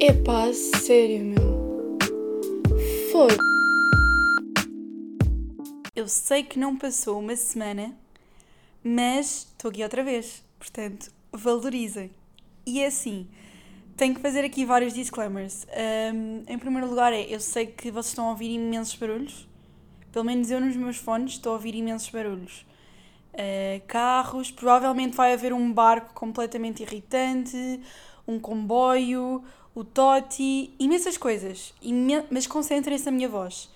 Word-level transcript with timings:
Epá, 0.00 0.52
sério, 0.52 1.24
meu. 1.24 1.98
Foda. 3.10 3.34
Eu 5.96 6.06
sei 6.06 6.44
que 6.44 6.56
não 6.56 6.76
passou 6.76 7.18
uma 7.18 7.34
semana, 7.34 7.92
mas 8.84 9.48
estou 9.50 9.70
aqui 9.70 9.82
outra 9.82 10.04
vez. 10.04 10.44
Portanto, 10.56 11.10
valorizem. 11.32 12.12
E 12.64 12.80
é 12.80 12.86
assim, 12.86 13.26
tenho 13.96 14.14
que 14.14 14.20
fazer 14.20 14.44
aqui 14.44 14.64
vários 14.64 14.94
disclaimers. 14.94 15.66
Um, 16.14 16.44
em 16.46 16.58
primeiro 16.60 16.88
lugar, 16.88 17.12
é: 17.12 17.22
eu 17.22 17.40
sei 17.40 17.66
que 17.66 17.90
vocês 17.90 18.10
estão 18.10 18.28
a 18.28 18.30
ouvir 18.30 18.54
imensos 18.54 18.94
barulhos. 18.94 19.48
Pelo 20.12 20.24
menos 20.24 20.48
eu 20.48 20.60
nos 20.60 20.76
meus 20.76 20.96
fones 20.96 21.32
estou 21.32 21.50
a 21.50 21.54
ouvir 21.56 21.74
imensos 21.74 22.08
barulhos. 22.08 22.64
Uh, 23.34 23.84
carros, 23.88 24.52
provavelmente 24.52 25.16
vai 25.16 25.32
haver 25.32 25.52
um 25.52 25.72
barco 25.72 26.14
completamente 26.14 26.84
irritante, 26.84 27.80
um 28.28 28.38
comboio, 28.38 29.42
o 29.78 29.84
Toti, 29.84 30.74
imensas 30.76 31.16
coisas. 31.16 31.72
Imen 31.80 32.24
mas 32.32 32.48
concentrem-se 32.48 33.04
na 33.06 33.12
minha 33.12 33.28
voz. 33.28 33.70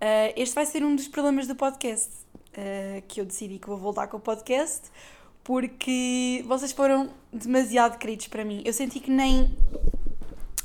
Uh, 0.00 0.34
este 0.34 0.52
vai 0.52 0.66
ser 0.66 0.82
um 0.84 0.96
dos 0.96 1.06
problemas 1.06 1.46
do 1.46 1.54
podcast. 1.54 2.10
Uh, 2.50 3.00
que 3.06 3.20
eu 3.20 3.24
decidi 3.24 3.58
que 3.58 3.68
vou 3.68 3.78
voltar 3.78 4.08
com 4.08 4.16
o 4.16 4.20
podcast 4.20 4.90
porque 5.44 6.42
vocês 6.48 6.72
foram 6.72 7.10
demasiado 7.32 7.96
queridos 7.96 8.26
para 8.26 8.44
mim. 8.44 8.60
Eu 8.64 8.72
senti 8.72 8.98
que 8.98 9.10
nem. 9.10 9.56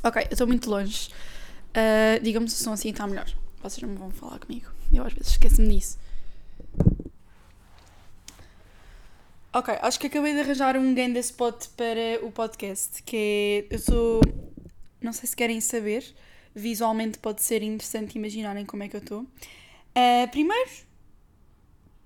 Ok, 0.03 0.23
eu 0.23 0.30
estou 0.31 0.48
muito 0.48 0.67
longe. 0.67 1.09
Uh, 1.70 2.23
Digam-me 2.23 2.50
se 2.50 2.59
o 2.59 2.63
som 2.63 2.73
assim 2.73 2.89
está 2.89 3.05
melhor. 3.05 3.31
Vocês 3.61 3.88
não 3.88 3.95
vão 3.95 4.09
falar 4.09 4.39
comigo. 4.39 4.72
Eu 4.91 5.05
às 5.05 5.13
vezes 5.13 5.34
esqueço-me 5.34 5.75
disso. 5.75 6.00
Ok, 9.53 9.77
acho 9.81 10.00
que 10.00 10.08
acabei 10.08 10.34
de 10.34 10.39
arranjar 10.39 10.75
um 10.75 10.95
ganda 10.95 11.20
spot 11.20 11.67
para 11.75 12.25
o 12.25 12.31
podcast, 12.31 13.03
que 13.03 13.67
é, 13.70 13.75
eu 13.75 13.80
sou, 13.80 14.22
não 15.02 15.11
sei 15.11 15.27
se 15.27 15.35
querem 15.35 15.59
saber, 15.59 16.05
visualmente 16.53 17.17
pode 17.17 17.41
ser 17.41 17.63
interessante 17.63 18.17
imaginarem 18.17 18.66
como 18.66 18.83
é 18.83 18.88
que 18.88 18.95
eu 18.95 19.02
estou. 19.02 19.21
Uh, 19.21 20.27
primeiro, 20.31 20.69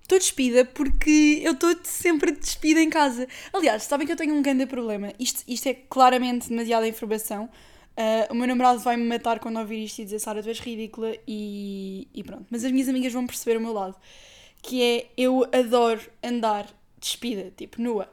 estou 0.02 0.18
despida 0.18 0.66
porque 0.66 1.42
eu 1.44 1.54
estou 1.54 1.76
sempre 1.84 2.32
despida 2.32 2.82
em 2.82 2.90
casa. 2.90 3.28
Aliás, 3.52 3.84
sabem 3.84 4.08
que 4.08 4.14
eu 4.14 4.18
tenho 4.18 4.34
um 4.34 4.42
grande 4.42 4.66
problema, 4.66 5.14
isto, 5.20 5.44
isto 5.48 5.68
é 5.68 5.74
claramente 5.74 6.50
demasiada 6.50 6.88
informação. 6.88 7.50
Uh, 7.98 8.34
o 8.34 8.36
meu 8.36 8.48
namorado 8.48 8.80
vai 8.80 8.98
me 8.98 9.06
matar 9.06 9.40
quando 9.40 9.58
ouvir 9.58 9.86
isto 9.86 10.00
e 10.00 10.04
dizer 10.04 10.20
Sara, 10.20 10.44
tu 10.44 10.50
és 10.50 10.60
ridícula 10.60 11.16
e, 11.28 12.08
e 12.14 12.24
pronto. 12.24 12.46
Mas 12.50 12.64
as 12.64 12.72
minhas 12.72 12.90
amigas 12.90 13.14
vão 13.14 13.26
perceber 13.26 13.58
o 13.58 13.62
meu 13.62 13.74
lado, 13.74 13.96
que 14.62 14.82
é 14.82 15.08
eu 15.18 15.46
adoro 15.54 16.02
andar 16.24 16.68
despida, 17.00 17.54
tipo 17.56 17.82
nua. 17.82 18.10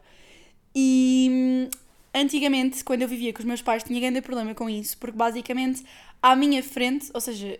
E 0.74 1.68
antigamente, 2.14 2.84
quando 2.84 3.02
eu 3.02 3.08
vivia 3.08 3.32
com 3.32 3.40
os 3.40 3.44
meus 3.44 3.62
pais, 3.62 3.82
tinha 3.82 4.00
grande 4.00 4.20
problema 4.20 4.54
com 4.54 4.68
isso, 4.68 4.96
porque 4.98 5.16
basicamente 5.16 5.84
à 6.22 6.36
minha 6.36 6.62
frente, 6.62 7.10
ou 7.12 7.20
seja, 7.20 7.58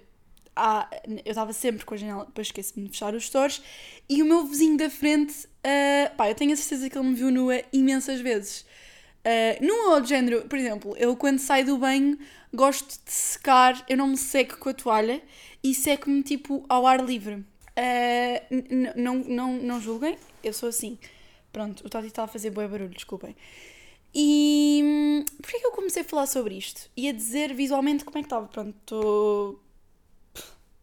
à, 0.54 0.88
eu 1.24 1.30
estava 1.30 1.52
sempre 1.52 1.84
com 1.84 1.94
a 1.94 1.96
janela, 1.96 2.24
depois 2.26 2.48
esqueci-me 2.48 2.86
de 2.86 2.92
fechar 2.92 3.14
os 3.14 3.24
stores, 3.24 3.62
e 4.08 4.22
o 4.22 4.26
meu 4.26 4.46
vizinho 4.46 4.76
da 4.76 4.90
frente, 4.90 5.46
uh, 5.46 6.14
pá, 6.16 6.28
eu 6.28 6.34
tenho 6.34 6.52
a 6.52 6.56
certeza 6.56 6.88
que 6.88 6.96
ele 6.96 7.08
me 7.08 7.14
viu 7.14 7.30
nua 7.30 7.62
imensas 7.72 8.20
vezes. 8.20 8.64
Uh, 9.24 9.64
num 9.64 9.90
outro 9.90 10.08
género, 10.08 10.42
por 10.42 10.58
exemplo, 10.58 10.96
eu 10.96 11.16
quando 11.16 11.38
saio 11.38 11.64
do 11.64 11.78
banho 11.78 12.18
gosto 12.52 12.98
de 13.04 13.12
secar, 13.12 13.84
eu 13.88 13.96
não 13.96 14.08
me 14.08 14.16
seco 14.16 14.58
com 14.58 14.68
a 14.68 14.74
toalha 14.74 15.22
e 15.62 15.74
seco-me 15.74 16.22
tipo 16.22 16.64
ao 16.68 16.86
ar 16.86 17.04
livre. 17.04 17.34
Uh, 17.34 18.94
não, 18.96 19.14
não, 19.16 19.52
não 19.54 19.80
julguem, 19.80 20.18
eu 20.42 20.52
sou 20.52 20.68
assim. 20.68 20.98
Pronto, 21.52 21.86
o 21.86 21.88
Tati 21.88 22.08
está 22.08 22.24
a 22.24 22.26
fazer 22.26 22.50
bom 22.50 22.66
barulho, 22.66 22.88
desculpem. 22.90 23.36
E 24.14 25.24
porquê 25.40 25.58
que 25.58 25.66
eu 25.66 25.72
comecei 25.72 26.02
a 26.02 26.04
falar 26.04 26.26
sobre 26.26 26.54
isto? 26.54 26.90
E 26.96 27.08
a 27.08 27.12
dizer 27.12 27.54
visualmente 27.54 28.04
como 28.04 28.18
é 28.18 28.20
que 28.20 28.26
estava. 28.26 28.46
Pronto, 28.46 28.74
estou. 28.80 29.60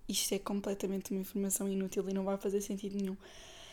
Isto 0.08 0.34
é 0.34 0.40
completamente 0.40 1.12
uma 1.12 1.22
informação 1.22 1.70
inútil 1.70 2.10
e 2.10 2.14
não 2.14 2.24
vai 2.24 2.38
fazer 2.38 2.62
sentido 2.62 2.98
nenhum. 2.98 3.16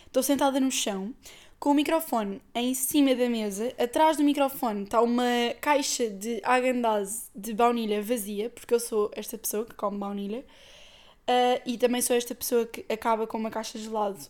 Estou 0.07 0.23
sentada 0.23 0.61
no 0.61 0.71
chão, 0.71 1.15
com 1.59 1.71
o 1.71 1.75
microfone 1.75 2.41
em 2.55 2.75
cima 2.75 3.15
da 3.15 3.29
mesa. 3.29 3.73
Atrás 3.79 4.17
do 4.17 4.23
microfone 4.23 4.85
está 4.85 5.01
uma 5.01 5.25
caixa 5.61 6.09
de 6.11 6.41
agandaz 6.45 7.31
de 7.35 7.55
baunilha 7.55 8.03
vazia, 8.03 8.51
porque 8.51 8.75
eu 8.75 8.81
sou 8.81 9.11
esta 9.15 9.39
pessoa 9.39 9.65
que 9.65 9.75
come 9.75 9.99
baunilha. 9.99 10.45
Uh, 11.29 11.61
e 11.67 11.77
também 11.77 12.01
sou 12.01 12.15
esta 12.15 12.35
pessoa 12.35 12.67
que 12.67 12.85
acaba 12.89 13.27
com 13.27 13.37
uma 13.37 13.51
caixa 13.51 13.79
de 13.79 13.85
gelado 13.85 14.21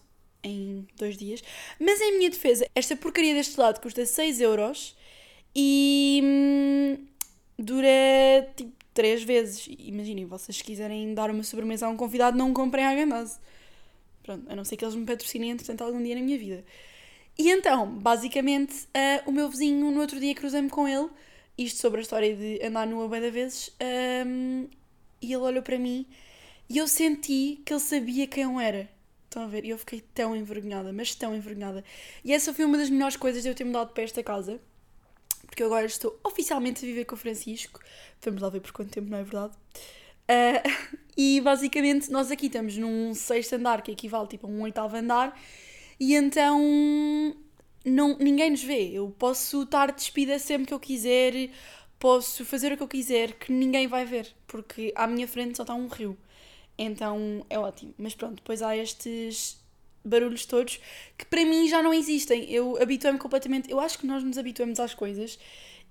em 0.43 0.87
dois 0.97 1.17
dias. 1.17 1.43
Mas 1.79 2.01
em 2.01 2.19
minha 2.19 2.31
defesa, 2.31 2.67
esta 2.75 2.97
porcaria 2.97 3.35
deste 3.35 3.57
gelado 3.57 3.81
custa 3.81 4.07
6 4.07 4.41
euros 4.41 4.96
e 5.59 6.21
hum, 6.23 6.99
dura 7.59 7.89
tipo 8.55 8.73
3 8.93 9.23
vezes. 9.25 9.67
Imaginem, 9.79 10.27
vocês 10.27 10.61
quiserem 10.61 11.15
dar 11.15 11.31
uma 11.31 11.43
sobremesa 11.43 11.87
a 11.87 11.89
um 11.89 11.97
convidado, 11.97 12.37
não 12.37 12.53
comprem 12.53 12.85
a 12.85 12.95
Gandase. 12.95 13.39
Pronto, 14.23 14.51
a 14.51 14.55
não 14.55 14.65
ser 14.65 14.77
que 14.77 14.85
eles 14.85 14.95
me 14.95 15.07
patrocinem, 15.07 15.51
entretanto, 15.51 15.83
algum 15.83 16.03
dia 16.03 16.15
na 16.15 16.21
minha 16.21 16.39
vida. 16.39 16.63
E 17.39 17.51
então, 17.51 17.87
basicamente, 17.87 18.75
uh, 18.75 19.31
o 19.31 19.33
meu 19.33 19.49
vizinho, 19.49 19.91
no 19.91 20.01
outro 20.01 20.21
dia, 20.21 20.35
cruzei-me 20.35 20.69
com 20.69 20.87
ele, 20.87 21.09
isto 21.57 21.81
sobre 21.81 22.01
a 22.01 22.03
história 22.03 22.37
de 22.37 22.63
andar 22.63 22.87
nua 22.87 23.09
bem 23.09 23.21
da 23.21 23.31
vezes, 23.31 23.71
um, 24.27 24.67
e 25.23 25.33
ele 25.33 25.37
olhou 25.37 25.63
para 25.63 25.79
mim 25.79 26.07
e 26.69 26.79
eu 26.79 26.89
senti 26.89 27.61
que 27.65 27.73
ele 27.73 27.81
sabia 27.81 28.27
quem 28.27 28.45
eu 28.45 28.61
era. 28.61 28.89
Estão 29.25 29.43
a 29.43 29.47
ver? 29.47 29.65
E 29.65 29.71
eu 29.71 29.79
fiquei 29.79 30.01
tão 30.15 30.35
envergonhada, 30.35 30.93
mas 30.93 31.15
tão 31.15 31.35
envergonhada. 31.35 31.85
E 32.25 32.33
essa 32.33 32.53
foi 32.53 32.65
uma 32.65 32.79
das 32.79 32.91
melhores 32.91 33.17
coisas 33.17 33.43
de 33.43 33.49
eu 33.49 33.55
ter 33.55 33.65
mudado 33.65 33.93
para 33.93 34.03
esta 34.03 34.23
casa. 34.23 34.61
Porque 35.47 35.63
eu 35.63 35.67
agora 35.67 35.87
estou 35.87 36.19
oficialmente 36.25 36.85
a 36.85 36.89
viver 36.89 37.05
com 37.05 37.15
o 37.15 37.19
Francisco. 37.19 37.81
Vamos 38.23 38.43
lá 38.43 38.49
ver 38.49 38.61
por 38.61 38.73
quanto 38.73 38.91
tempo, 38.91 39.09
não 39.09 39.19
é 39.19 39.23
verdade? 39.23 39.55
Uh, 40.29 40.97
e 41.17 41.41
basicamente 41.41 42.11
nós 42.11 42.31
aqui 42.31 42.47
estamos 42.47 42.77
num 42.77 43.15
sexto 43.15 43.55
andar, 43.55 43.83
que 43.83 43.93
equivale 43.93 44.29
tipo 44.29 44.47
a 44.47 44.51
um 44.51 44.63
oitavo 44.63 44.97
andar. 44.97 45.39
E 45.99 46.15
então 46.15 46.61
não, 47.85 48.17
ninguém 48.19 48.51
nos 48.51 48.63
vê. 48.63 48.91
Eu 48.93 49.15
posso 49.19 49.63
estar 49.63 49.93
despida 49.93 50.39
sempre 50.39 50.67
que 50.67 50.75
eu 50.75 50.81
quiser, 50.81 51.51
posso 51.99 52.45
fazer 52.45 52.73
o 52.73 52.77
que 52.77 52.83
eu 52.83 52.89
quiser, 52.89 53.33
que 53.35 53.53
ninguém 53.53 53.87
vai 53.87 54.05
ver, 54.05 54.35
porque 54.47 54.93
à 54.97 55.07
minha 55.07 55.27
frente 55.29 55.57
só 55.57 55.63
está 55.63 55.75
um 55.75 55.87
rio. 55.87 56.17
Então 56.79 57.47
é 57.49 57.59
ótimo. 57.59 57.95
Mas 57.97 58.15
pronto, 58.15 58.37
depois 58.37 58.63
há 58.63 58.77
estes 58.77 59.59
barulhos 60.07 60.47
todos 60.47 60.81
que 61.17 61.25
para 61.25 61.45
mim 61.45 61.69
já 61.69 61.83
não 61.83 61.93
existem. 61.93 62.51
Eu 62.51 62.81
habituei-me 62.81 63.19
completamente. 63.19 63.71
Eu 63.71 63.81
acho 63.81 63.99
que 63.99 64.07
nós 64.07 64.23
nos 64.23 64.39
habituamos 64.39 64.81
às 64.81 64.95
coisas 64.95 65.39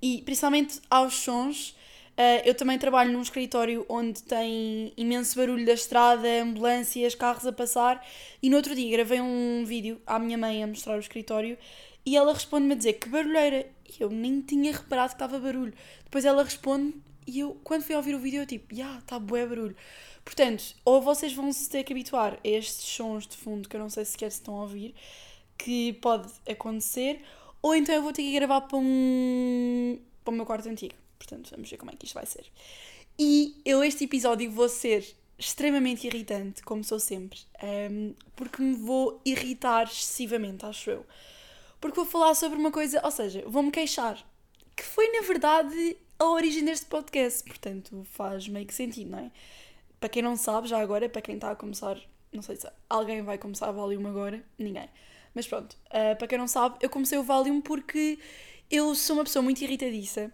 e 0.01 0.21
principalmente 0.23 0.79
aos 0.89 1.15
sons. 1.15 1.75
Uh, 2.17 2.39
eu 2.45 2.55
também 2.55 2.79
trabalho 2.79 3.11
num 3.11 3.21
escritório 3.21 3.85
onde 3.89 4.23
tem 4.23 4.93
imenso 4.95 5.35
barulho 5.35 5.65
da 5.65 5.73
estrada, 5.73 6.27
ambulâncias, 6.41 7.13
carros 7.13 7.45
a 7.45 7.51
passar. 7.51 8.05
E 8.41 8.49
no 8.49 8.55
outro 8.55 8.73
dia 8.73 8.89
gravei 8.91 9.19
um 9.19 9.63
vídeo 9.65 10.01
à 10.07 10.17
minha 10.17 10.37
mãe 10.37 10.63
a 10.63 10.67
mostrar 10.67 10.95
o 10.95 10.99
escritório 10.99 11.57
e 12.05 12.15
ela 12.15 12.33
responde-me 12.33 12.73
a 12.73 12.77
dizer 12.77 12.93
que 12.93 13.09
barulheira. 13.09 13.74
E 13.87 14.01
eu 14.01 14.09
nem 14.09 14.41
tinha 14.41 14.71
reparado 14.71 15.09
que 15.09 15.15
estava 15.15 15.39
barulho. 15.39 15.73
Depois 16.03 16.25
ela 16.25 16.43
responde 16.43 16.93
e 17.27 17.39
eu, 17.39 17.57
quando 17.63 17.83
fui 17.83 17.95
ouvir 17.95 18.13
o 18.13 18.19
vídeo, 18.19 18.41
eu 18.41 18.45
tipo, 18.45 18.73
já, 18.75 18.83
yeah, 18.83 18.99
está 18.99 19.19
bué 19.19 19.45
barulho. 19.45 19.75
Portanto, 20.23 20.75
ou 20.83 21.01
vocês 21.01 21.33
vão 21.33 21.51
se 21.51 21.69
ter 21.69 21.83
que 21.83 21.93
habituar 21.93 22.33
a 22.33 22.47
estes 22.47 22.85
sons 22.85 23.27
de 23.27 23.35
fundo 23.35 23.67
que 23.67 23.75
eu 23.75 23.79
não 23.79 23.89
sei 23.89 24.05
sequer 24.05 24.31
se 24.31 24.39
estão 24.39 24.57
a 24.57 24.61
ouvir, 24.61 24.93
que 25.57 25.93
pode 25.93 26.31
acontecer, 26.49 27.21
ou 27.61 27.75
então 27.75 27.93
eu 27.95 28.01
vou 28.01 28.11
ter 28.11 28.23
que 28.23 28.33
gravar 28.33 28.61
para, 28.61 28.77
um, 28.77 29.99
para 30.23 30.31
o 30.31 30.35
meu 30.35 30.45
quarto 30.45 30.69
antigo. 30.69 30.95
Portanto, 31.17 31.49
vamos 31.51 31.69
ver 31.69 31.77
como 31.77 31.91
é 31.91 31.95
que 31.95 32.05
isto 32.05 32.13
vai 32.13 32.25
ser. 32.25 32.45
E 33.17 33.59
eu, 33.65 33.83
este 33.83 34.03
episódio, 34.03 34.51
vou 34.51 34.69
ser 34.69 35.15
extremamente 35.37 36.07
irritante, 36.07 36.61
como 36.63 36.83
sou 36.83 36.99
sempre, 36.99 37.39
um, 37.91 38.13
porque 38.35 38.61
me 38.61 38.75
vou 38.75 39.19
irritar 39.25 39.83
excessivamente, 39.83 40.65
acho 40.65 40.89
eu. 40.89 41.05
Porque 41.85 41.97
vou 41.97 42.05
falar 42.07 42.33
sobre 42.33 42.57
uma 42.57 42.71
coisa, 42.71 42.99
ou 43.03 43.11
seja, 43.11 43.43
vou-me 43.45 43.69
queixar, 43.69 44.17
que 44.75 44.81
foi 44.81 45.07
na 45.11 45.21
verdade 45.21 45.95
a 46.17 46.25
origem 46.25 46.65
deste 46.65 46.87
podcast, 46.87 47.43
portanto 47.43 48.03
faz 48.09 48.47
meio 48.47 48.65
que 48.65 48.73
sentido, 48.73 49.11
não 49.11 49.19
é? 49.19 49.31
Para 49.99 50.09
quem 50.09 50.23
não 50.23 50.35
sabe, 50.35 50.67
já 50.67 50.79
agora, 50.81 51.07
para 51.07 51.21
quem 51.21 51.35
está 51.35 51.51
a 51.51 51.55
começar, 51.55 51.95
não 52.33 52.41
sei 52.41 52.55
se 52.55 52.67
alguém 52.89 53.21
vai 53.21 53.37
começar 53.37 53.69
a 53.69 53.71
Valium 53.71 54.07
agora, 54.07 54.43
ninguém. 54.57 54.89
Mas 55.35 55.45
pronto, 55.45 55.77
uh, 55.89 56.17
para 56.17 56.27
quem 56.27 56.39
não 56.39 56.47
sabe, 56.47 56.75
eu 56.81 56.89
comecei 56.89 57.19
o 57.19 57.23
Valium 57.23 57.61
porque 57.61 58.17
eu 58.71 58.95
sou 58.95 59.17
uma 59.17 59.23
pessoa 59.23 59.43
muito 59.43 59.61
irritadiça. 59.61 60.33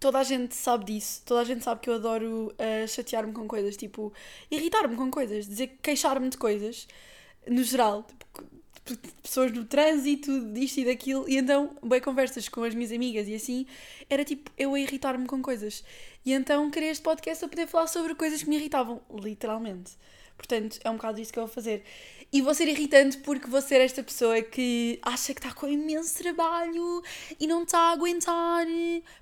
Toda 0.00 0.18
a 0.18 0.24
gente 0.24 0.56
sabe 0.56 0.86
disso, 0.86 1.22
toda 1.24 1.42
a 1.42 1.44
gente 1.44 1.62
sabe 1.62 1.80
que 1.80 1.88
eu 1.88 1.94
adoro 1.94 2.52
uh, 2.54 2.88
chatear-me 2.88 3.32
com 3.32 3.46
coisas, 3.46 3.76
tipo, 3.76 4.12
irritar-me 4.50 4.96
com 4.96 5.12
coisas, 5.12 5.46
dizer 5.46 5.78
queixar-me 5.80 6.28
de 6.28 6.36
coisas, 6.36 6.88
no 7.46 7.62
geral, 7.62 8.02
tipo, 8.02 8.55
pessoas 9.22 9.52
no 9.52 9.64
trânsito, 9.64 10.52
disto 10.52 10.78
e 10.78 10.84
daquilo, 10.84 11.28
e 11.28 11.36
então, 11.36 11.76
bem, 11.82 12.00
conversas 12.00 12.48
com 12.48 12.62
as 12.62 12.74
minhas 12.74 12.92
amigas 12.92 13.26
e 13.28 13.34
assim, 13.34 13.66
era 14.08 14.24
tipo 14.24 14.50
eu 14.56 14.74
a 14.74 14.80
irritar-me 14.80 15.26
com 15.26 15.42
coisas. 15.42 15.82
E 16.24 16.32
então 16.32 16.70
queria 16.70 16.90
este 16.90 17.02
podcast 17.02 17.44
a 17.44 17.48
poder 17.48 17.66
falar 17.66 17.86
sobre 17.86 18.14
coisas 18.14 18.42
que 18.42 18.48
me 18.48 18.56
irritavam, 18.56 19.00
literalmente. 19.22 19.92
Portanto, 20.36 20.78
é 20.84 20.90
um 20.90 20.96
bocado 20.96 21.20
isso 21.20 21.32
que 21.32 21.38
eu 21.38 21.46
vou 21.46 21.52
fazer. 21.52 21.82
E 22.32 22.42
vou 22.42 22.52
ser 22.52 22.68
irritante 22.68 23.18
porque 23.18 23.46
vou 23.46 23.62
ser 23.62 23.80
esta 23.80 24.02
pessoa 24.02 24.42
que 24.42 24.98
acha 25.02 25.32
que 25.32 25.40
está 25.40 25.54
com 25.54 25.68
imenso 25.68 26.18
trabalho 26.18 27.02
e 27.38 27.46
não 27.46 27.62
está 27.62 27.78
a 27.78 27.92
aguentar. 27.92 28.66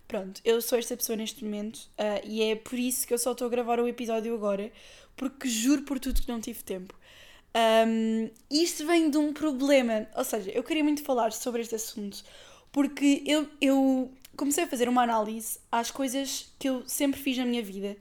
Pronto, 0.09 0.41
eu 0.45 0.61
sou 0.61 0.79
esta 0.79 0.97
pessoa 0.97 1.17
neste 1.17 1.45
momento 1.45 1.77
uh, 1.99 2.21
e 2.25 2.43
é 2.43 2.57
por 2.57 2.79
isso 2.79 3.07
que 3.07 3.15
eu 3.15 3.19
só 3.19 3.33
estou 3.33 3.47
a 3.47 3.51
gravar 3.51 3.79
o 3.79 3.87
episódio 3.87 4.35
agora, 4.35 4.73
porque 5.17 5.49
juro 5.49 5.83
por 5.83 6.01
tudo 6.01 6.23
que 6.23 6.29
não 6.29 6.41
tive 6.41 6.63
tempo. 6.63 6.95
Um, 7.57 8.31
isto 8.51 8.85
vem 8.87 9.11
de 9.11 9.17
um 9.17 9.33
problema, 9.33 10.09
ou 10.17 10.25
seja, 10.25 10.51
eu 10.51 10.65
queria 10.65 10.83
muito 10.83 11.03
falar 11.05 11.33
sobre 11.33 11.63
este 11.63 11.77
assunto 11.77 12.25
porque 12.73 13.23
eu, 13.25 13.49
eu 13.61 14.11
comecei 14.37 14.65
a 14.65 14.67
fazer 14.67 14.89
uma 14.89 15.03
análise 15.03 15.61
às 15.71 15.93
coisas 15.93 16.53
que 16.59 16.69
eu 16.69 16.83
sempre 16.89 17.21
fiz 17.21 17.39
na 17.39 17.45
minha 17.45 17.63
vida 17.63 17.97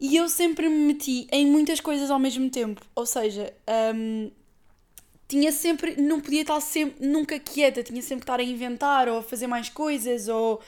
e 0.00 0.16
eu 0.16 0.28
sempre 0.28 0.68
me 0.68 0.86
meti 0.86 1.26
em 1.30 1.46
muitas 1.46 1.80
coisas 1.80 2.10
ao 2.10 2.18
mesmo 2.18 2.48
tempo. 2.50 2.80
Ou 2.94 3.04
seja, 3.04 3.52
um, 3.94 4.30
tinha 5.26 5.50
sempre. 5.52 6.00
Não 6.00 6.20
podia 6.20 6.42
estar 6.42 6.60
sempre, 6.60 7.06
nunca 7.06 7.38
quieta, 7.38 7.82
tinha 7.82 8.00
sempre 8.00 8.24
que 8.24 8.24
estar 8.24 8.40
a 8.40 8.42
inventar 8.42 9.08
ou 9.08 9.18
a 9.18 9.22
fazer 9.22 9.46
mais 9.46 9.68
coisas. 9.68 10.28
Ou, 10.28 10.60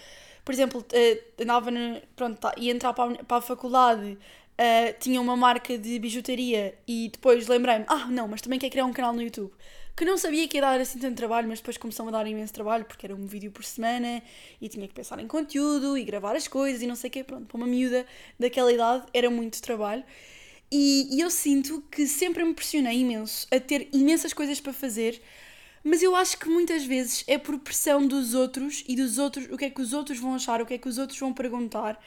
por 0.44 0.52
exemplo, 0.52 0.80
uh, 0.80 1.42
andava. 1.42 1.70
Na, 1.70 2.00
pronto, 2.16 2.38
tá, 2.38 2.54
ia 2.56 2.72
entrar 2.72 2.92
para 2.92 3.12
a, 3.12 3.24
para 3.24 3.36
a 3.36 3.40
faculdade. 3.40 4.18
Uh, 4.60 4.92
tinha 5.00 5.18
uma 5.18 5.34
marca 5.38 5.78
de 5.78 5.98
bijutaria 5.98 6.74
e 6.86 7.08
depois 7.10 7.48
lembrei-me, 7.48 7.86
ah, 7.88 8.08
não, 8.10 8.28
mas 8.28 8.42
também 8.42 8.58
quer 8.58 8.68
criar 8.68 8.84
um 8.84 8.92
canal 8.92 9.14
no 9.14 9.22
YouTube 9.22 9.50
que 10.00 10.04
não 10.06 10.16
sabia 10.16 10.48
que 10.48 10.56
ia 10.56 10.62
dar 10.62 10.80
assim 10.80 10.98
tanto 10.98 11.16
trabalho, 11.16 11.46
mas 11.46 11.58
depois 11.58 11.76
começou 11.76 12.08
a 12.08 12.10
dar 12.10 12.26
imenso 12.26 12.54
trabalho 12.54 12.86
porque 12.86 13.04
era 13.04 13.14
um 13.14 13.26
vídeo 13.26 13.50
por 13.50 13.62
semana 13.62 14.22
e 14.58 14.66
tinha 14.66 14.88
que 14.88 14.94
pensar 14.94 15.18
em 15.18 15.26
conteúdo 15.26 15.96
e 15.98 16.04
gravar 16.04 16.34
as 16.34 16.48
coisas 16.48 16.80
e 16.80 16.86
não 16.86 16.96
sei 16.96 17.08
o 17.08 17.12
quê. 17.12 17.22
Pronto, 17.22 17.46
para 17.46 17.56
uma 17.58 17.66
miúda 17.66 18.06
daquela 18.38 18.72
idade 18.72 19.04
era 19.12 19.28
muito 19.28 19.60
trabalho. 19.60 20.02
E, 20.72 21.08
e 21.14 21.20
eu 21.20 21.28
sinto 21.30 21.82
que 21.90 22.06
sempre 22.06 22.42
me 22.42 22.54
pressionei 22.54 23.00
imenso 23.00 23.46
a 23.50 23.60
ter 23.60 23.88
imensas 23.92 24.32
coisas 24.32 24.58
para 24.58 24.72
fazer, 24.72 25.20
mas 25.84 26.02
eu 26.02 26.16
acho 26.16 26.38
que 26.38 26.48
muitas 26.48 26.84
vezes 26.84 27.22
é 27.26 27.36
por 27.36 27.58
pressão 27.58 28.06
dos 28.06 28.32
outros 28.32 28.82
e 28.88 28.96
dos 28.96 29.18
outros, 29.18 29.48
o 29.50 29.58
que 29.58 29.66
é 29.66 29.70
que 29.70 29.82
os 29.82 29.92
outros 29.92 30.18
vão 30.18 30.34
achar, 30.34 30.62
o 30.62 30.66
que 30.66 30.74
é 30.74 30.78
que 30.78 30.88
os 30.88 30.96
outros 30.96 31.18
vão 31.18 31.34
perguntar. 31.34 32.02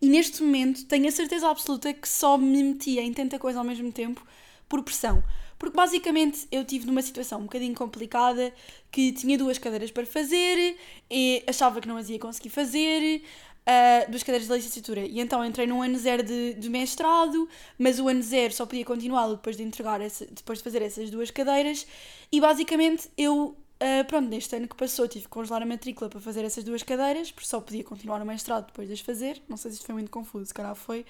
E 0.00 0.08
neste 0.08 0.42
momento 0.42 0.84
tenho 0.84 1.08
a 1.08 1.10
certeza 1.10 1.48
absoluta 1.48 1.92
que 1.92 2.08
só 2.08 2.36
me 2.36 2.62
metia 2.62 3.02
em 3.02 3.12
tanta 3.12 3.38
coisa 3.38 3.58
ao 3.58 3.64
mesmo 3.64 3.90
tempo 3.92 4.24
por 4.68 4.82
pressão. 4.82 5.22
Porque 5.58 5.76
basicamente 5.76 6.46
eu 6.52 6.64
tive 6.64 6.86
numa 6.86 7.00
situação 7.00 7.40
um 7.40 7.44
bocadinho 7.44 7.74
complicada 7.74 8.52
que 8.90 9.12
tinha 9.12 9.38
duas 9.38 9.58
cadeiras 9.58 9.90
para 9.90 10.04
fazer 10.04 10.76
e 11.10 11.42
achava 11.46 11.80
que 11.80 11.88
não 11.88 11.96
as 11.96 12.10
ia 12.10 12.18
conseguir 12.18 12.50
fazer. 12.50 13.22
Uh, 13.66 14.08
duas 14.08 14.22
cadeiras 14.22 14.46
de 14.46 14.54
licenciatura. 14.54 15.00
E 15.00 15.18
então 15.18 15.44
entrei 15.44 15.66
num 15.66 15.82
ano 15.82 15.98
zero 15.98 16.22
de, 16.22 16.54
de 16.54 16.70
mestrado, 16.70 17.48
mas 17.76 17.98
o 17.98 18.06
ano 18.06 18.22
zero 18.22 18.52
só 18.52 18.64
podia 18.64 18.84
continuá-lo 18.84 19.34
depois 19.34 19.56
de 19.56 19.64
entregar 19.64 19.98
depois 20.30 20.58
de 20.58 20.64
fazer 20.64 20.82
essas 20.82 21.10
duas 21.10 21.32
cadeiras. 21.32 21.84
E 22.30 22.40
basicamente 22.40 23.08
eu, 23.18 23.56
uh, 23.80 24.04
pronto, 24.06 24.28
neste 24.28 24.54
ano 24.56 24.68
que 24.68 24.76
passou, 24.76 25.06
tive 25.08 25.24
que 25.24 25.30
congelar 25.30 25.62
a 25.62 25.66
matrícula 25.66 26.10
para 26.10 26.20
fazer 26.20 26.44
essas 26.44 26.64
duas 26.64 26.82
cadeiras, 26.82 27.30
porque 27.30 27.48
só 27.48 27.60
podia 27.60 27.84
continuar 27.84 28.20
o 28.22 28.26
mestrado 28.26 28.66
depois 28.66 28.88
de 28.88 28.94
as 28.94 29.00
fazer. 29.00 29.40
Não 29.48 29.56
sei 29.56 29.70
se 29.70 29.78
isto 29.78 29.86
foi 29.86 29.94
muito 29.94 30.10
confuso, 30.10 30.46
se 30.46 30.54
calhar 30.54 30.74
foi, 30.74 31.04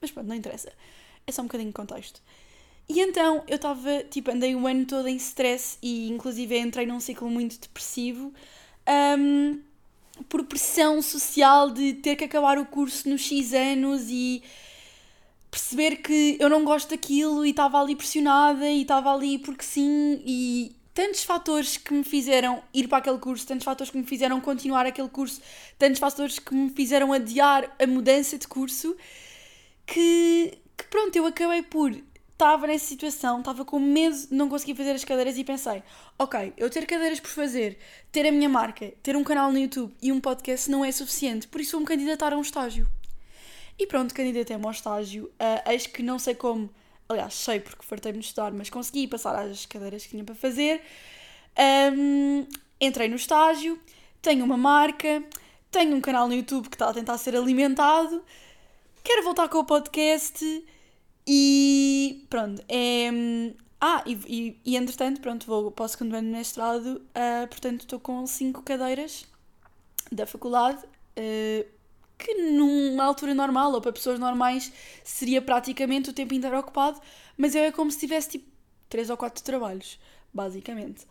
mas 0.00 0.10
pronto, 0.10 0.26
não 0.28 0.36
interessa. 0.36 0.72
É 1.26 1.32
só 1.32 1.42
um 1.42 1.46
bocadinho 1.46 1.70
de 1.70 1.74
contexto. 1.74 2.20
E 2.88 3.00
então 3.00 3.44
eu 3.46 3.56
estava, 3.56 4.02
tipo, 4.10 4.30
andei 4.30 4.54
o 4.54 4.66
ano 4.66 4.84
todo 4.86 5.08
em 5.08 5.16
stress 5.16 5.78
e 5.82 6.10
inclusive 6.10 6.58
entrei 6.58 6.84
num 6.84 7.00
ciclo 7.00 7.30
muito 7.30 7.58
depressivo 7.58 8.32
um, 9.18 9.60
por 10.28 10.44
pressão 10.44 11.00
social 11.00 11.70
de 11.70 11.94
ter 11.94 12.16
que 12.16 12.24
acabar 12.24 12.58
o 12.58 12.66
curso 12.66 13.08
nos 13.08 13.22
X 13.22 13.54
anos 13.54 14.08
e 14.08 14.42
perceber 15.50 15.96
que 15.96 16.36
eu 16.40 16.48
não 16.48 16.64
gosto 16.64 16.90
daquilo 16.90 17.44
e 17.46 17.50
estava 17.50 17.80
ali 17.80 17.94
pressionada 17.94 18.68
e 18.68 18.82
estava 18.82 19.12
ali 19.12 19.38
porque 19.38 19.62
sim 19.62 20.20
e 20.26 20.74
tantos 20.94 21.24
fatores 21.24 21.76
que 21.76 21.92
me 21.92 22.04
fizeram 22.04 22.62
ir 22.72 22.88
para 22.88 22.98
aquele 22.98 23.18
curso, 23.18 23.46
tantos 23.46 23.64
fatores 23.64 23.90
que 23.90 23.98
me 23.98 24.04
fizeram 24.04 24.40
continuar 24.40 24.86
aquele 24.86 25.08
curso, 25.08 25.40
tantos 25.78 25.98
fatores 25.98 26.38
que 26.38 26.54
me 26.54 26.70
fizeram 26.70 27.12
adiar 27.12 27.74
a 27.78 27.86
mudança 27.86 28.38
de 28.38 28.46
curso 28.46 28.96
que, 29.86 30.58
que 30.76 30.84
pronto, 30.84 31.16
eu 31.16 31.26
acabei 31.26 31.62
por 31.62 31.92
estava 32.42 32.66
nessa 32.66 32.86
situação, 32.86 33.38
estava 33.38 33.64
com 33.64 33.78
medo 33.78 34.16
de 34.16 34.34
não 34.34 34.48
conseguir 34.48 34.74
fazer 34.74 34.92
as 34.92 35.04
cadeiras 35.04 35.38
e 35.38 35.44
pensei: 35.44 35.82
ok, 36.18 36.52
eu 36.56 36.68
ter 36.68 36.86
cadeiras 36.86 37.20
por 37.20 37.30
fazer, 37.30 37.78
ter 38.10 38.26
a 38.26 38.32
minha 38.32 38.48
marca, 38.48 38.92
ter 39.02 39.16
um 39.16 39.22
canal 39.22 39.52
no 39.52 39.58
YouTube 39.58 39.94
e 40.02 40.10
um 40.10 40.20
podcast 40.20 40.70
não 40.70 40.84
é 40.84 40.90
suficiente, 40.90 41.46
por 41.46 41.60
isso 41.60 41.72
vou-me 41.72 41.86
candidatar 41.86 42.32
a 42.32 42.36
um 42.36 42.42
estágio. 42.42 42.88
E 43.78 43.86
pronto, 43.86 44.12
candidatei-me 44.14 44.64
ao 44.64 44.70
estágio. 44.70 45.32
Uh, 45.40 45.70
eis 45.70 45.86
que 45.86 46.02
não 46.02 46.18
sei 46.18 46.34
como, 46.34 46.68
aliás, 47.12 47.34
sei 47.34 47.60
porque 47.60 47.84
fartei-me 47.84 48.18
de 48.18 48.26
estudar, 48.26 48.52
mas 48.52 48.68
consegui 48.70 49.06
passar 49.06 49.34
as 49.34 49.66
cadeiras 49.66 50.04
que 50.04 50.10
tinha 50.10 50.24
para 50.24 50.34
fazer. 50.34 50.82
Um, 51.96 52.46
entrei 52.80 53.08
no 53.08 53.16
estágio, 53.16 53.78
tenho 54.20 54.44
uma 54.44 54.56
marca, 54.56 55.22
tenho 55.70 55.96
um 55.96 56.00
canal 56.00 56.28
no 56.28 56.34
YouTube 56.34 56.68
que 56.68 56.74
está 56.74 56.88
a 56.88 56.92
tentar 56.92 57.18
ser 57.18 57.36
alimentado, 57.36 58.22
quero 59.04 59.22
voltar 59.22 59.48
com 59.48 59.58
o 59.58 59.64
podcast 59.64 60.64
e 61.26 62.26
pronto, 62.28 62.62
é. 62.68 63.10
Ah, 63.84 64.02
e, 64.06 64.12
e, 64.28 64.60
e 64.64 64.76
entretanto, 64.76 65.20
pronto, 65.20 65.44
vou 65.44 65.72
para 65.72 65.86
o 65.86 65.88
segundo 65.88 66.14
ano 66.14 66.28
de 66.28 66.32
mestrado, 66.32 67.02
uh, 67.16 67.48
portanto 67.48 67.80
estou 67.80 67.98
com 67.98 68.24
cinco 68.28 68.62
cadeiras 68.62 69.26
da 70.10 70.24
faculdade, 70.24 70.84
uh, 70.84 71.66
que 72.22 72.34
numa 72.34 73.04
altura 73.04 73.34
normal, 73.34 73.72
ou 73.72 73.80
para 73.80 73.92
pessoas 73.92 74.18
normais, 74.18 74.72
seria 75.02 75.42
praticamente 75.42 76.10
o 76.10 76.12
tempo 76.12 76.34
inteiro 76.34 76.58
ocupado, 76.58 77.00
mas 77.36 77.54
eu 77.54 77.62
é 77.62 77.72
como 77.72 77.90
se 77.90 77.98
tivesse 77.98 78.30
tipo 78.30 78.50
três 78.88 79.10
ou 79.10 79.16
quatro 79.16 79.42
trabalhos, 79.42 79.98
basicamente. 80.32 81.06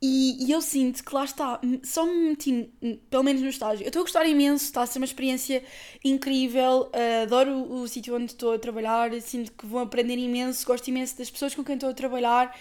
E, 0.00 0.46
e, 0.46 0.52
eu 0.52 0.60
sinto 0.60 1.02
que 1.02 1.12
lá 1.12 1.24
está, 1.24 1.60
só 1.82 2.06
me 2.06 2.28
meti, 2.28 2.72
pelo 3.10 3.24
menos 3.24 3.42
no 3.42 3.48
estágio. 3.48 3.82
Eu 3.82 3.88
estou 3.88 4.00
a 4.00 4.04
gostar 4.04 4.24
imenso, 4.26 4.64
está 4.64 4.82
a 4.82 4.86
ser 4.86 5.00
uma 5.00 5.04
experiência 5.04 5.62
incrível, 6.04 6.88
uh, 6.94 7.22
adoro 7.24 7.50
o, 7.50 7.82
o 7.82 7.88
sítio 7.88 8.14
onde 8.14 8.26
estou 8.26 8.52
a 8.54 8.58
trabalhar, 8.60 9.10
sinto 9.20 9.50
que 9.52 9.66
vou 9.66 9.80
aprender 9.80 10.16
imenso, 10.16 10.64
gosto 10.64 10.86
imenso 10.86 11.18
das 11.18 11.28
pessoas 11.28 11.52
com 11.52 11.64
quem 11.64 11.74
estou 11.74 11.90
a 11.90 11.94
trabalhar. 11.94 12.56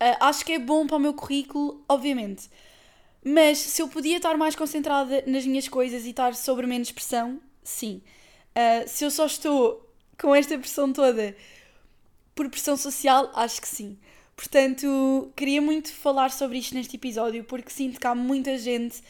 Uh, 0.00 0.16
acho 0.20 0.44
que 0.44 0.54
é 0.54 0.58
bom 0.58 0.84
para 0.84 0.96
o 0.96 1.00
meu 1.00 1.14
currículo, 1.14 1.84
obviamente. 1.88 2.50
Mas 3.24 3.58
se 3.58 3.80
eu 3.80 3.88
podia 3.88 4.16
estar 4.16 4.36
mais 4.36 4.56
concentrada 4.56 5.22
nas 5.26 5.46
minhas 5.46 5.68
coisas 5.68 6.04
e 6.04 6.10
estar 6.10 6.34
sobre 6.34 6.66
menos 6.66 6.90
pressão, 6.90 7.40
sim. 7.62 8.02
Uh, 8.50 8.88
se 8.88 9.04
eu 9.04 9.10
só 9.10 9.26
estou 9.26 9.88
com 10.20 10.34
esta 10.34 10.58
pressão 10.58 10.92
toda 10.92 11.36
por 12.34 12.48
pressão 12.48 12.76
social, 12.76 13.30
acho 13.34 13.60
que 13.60 13.68
sim. 13.68 13.96
Portanto, 14.34 15.32
queria 15.36 15.62
muito 15.62 15.92
falar 15.92 16.30
sobre 16.30 16.58
isto 16.58 16.74
neste 16.74 16.96
episódio 16.96 17.44
porque 17.44 17.70
sinto 17.70 18.00
que 18.00 18.06
há 18.06 18.14
muita 18.14 18.58
gente 18.58 19.02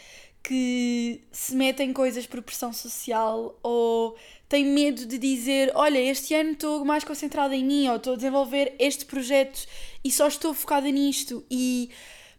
que 0.42 1.22
se 1.30 1.54
mete 1.54 1.82
em 1.82 1.92
coisas 1.92 2.26
por 2.26 2.42
pressão 2.42 2.72
social 2.72 3.56
ou 3.62 4.16
tem 4.48 4.64
medo 4.64 5.06
de 5.06 5.16
dizer: 5.16 5.70
Olha, 5.74 5.98
este 5.98 6.34
ano 6.34 6.52
estou 6.52 6.84
mais 6.84 7.04
concentrada 7.04 7.54
em 7.54 7.64
mim 7.64 7.88
ou 7.88 7.96
estou 7.96 8.14
a 8.14 8.16
desenvolver 8.16 8.74
este 8.78 9.04
projeto 9.06 9.66
e 10.04 10.10
só 10.10 10.26
estou 10.26 10.52
focada 10.52 10.90
nisto. 10.90 11.44
E 11.50 11.90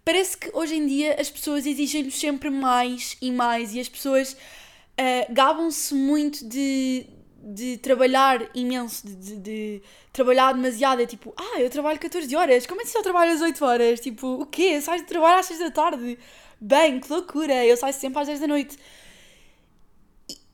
parece 0.06 0.38
que 0.38 0.50
hoje 0.54 0.76
em 0.76 0.86
dia 0.86 1.16
as 1.20 1.30
pessoas 1.30 1.66
exigem-nos 1.66 2.20
sempre 2.20 2.50
mais 2.50 3.18
e 3.22 3.32
mais 3.32 3.74
e 3.74 3.80
as 3.80 3.90
pessoas 3.90 4.34
uh, 4.34 5.34
gabam-se 5.34 5.94
muito 5.94 6.48
de, 6.48 7.06
de 7.42 7.78
trabalhar 7.78 8.50
imenso, 8.54 9.06
de, 9.06 9.16
de, 9.16 9.38
de, 9.38 9.82
trabalhar 10.12 10.54
demasiado. 10.54 11.02
É 11.02 11.06
tipo, 11.06 11.34
ah, 11.38 11.60
eu 11.60 11.70
trabalho 11.70 12.00
14 12.00 12.36
horas, 12.36 12.66
como 12.66 12.82
é 12.82 12.84
que 12.84 12.90
só 12.90 13.02
trabalhas 13.02 13.42
8 13.42 13.66
horas? 13.66 14.00
Tipo, 14.00 14.42
o 14.42 14.46
quê? 14.46 14.80
Sais 14.82 15.02
de 15.02 15.08
trabalho 15.08 15.40
às 15.40 15.46
6 15.46 15.60
da 15.60 15.72
tarde? 15.72 16.18
Bem, 16.60 17.00
que 17.00 17.12
loucura, 17.12 17.66
eu 17.66 17.76
saio 17.76 17.94
sempre 17.94 18.22
às 18.22 18.28
10 18.28 18.40
da 18.40 18.48
noite. 18.48 18.78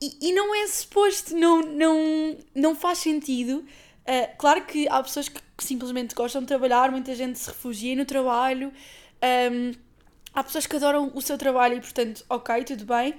E, 0.01 0.29
e, 0.29 0.33
não 0.33 0.55
é 0.55 0.65
suposto, 0.67 1.35
não, 1.35 1.61
não, 1.61 2.37
não 2.55 2.75
faz 2.75 2.99
sentido. 2.99 3.65
Uh, 4.07 4.37
claro 4.37 4.65
que 4.65 4.87
há 4.87 5.03
pessoas 5.03 5.27
que, 5.27 5.41
simplesmente 5.59 6.15
gostam 6.15 6.41
de 6.41 6.47
trabalhar, 6.47 6.89
muita 6.89 7.13
gente 7.13 7.37
se 7.37 7.49
refugia 7.49 7.95
no 7.95 8.05
trabalho. 8.05 8.71
Um, 9.23 9.73
há 10.33 10.43
pessoas 10.43 10.65
que 10.65 10.75
adoram 10.75 11.11
o 11.13 11.21
seu 11.21 11.37
trabalho 11.37 11.77
e, 11.77 11.81
portanto, 11.81 12.25
ok, 12.29 12.63
tudo 12.63 12.85
bem, 12.85 13.15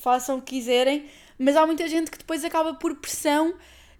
façam 0.00 0.38
o 0.38 0.42
que 0.42 0.56
quiserem 0.56 1.08
mas 1.38 1.56
há 1.56 1.64
muita 1.64 1.86
gente 1.88 2.10
que 2.10 2.18
depois 2.18 2.44
acaba 2.44 2.74
por 2.74 2.96
pressão 2.96 3.54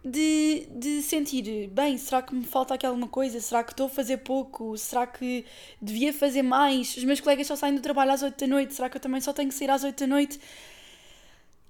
de, 0.04 0.66
de 0.70 1.02
sentir, 1.02 1.68
bem, 1.68 1.96
será 1.96 2.20
que 2.22 2.34
me 2.34 2.44
falta 2.44 2.74
aqui 2.74 2.84
alguma 2.84 3.08
coisa? 3.08 3.40
Será 3.40 3.62
que 3.62 3.72
estou 3.72 3.86
a 3.86 3.90
fazer 3.90 4.18
pouco? 4.18 4.76
Será 4.76 5.06
que 5.06 5.44
devia 5.80 6.12
fazer 6.12 6.42
mais? 6.42 6.96
Os 6.96 7.04
meus 7.04 7.20
colegas 7.20 7.46
só 7.46 7.54
saem 7.54 7.74
do 7.74 7.80
trabalho 7.80 8.12
às 8.12 8.22
8 8.22 8.38
da 8.38 8.46
noite, 8.46 8.74
será 8.74 8.90
que 8.90 8.96
eu 8.96 9.00
também 9.00 9.20
só 9.20 9.32
tenho 9.32 9.48
que 9.48 9.54
sair 9.54 9.70
às 9.70 9.84
8 9.84 9.98
da 10.00 10.06
noite? 10.06 10.40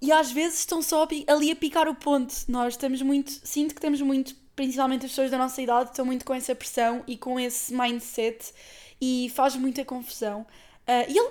E 0.01 0.11
às 0.11 0.31
vezes 0.31 0.59
estão 0.59 0.81
só 0.81 1.07
ali 1.27 1.51
a 1.51 1.55
picar 1.55 1.87
o 1.87 1.93
ponto. 1.93 2.33
Nós 2.47 2.73
estamos 2.73 3.01
muito, 3.01 3.31
sinto 3.43 3.75
que 3.75 3.81
temos 3.81 4.01
muito, 4.01 4.33
principalmente 4.55 5.05
as 5.05 5.11
pessoas 5.11 5.29
da 5.29 5.37
nossa 5.37 5.61
idade, 5.61 5.89
estão 5.89 6.05
muito 6.05 6.25
com 6.25 6.33
essa 6.33 6.55
pressão 6.55 7.03
e 7.05 7.17
com 7.17 7.39
esse 7.39 7.73
mindset 7.73 8.53
e 9.01 9.31
faz 9.33 9.55
muita 9.55 9.85
confusão. 9.85 10.41
Uh, 10.87 11.05
e 11.09 11.17
ele, 11.17 11.29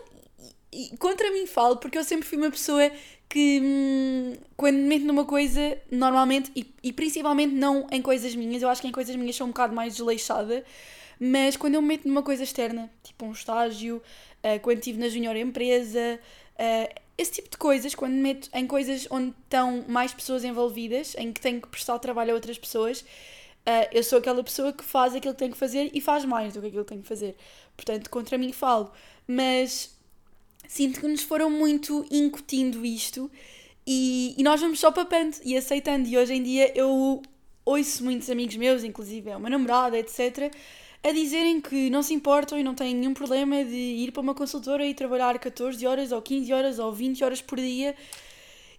e 0.72 0.96
contra 0.98 1.30
mim 1.32 1.46
falo, 1.46 1.76
porque 1.76 1.98
eu 1.98 2.04
sempre 2.04 2.26
fui 2.26 2.38
uma 2.38 2.50
pessoa 2.50 2.90
que, 3.28 3.60
hum, 3.62 4.36
quando 4.56 4.76
me 4.76 4.84
meto 4.84 5.04
numa 5.04 5.24
coisa, 5.24 5.78
normalmente, 5.90 6.50
e, 6.54 6.66
e 6.82 6.92
principalmente 6.92 7.54
não 7.54 7.86
em 7.90 8.00
coisas 8.00 8.34
minhas, 8.34 8.62
eu 8.62 8.68
acho 8.68 8.80
que 8.82 8.88
em 8.88 8.92
coisas 8.92 9.14
minhas 9.16 9.36
sou 9.36 9.46
um 9.46 9.50
bocado 9.50 9.74
mais 9.74 9.94
desleixada, 9.94 10.64
mas 11.18 11.56
quando 11.56 11.74
eu 11.74 11.82
me 11.82 11.88
meto 11.88 12.06
numa 12.06 12.22
coisa 12.22 12.42
externa, 12.42 12.90
tipo 13.02 13.26
um 13.26 13.32
estágio, 13.32 13.96
uh, 13.96 14.60
quando 14.60 14.78
estive 14.78 14.98
na 14.98 15.08
junior 15.08 15.36
empresa, 15.36 16.20
uh, 16.54 17.00
esse 17.16 17.32
tipo 17.32 17.50
de 17.50 17.56
coisas, 17.56 17.94
quando 17.94 18.12
me 18.12 18.20
meto 18.20 18.48
em 18.54 18.66
coisas 18.66 19.06
onde 19.10 19.34
estão 19.42 19.84
mais 19.88 20.14
pessoas 20.14 20.44
envolvidas, 20.44 21.14
em 21.18 21.32
que 21.32 21.40
tenho 21.40 21.60
que 21.60 21.68
prestar 21.68 21.98
trabalho 21.98 22.30
a 22.30 22.34
outras 22.34 22.58
pessoas, 22.58 23.04
uh, 23.68 23.88
eu 23.92 24.02
sou 24.02 24.18
aquela 24.18 24.42
pessoa 24.42 24.72
que 24.72 24.82
faz 24.82 25.14
aquilo 25.14 25.34
que 25.34 25.38
tem 25.38 25.50
que 25.50 25.58
fazer 25.58 25.90
e 25.92 26.00
faz 26.00 26.24
mais 26.24 26.54
do 26.54 26.60
que 26.60 26.68
aquilo 26.68 26.84
que 26.84 26.88
tem 26.88 27.02
que 27.02 27.08
fazer. 27.08 27.36
Portanto, 27.76 28.08
contra 28.08 28.38
mim 28.38 28.52
falo. 28.52 28.90
Mas 29.26 29.94
sinto 30.66 31.00
que 31.00 31.06
nos 31.06 31.22
foram 31.22 31.50
muito 31.50 32.06
incutindo 32.10 32.84
isto 32.84 33.30
e, 33.86 34.34
e 34.36 34.42
nós 34.42 34.60
vamos 34.60 34.80
só 34.80 34.90
papando 34.90 35.36
e 35.44 35.56
aceitando. 35.56 36.08
E 36.08 36.16
hoje 36.16 36.34
em 36.34 36.42
dia 36.42 36.72
eu 36.76 37.22
ouço 37.64 38.02
muitos 38.02 38.30
amigos 38.30 38.56
meus, 38.56 38.82
inclusive 38.82 39.30
é 39.30 39.36
uma 39.36 39.50
namorada, 39.50 39.98
etc., 39.98 40.50
a 41.00 41.12
dizerem 41.12 41.60
que 41.60 41.88
não 41.90 42.02
se 42.02 42.12
importam 42.12 42.58
e 42.58 42.64
não 42.64 42.74
têm 42.74 42.92
nenhum 42.92 43.14
problema 43.14 43.64
de 43.64 43.76
ir 43.76 44.10
para 44.10 44.20
uma 44.20 44.34
consultora 44.34 44.84
e 44.84 44.94
trabalhar 44.94 45.38
14 45.38 45.86
horas 45.86 46.10
ou 46.10 46.20
15 46.20 46.52
horas 46.52 46.78
ou 46.80 46.92
20 46.92 47.22
horas 47.22 47.40
por 47.40 47.56
dia 47.58 47.94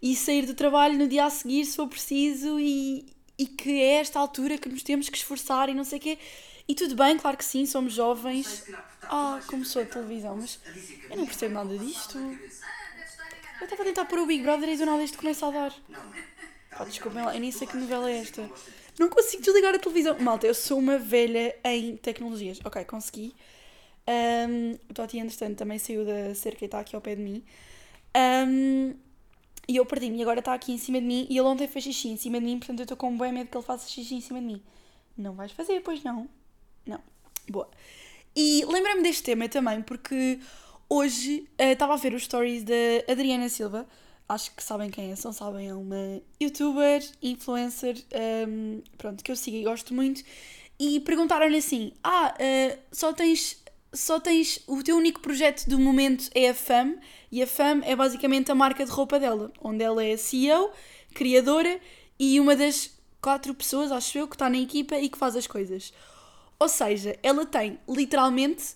e 0.01 0.15
sair 0.15 0.45
do 0.45 0.53
trabalho 0.53 0.97
no 0.97 1.07
dia 1.07 1.25
a 1.25 1.29
seguir 1.29 1.63
se 1.63 1.77
for 1.77 1.87
preciso 1.87 2.59
e, 2.59 3.05
e 3.39 3.47
que 3.47 3.81
é 3.81 3.95
esta 3.95 4.19
altura 4.19 4.57
que 4.57 4.67
nos 4.67 4.83
temos 4.83 5.07
que 5.07 5.17
esforçar 5.17 5.69
e 5.69 5.73
não 5.73 5.85
sei 5.85 5.97
o 5.97 6.01
quê. 6.01 6.19
E 6.67 6.75
tudo 6.75 6.93
bem, 6.93 7.17
claro 7.17 7.37
que 7.37 7.45
sim, 7.45 7.65
somos 7.65 7.93
jovens. 7.93 8.65
Ah, 9.03 9.39
começou 9.47 9.81
a 9.81 9.85
televisão, 9.85 10.35
mas 10.35 10.59
eu 11.09 11.17
não 11.17 11.25
percebo 11.25 11.53
nada 11.53 11.77
disto. 11.77 12.17
Eu 12.17 13.63
estava 13.63 13.81
a 13.81 13.85
tentar 13.85 14.05
pôr 14.05 14.19
o 14.19 14.25
Big 14.25 14.43
Brother 14.43 14.69
e 14.69 14.77
do 14.77 14.85
nada 14.85 15.01
isto 15.03 15.17
começa 15.17 15.47
a 15.47 15.51
dar. 15.51 15.73
Pá, 16.69 16.83
desculpem 16.83 17.23
lá, 17.23 17.33
eu 17.33 17.39
nem 17.39 17.51
sei 17.51 17.65
que 17.65 17.77
novela 17.77 18.11
é 18.11 18.17
esta. 18.17 18.47
Não 18.99 19.09
consigo 19.09 19.41
desligar 19.41 19.73
a 19.73 19.79
televisão. 19.79 20.19
Malta, 20.19 20.45
eu 20.45 20.53
sou 20.53 20.77
uma 20.77 20.97
velha 20.97 21.55
em 21.63 21.95
tecnologias. 21.95 22.59
Ok, 22.65 22.83
consegui. 22.83 23.33
Um, 24.07 24.77
o 24.89 24.93
Toti, 24.93 25.17
entretanto, 25.17 25.57
também 25.57 25.79
saiu 25.79 26.05
da 26.05 26.35
cerca 26.35 26.63
e 26.63 26.67
está 26.67 26.81
aqui 26.81 26.95
ao 26.95 27.01
pé 27.01 27.15
de 27.15 27.21
mim. 27.21 27.43
Um, 28.15 28.93
e 29.69 29.75
eu 29.75 29.85
perdi-me 29.85 30.17
e 30.17 30.21
agora 30.21 30.39
está 30.39 30.53
aqui 30.53 30.71
em 30.71 30.77
cima 30.77 30.99
de 30.99 31.05
mim. 31.05 31.27
E 31.29 31.37
ele 31.37 31.47
ontem 31.47 31.67
fez 31.67 31.85
xixi 31.85 32.09
em 32.09 32.17
cima 32.17 32.39
de 32.39 32.45
mim, 32.45 32.57
portanto 32.57 32.79
eu 32.79 32.83
estou 32.83 32.97
com 32.97 33.09
um 33.09 33.15
bom 33.15 33.31
medo 33.31 33.49
que 33.49 33.55
ele 33.55 33.65
faça 33.65 33.87
xixi 33.87 34.15
em 34.15 34.21
cima 34.21 34.39
de 34.39 34.45
mim. 34.45 34.63
Não 35.15 35.33
vais 35.33 35.51
fazer, 35.51 35.81
pois 35.81 36.03
não? 36.03 36.27
Não. 36.85 36.99
Boa. 37.47 37.69
E 38.35 38.65
lembrei-me 38.65 39.03
deste 39.03 39.23
tema 39.23 39.47
também 39.47 39.81
porque 39.81 40.39
hoje 40.89 41.47
estava 41.57 41.93
uh, 41.93 41.95
a 41.95 41.99
ver 41.99 42.13
os 42.13 42.23
stories 42.23 42.63
da 42.63 42.73
Adriana 43.11 43.47
Silva 43.47 43.87
acho 44.29 44.55
que 44.55 44.63
sabem 44.63 44.91
quem 44.91 45.11
é, 45.11 45.15
se 45.15 45.25
não 45.25 45.33
sabem, 45.33 45.69
é 45.69 45.73
uma 45.73 46.21
youtuber, 46.39 47.03
influencer, 47.21 47.97
um, 48.47 48.81
pronto, 48.95 49.23
que 49.23 49.31
eu 49.31 49.35
sigo 49.35 49.57
e 49.57 49.63
gosto 49.63 49.91
muito, 49.91 50.23
e 50.79 50.99
perguntaram-lhe 50.99 51.57
assim: 51.57 51.91
Ah, 52.03 52.35
uh, 52.35 52.79
só 52.91 53.11
tens. 53.11 53.61
Só 53.91 54.19
tens. 54.19 54.61
O 54.67 54.83
teu 54.83 54.97
único 54.97 55.19
projeto 55.19 55.67
do 55.67 55.79
momento 55.79 56.29
é 56.33 56.49
a 56.49 56.53
FAM, 56.53 56.95
e 57.31 57.41
a 57.41 57.47
FAM 57.47 57.81
é 57.83 57.95
basicamente 57.95 58.51
a 58.51 58.55
marca 58.55 58.85
de 58.85 58.91
roupa 58.91 59.19
dela, 59.19 59.51
onde 59.61 59.83
ela 59.83 60.03
é 60.03 60.15
CEO, 60.15 60.71
criadora 61.13 61.79
e 62.19 62.39
uma 62.39 62.55
das 62.55 62.91
quatro 63.21 63.53
pessoas, 63.53 63.91
acho 63.91 64.17
eu, 64.17 64.27
que 64.27 64.35
está 64.35 64.49
na 64.49 64.57
equipa 64.57 64.97
e 64.97 65.09
que 65.09 65.17
faz 65.17 65.35
as 65.35 65.47
coisas. 65.47 65.93
Ou 66.59 66.67
seja, 66.67 67.17
ela 67.23 67.45
tem 67.45 67.79
literalmente 67.87 68.75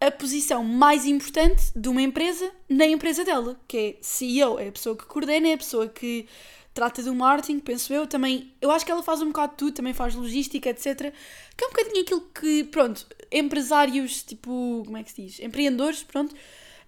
a 0.00 0.10
posição 0.10 0.64
mais 0.64 1.04
importante 1.06 1.70
de 1.76 1.88
uma 1.88 2.00
empresa 2.00 2.50
na 2.68 2.86
empresa 2.86 3.24
dela, 3.24 3.60
que 3.68 3.76
é 3.76 3.96
CEO, 4.00 4.58
é 4.58 4.68
a 4.68 4.72
pessoa 4.72 4.96
que 4.96 5.04
coordena, 5.04 5.48
é 5.48 5.52
a 5.54 5.58
pessoa 5.58 5.88
que 5.88 6.26
trata 6.72 7.02
do 7.02 7.14
marketing, 7.14 7.58
penso 7.58 7.92
eu, 7.92 8.06
também, 8.06 8.52
eu 8.60 8.70
acho 8.70 8.84
que 8.84 8.92
ela 8.92 9.02
faz 9.02 9.20
um 9.20 9.26
bocado 9.26 9.52
de 9.52 9.58
tudo, 9.58 9.74
também 9.74 9.92
faz 9.92 10.14
logística, 10.14 10.70
etc. 10.70 11.12
Que 11.56 11.64
é 11.64 11.66
um 11.66 11.70
bocadinho 11.70 12.02
aquilo 12.02 12.20
que, 12.32 12.64
pronto, 12.64 13.06
empresários, 13.30 14.22
tipo, 14.22 14.82
como 14.84 14.96
é 14.96 15.02
que 15.02 15.12
se 15.12 15.22
diz? 15.22 15.40
Empreendedores, 15.40 16.02
pronto, 16.02 16.34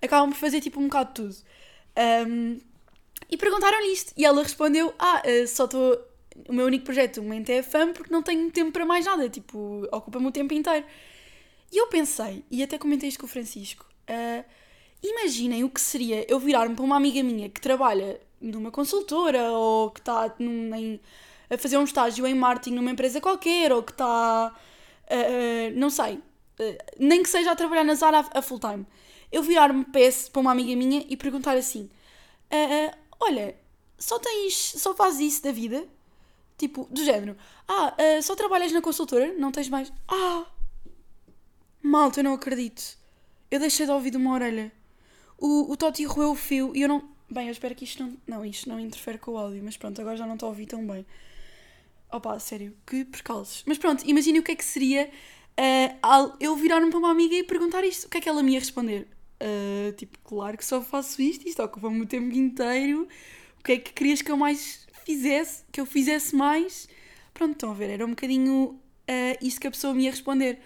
acabam 0.00 0.30
por 0.30 0.38
fazer 0.38 0.61
tipo 0.61 0.80
um 0.80 0.84
bocado 0.84 1.08
de 1.08 1.14
tudo. 1.14 1.37
Um, 2.28 2.58
e 3.30 3.37
perguntaram-lhe 3.37 3.92
isto, 3.92 4.12
e 4.16 4.25
ela 4.25 4.42
respondeu, 4.42 4.92
ah, 4.99 5.22
eh, 5.25 5.46
só 5.46 5.64
estou, 5.64 5.99
o 6.49 6.52
meu 6.52 6.66
único 6.66 6.84
projeto 6.84 7.18
no 7.18 7.22
momento 7.25 7.50
é 7.50 7.61
a 7.61 7.62
fama 7.62 7.92
porque 7.92 8.12
não 8.12 8.22
tenho 8.22 8.50
tempo 8.50 8.72
para 8.72 8.84
mais 8.84 9.06
nada, 9.06 9.28
tipo, 9.28 9.87
ocupa-me 9.90 10.26
o 10.26 10.32
tempo 10.32 10.52
inteiro. 10.52 10.84
E 11.72 11.78
eu 11.78 11.87
pensei, 11.87 12.44
e 12.50 12.62
até 12.62 12.76
comentei 12.76 13.08
isto 13.08 13.20
com 13.20 13.26
o 13.26 13.28
Francisco, 13.28 13.87
uh, 14.11 14.44
imaginem 15.02 15.64
o 15.64 15.70
que 15.70 15.80
seria 15.80 16.30
eu 16.30 16.38
virar-me 16.38 16.75
para 16.75 16.84
uma 16.84 16.96
amiga 16.96 17.22
minha 17.22 17.49
que 17.49 17.61
trabalha 17.61 18.20
numa 18.38 18.70
consultora 18.70 19.50
ou 19.50 19.90
que 19.90 20.00
está 20.00 20.34
a 21.50 21.58
fazer 21.58 21.78
um 21.78 21.84
estágio 21.84 22.26
em 22.26 22.34
marketing 22.34 22.75
numa 22.75 22.90
empresa 22.90 23.20
qualquer 23.20 23.72
ou 23.72 23.82
que 23.82 23.92
está, 23.92 24.54
uh, 25.06 25.78
não 25.78 25.88
sei, 25.88 26.18
nem 26.99 27.23
que 27.23 27.28
seja 27.28 27.52
a 27.52 27.56
trabalhar 27.56 27.85
na 27.85 27.94
Zara 27.94 28.25
a, 28.32 28.42
full 28.42 28.59
time. 28.59 28.87
Eu 29.30 29.42
virar-me 29.42 29.85
para 29.85 30.40
uma 30.40 30.52
amiga 30.52 30.75
minha 30.76 31.04
e 31.09 31.16
perguntar 31.16 31.56
assim: 31.56 31.90
uh, 32.50 32.97
Olha, 33.21 33.56
só 33.99 34.18
tens, 34.18 34.54
só 34.54 34.94
fazes 34.94 35.21
isso 35.21 35.42
da 35.42 35.52
vida? 35.52 35.87
Tipo, 36.59 36.87
do 36.90 37.04
género: 37.04 37.37
Ah, 37.66 37.94
só 38.23 38.35
trabalhas 38.37 38.73
na 38.73 38.82
consultora? 38.82 39.32
Não 39.38 39.50
tens 39.50 39.68
mais? 39.68 39.92
Ah! 40.09 40.47
Malta, 41.82 42.21
eu 42.21 42.25
não 42.25 42.35
acredito. 42.35 42.97
Eu 43.50 43.59
deixei 43.59 43.85
de 43.85 43.92
ouvir 43.92 44.11
de 44.11 44.16
uma 44.16 44.32
orelha. 44.32 44.73
O, 45.37 45.73
o 45.73 45.76
Toti 45.76 46.04
roeu 46.04 46.30
o 46.30 46.35
fio 46.35 46.73
e 46.75 46.82
eu 46.82 46.88
não. 46.88 47.11
Bem, 47.28 47.49
eu 47.49 47.52
espero 47.52 47.75
que 47.75 47.85
isto 47.85 48.02
não. 48.02 48.16
Não, 48.26 48.44
isto 48.44 48.68
não 48.68 48.78
interfere 48.78 49.18
com 49.18 49.32
o 49.32 49.37
áudio, 49.37 49.62
mas 49.64 49.76
pronto, 49.76 50.00
agora 50.00 50.16
já 50.16 50.26
não 50.26 50.35
estou 50.35 50.47
a 50.47 50.50
ouvir 50.50 50.66
tão 50.66 50.87
bem. 50.87 51.04
Opa, 52.12 52.38
sério, 52.38 52.76
que 52.87 53.04
percalços. 53.04 53.64
Mas 53.66 53.78
pronto, 53.78 54.04
imagine 54.06 54.38
o 54.38 54.42
que 54.42 54.52
é 54.52 54.56
que 54.56 54.64
seria 54.64 55.11
uh, 55.59 56.37
eu 56.40 56.56
virar-me 56.56 56.90
para 56.90 56.99
uma 56.99 57.11
amiga 57.11 57.35
e 57.35 57.42
perguntar 57.42 57.85
isto. 57.85 58.06
O 58.06 58.09
que 58.09 58.18
é 58.18 58.21
que 58.21 58.28
ela 58.28 58.42
me 58.42 58.52
ia 58.52 58.59
responder? 58.59 59.09
Uh, 59.42 59.92
tipo, 59.92 60.18
claro 60.23 60.56
que 60.56 60.64
só 60.64 60.80
faço 60.80 61.21
isto, 61.21 61.49
isto 61.49 61.62
ocupa-me 61.62 62.00
o 62.00 62.06
tempo 62.06 62.35
inteiro. 62.35 63.09
O 63.59 63.64
que 63.64 63.73
é 63.73 63.78
que 63.78 63.92
querias 63.92 64.23
que 64.23 64.30
eu 64.30 64.37
mais 64.37 64.87
fizesse? 65.04 65.64
Que 65.71 65.80
eu 65.80 65.87
fizesse 65.87 66.35
mais? 66.35 66.88
Pronto, 67.35 67.52
estão 67.52 67.71
a 67.71 67.75
ver, 67.75 67.90
era 67.90 68.04
um 68.04 68.11
bocadinho 68.11 68.80
uh, 69.09 69.38
isto 69.40 69.61
que 69.61 69.66
a 69.66 69.71
pessoa 69.71 69.94
me 69.94 70.04
ia 70.04 70.11
responder. 70.11 70.61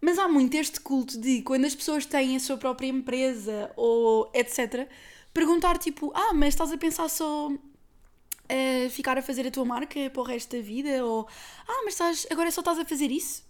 Mas 0.00 0.18
há 0.18 0.28
muito 0.28 0.54
este 0.54 0.80
culto 0.80 1.20
de 1.20 1.42
quando 1.42 1.64
as 1.64 1.74
pessoas 1.74 2.06
têm 2.06 2.36
a 2.36 2.40
sua 2.40 2.56
própria 2.56 2.86
empresa 2.86 3.72
ou 3.76 4.30
etc. 4.32 4.88
Perguntar 5.34 5.76
tipo, 5.78 6.12
ah, 6.14 6.32
mas 6.34 6.54
estás 6.54 6.72
a 6.72 6.78
pensar 6.78 7.08
só 7.08 7.48
uh, 7.48 8.90
ficar 8.90 9.18
a 9.18 9.22
fazer 9.22 9.46
a 9.46 9.50
tua 9.50 9.64
marca 9.64 10.08
para 10.10 10.22
o 10.22 10.24
resto 10.24 10.56
da 10.56 10.62
vida? 10.62 11.04
Ou 11.04 11.26
ah, 11.66 11.82
mas 11.84 11.94
estás, 11.94 12.26
agora 12.30 12.50
só 12.50 12.60
estás 12.60 12.78
a 12.78 12.84
fazer 12.84 13.10
isso? 13.10 13.47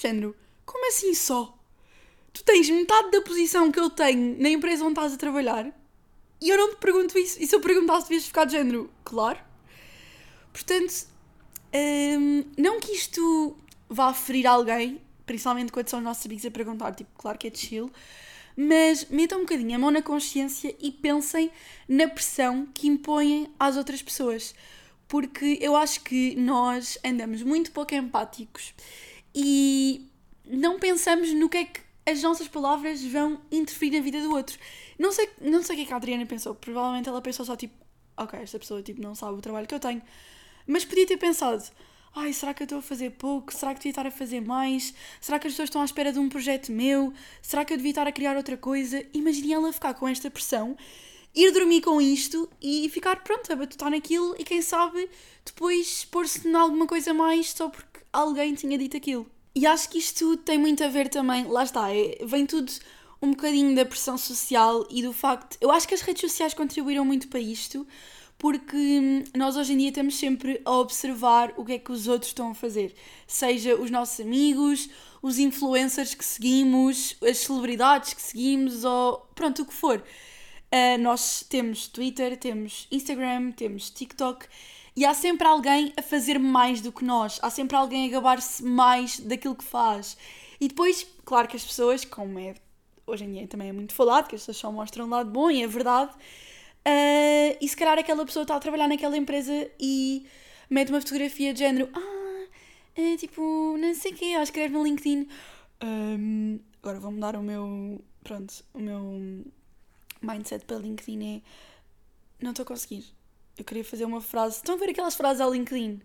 Género, 0.00 0.34
como 0.64 0.88
assim 0.88 1.12
só? 1.12 1.58
Tu 2.32 2.44
tens 2.44 2.70
metade 2.70 3.10
da 3.10 3.20
posição 3.20 3.72
que 3.72 3.80
eu 3.80 3.90
tenho 3.90 4.40
na 4.40 4.48
empresa 4.48 4.84
onde 4.84 4.92
estás 4.92 5.12
a 5.12 5.16
trabalhar 5.16 5.74
e 6.40 6.48
eu 6.48 6.56
não 6.56 6.70
te 6.70 6.76
pergunto 6.76 7.18
isso. 7.18 7.42
E 7.42 7.46
se 7.46 7.54
eu 7.54 7.60
perguntasse, 7.60 8.08
devias 8.08 8.26
ficar 8.26 8.44
de 8.44 8.52
género, 8.52 8.88
claro. 9.04 9.38
Portanto, 10.52 11.08
um, 11.74 12.44
não 12.56 12.78
que 12.78 12.92
isto 12.92 13.56
vá 13.88 14.14
ferir 14.14 14.46
alguém, 14.46 15.00
principalmente 15.26 15.72
quando 15.72 15.88
são 15.88 15.98
os 15.98 16.04
nossos 16.04 16.24
amigos 16.26 16.46
a 16.46 16.50
perguntar, 16.50 16.94
tipo, 16.94 17.10
claro 17.18 17.36
que 17.36 17.48
é 17.48 17.50
chill, 17.52 17.90
mas 18.56 19.06
metam 19.10 19.38
um 19.38 19.42
bocadinho 19.42 19.74
a 19.74 19.78
mão 19.78 19.90
na 19.90 20.02
consciência 20.02 20.74
e 20.80 20.92
pensem 20.92 21.50
na 21.88 22.08
pressão 22.08 22.66
que 22.72 22.86
impõem 22.86 23.52
às 23.58 23.76
outras 23.76 24.00
pessoas. 24.00 24.54
Porque 25.08 25.58
eu 25.60 25.74
acho 25.74 26.02
que 26.02 26.36
nós 26.36 26.98
andamos 27.04 27.42
muito 27.42 27.72
pouco 27.72 27.94
empáticos 27.94 28.74
e 29.40 30.10
não 30.44 30.80
pensamos 30.80 31.32
no 31.32 31.48
que 31.48 31.58
é 31.58 31.64
que 31.64 31.80
as 32.04 32.20
nossas 32.22 32.48
palavras 32.48 33.04
vão 33.04 33.40
interferir 33.52 33.96
na 33.96 34.02
vida 34.02 34.20
do 34.20 34.34
outro. 34.34 34.58
Não 34.98 35.12
sei, 35.12 35.28
não 35.40 35.62
sei 35.62 35.76
o 35.76 35.78
que 35.78 35.84
é 35.84 35.86
que 35.86 35.92
a 35.92 35.96
Adriana 35.96 36.26
pensou, 36.26 36.56
provavelmente 36.56 37.08
ela 37.08 37.22
pensou 37.22 37.46
só 37.46 37.54
tipo, 37.54 37.72
ok, 38.16 38.36
esta 38.40 38.58
pessoa 38.58 38.82
tipo, 38.82 39.00
não 39.00 39.14
sabe 39.14 39.38
o 39.38 39.40
trabalho 39.40 39.68
que 39.68 39.74
eu 39.76 39.78
tenho, 39.78 40.02
mas 40.66 40.84
podia 40.84 41.06
ter 41.06 41.18
pensado, 41.18 41.62
ai, 42.16 42.32
será 42.32 42.52
que 42.52 42.64
eu 42.64 42.64
estou 42.64 42.80
a 42.80 42.82
fazer 42.82 43.10
pouco? 43.10 43.54
Será 43.54 43.74
que 43.74 43.78
devia 43.78 43.90
estar 43.90 44.06
a 44.08 44.10
fazer 44.10 44.40
mais? 44.40 44.92
Será 45.20 45.38
que 45.38 45.46
as 45.46 45.52
pessoas 45.52 45.68
estão 45.68 45.82
à 45.82 45.84
espera 45.84 46.12
de 46.12 46.18
um 46.18 46.28
projeto 46.28 46.72
meu? 46.72 47.12
Será 47.40 47.64
que 47.64 47.72
eu 47.72 47.76
devia 47.76 47.90
estar 47.90 48.08
a 48.08 48.12
criar 48.12 48.36
outra 48.36 48.56
coisa? 48.56 49.06
Imagine 49.14 49.52
ela 49.52 49.72
ficar 49.72 49.94
com 49.94 50.08
esta 50.08 50.28
pressão, 50.28 50.76
ir 51.32 51.52
dormir 51.52 51.80
com 51.80 52.00
isto 52.00 52.50
e 52.60 52.88
ficar 52.88 53.22
pronta 53.22 53.52
a 53.52 53.56
batutar 53.56 53.88
naquilo 53.88 54.34
e 54.36 54.42
quem 54.42 54.60
sabe 54.62 55.08
depois 55.44 56.04
pôr-se 56.06 56.48
em 56.48 56.54
alguma 56.54 56.88
coisa 56.88 57.14
mais 57.14 57.52
só 57.52 57.68
porque 57.68 57.87
alguém 58.18 58.54
tinha 58.54 58.76
dito 58.76 58.96
aquilo. 58.96 59.26
E 59.54 59.66
acho 59.66 59.88
que 59.88 59.98
isto 59.98 60.36
tem 60.38 60.58
muito 60.58 60.82
a 60.84 60.88
ver 60.88 61.08
também, 61.08 61.44
lá 61.44 61.64
está, 61.64 61.94
é, 61.94 62.18
vem 62.24 62.46
tudo 62.46 62.72
um 63.20 63.30
bocadinho 63.30 63.74
da 63.74 63.84
pressão 63.84 64.16
social 64.16 64.86
e 64.90 65.02
do 65.02 65.12
facto. 65.12 65.56
Eu 65.60 65.70
acho 65.70 65.86
que 65.86 65.94
as 65.94 66.00
redes 66.00 66.30
sociais 66.30 66.54
contribuíram 66.54 67.04
muito 67.04 67.28
para 67.28 67.40
isto, 67.40 67.86
porque 68.36 68.76
hum, 68.76 69.24
nós 69.36 69.56
hoje 69.56 69.72
em 69.72 69.78
dia 69.78 69.88
estamos 69.88 70.16
sempre 70.16 70.60
a 70.64 70.72
observar 70.72 71.52
o 71.56 71.64
que 71.64 71.72
é 71.72 71.78
que 71.78 71.90
os 71.90 72.06
outros 72.06 72.30
estão 72.30 72.50
a 72.50 72.54
fazer, 72.54 72.94
seja 73.26 73.74
os 73.76 73.90
nossos 73.90 74.20
amigos, 74.20 74.88
os 75.20 75.38
influencers 75.38 76.14
que 76.14 76.24
seguimos, 76.24 77.16
as 77.22 77.38
celebridades 77.38 78.14
que 78.14 78.22
seguimos 78.22 78.84
ou 78.84 79.18
pronto, 79.34 79.62
o 79.62 79.66
que 79.66 79.74
for. 79.74 80.02
Uh, 80.70 80.98
nós 81.00 81.44
temos 81.48 81.88
Twitter, 81.88 82.36
temos 82.36 82.86
Instagram, 82.92 83.52
temos 83.52 83.90
TikTok 83.90 84.46
e 84.98 85.04
há 85.04 85.14
sempre 85.14 85.46
alguém 85.46 85.92
a 85.96 86.02
fazer 86.02 86.40
mais 86.40 86.80
do 86.80 86.90
que 86.90 87.04
nós, 87.04 87.38
há 87.40 87.48
sempre 87.48 87.76
alguém 87.76 88.08
a 88.08 88.10
gabar-se 88.10 88.64
mais 88.64 89.20
daquilo 89.20 89.54
que 89.54 89.62
faz. 89.62 90.16
E 90.60 90.66
depois, 90.66 91.06
claro 91.24 91.46
que 91.46 91.56
as 91.56 91.64
pessoas, 91.64 92.04
como 92.04 92.36
é 92.36 92.56
hoje 93.06 93.22
em 93.22 93.32
dia 93.32 93.46
também 93.46 93.68
é 93.68 93.72
muito 93.72 93.94
falado, 93.94 94.26
que 94.26 94.34
as 94.34 94.40
pessoas 94.40 94.56
só 94.56 94.72
mostram 94.72 95.06
um 95.06 95.08
lado 95.08 95.30
bom 95.30 95.52
e 95.52 95.62
é 95.62 95.68
verdade, 95.68 96.10
uh, 96.10 97.58
e 97.60 97.68
se 97.68 97.76
calhar 97.76 97.96
aquela 97.96 98.26
pessoa 98.26 98.42
está 98.42 98.56
a 98.56 98.58
trabalhar 98.58 98.88
naquela 98.88 99.16
empresa 99.16 99.70
e 99.78 100.26
mete 100.68 100.88
uma 100.88 101.00
fotografia 101.00 101.52
de 101.52 101.60
género, 101.60 101.88
ah, 101.94 102.46
é, 102.96 103.16
tipo, 103.16 103.76
não 103.78 103.94
sei 103.94 104.10
o 104.10 104.16
quê, 104.16 104.36
ou 104.36 104.42
escreve 104.42 104.74
no 104.74 104.82
LinkedIn. 104.82 105.28
Um, 105.80 106.58
agora 106.82 106.98
vou 106.98 107.12
mudar 107.12 107.36
o 107.36 107.42
meu, 107.44 108.02
pronto, 108.24 108.52
o 108.74 108.80
meu 108.80 109.44
mindset 110.20 110.64
para 110.64 110.78
LinkedIn 110.78 111.36
é, 111.36 111.42
não 112.42 112.50
estou 112.50 112.64
a 112.64 112.66
conseguir. 112.66 113.16
Eu 113.58 113.64
queria 113.64 113.84
fazer 113.84 114.04
uma 114.04 114.20
frase, 114.20 114.56
estão 114.56 114.76
a 114.76 114.78
ver 114.78 114.90
aquelas 114.90 115.16
frases 115.16 115.40
ao 115.40 115.52
LinkedIn? 115.52 116.00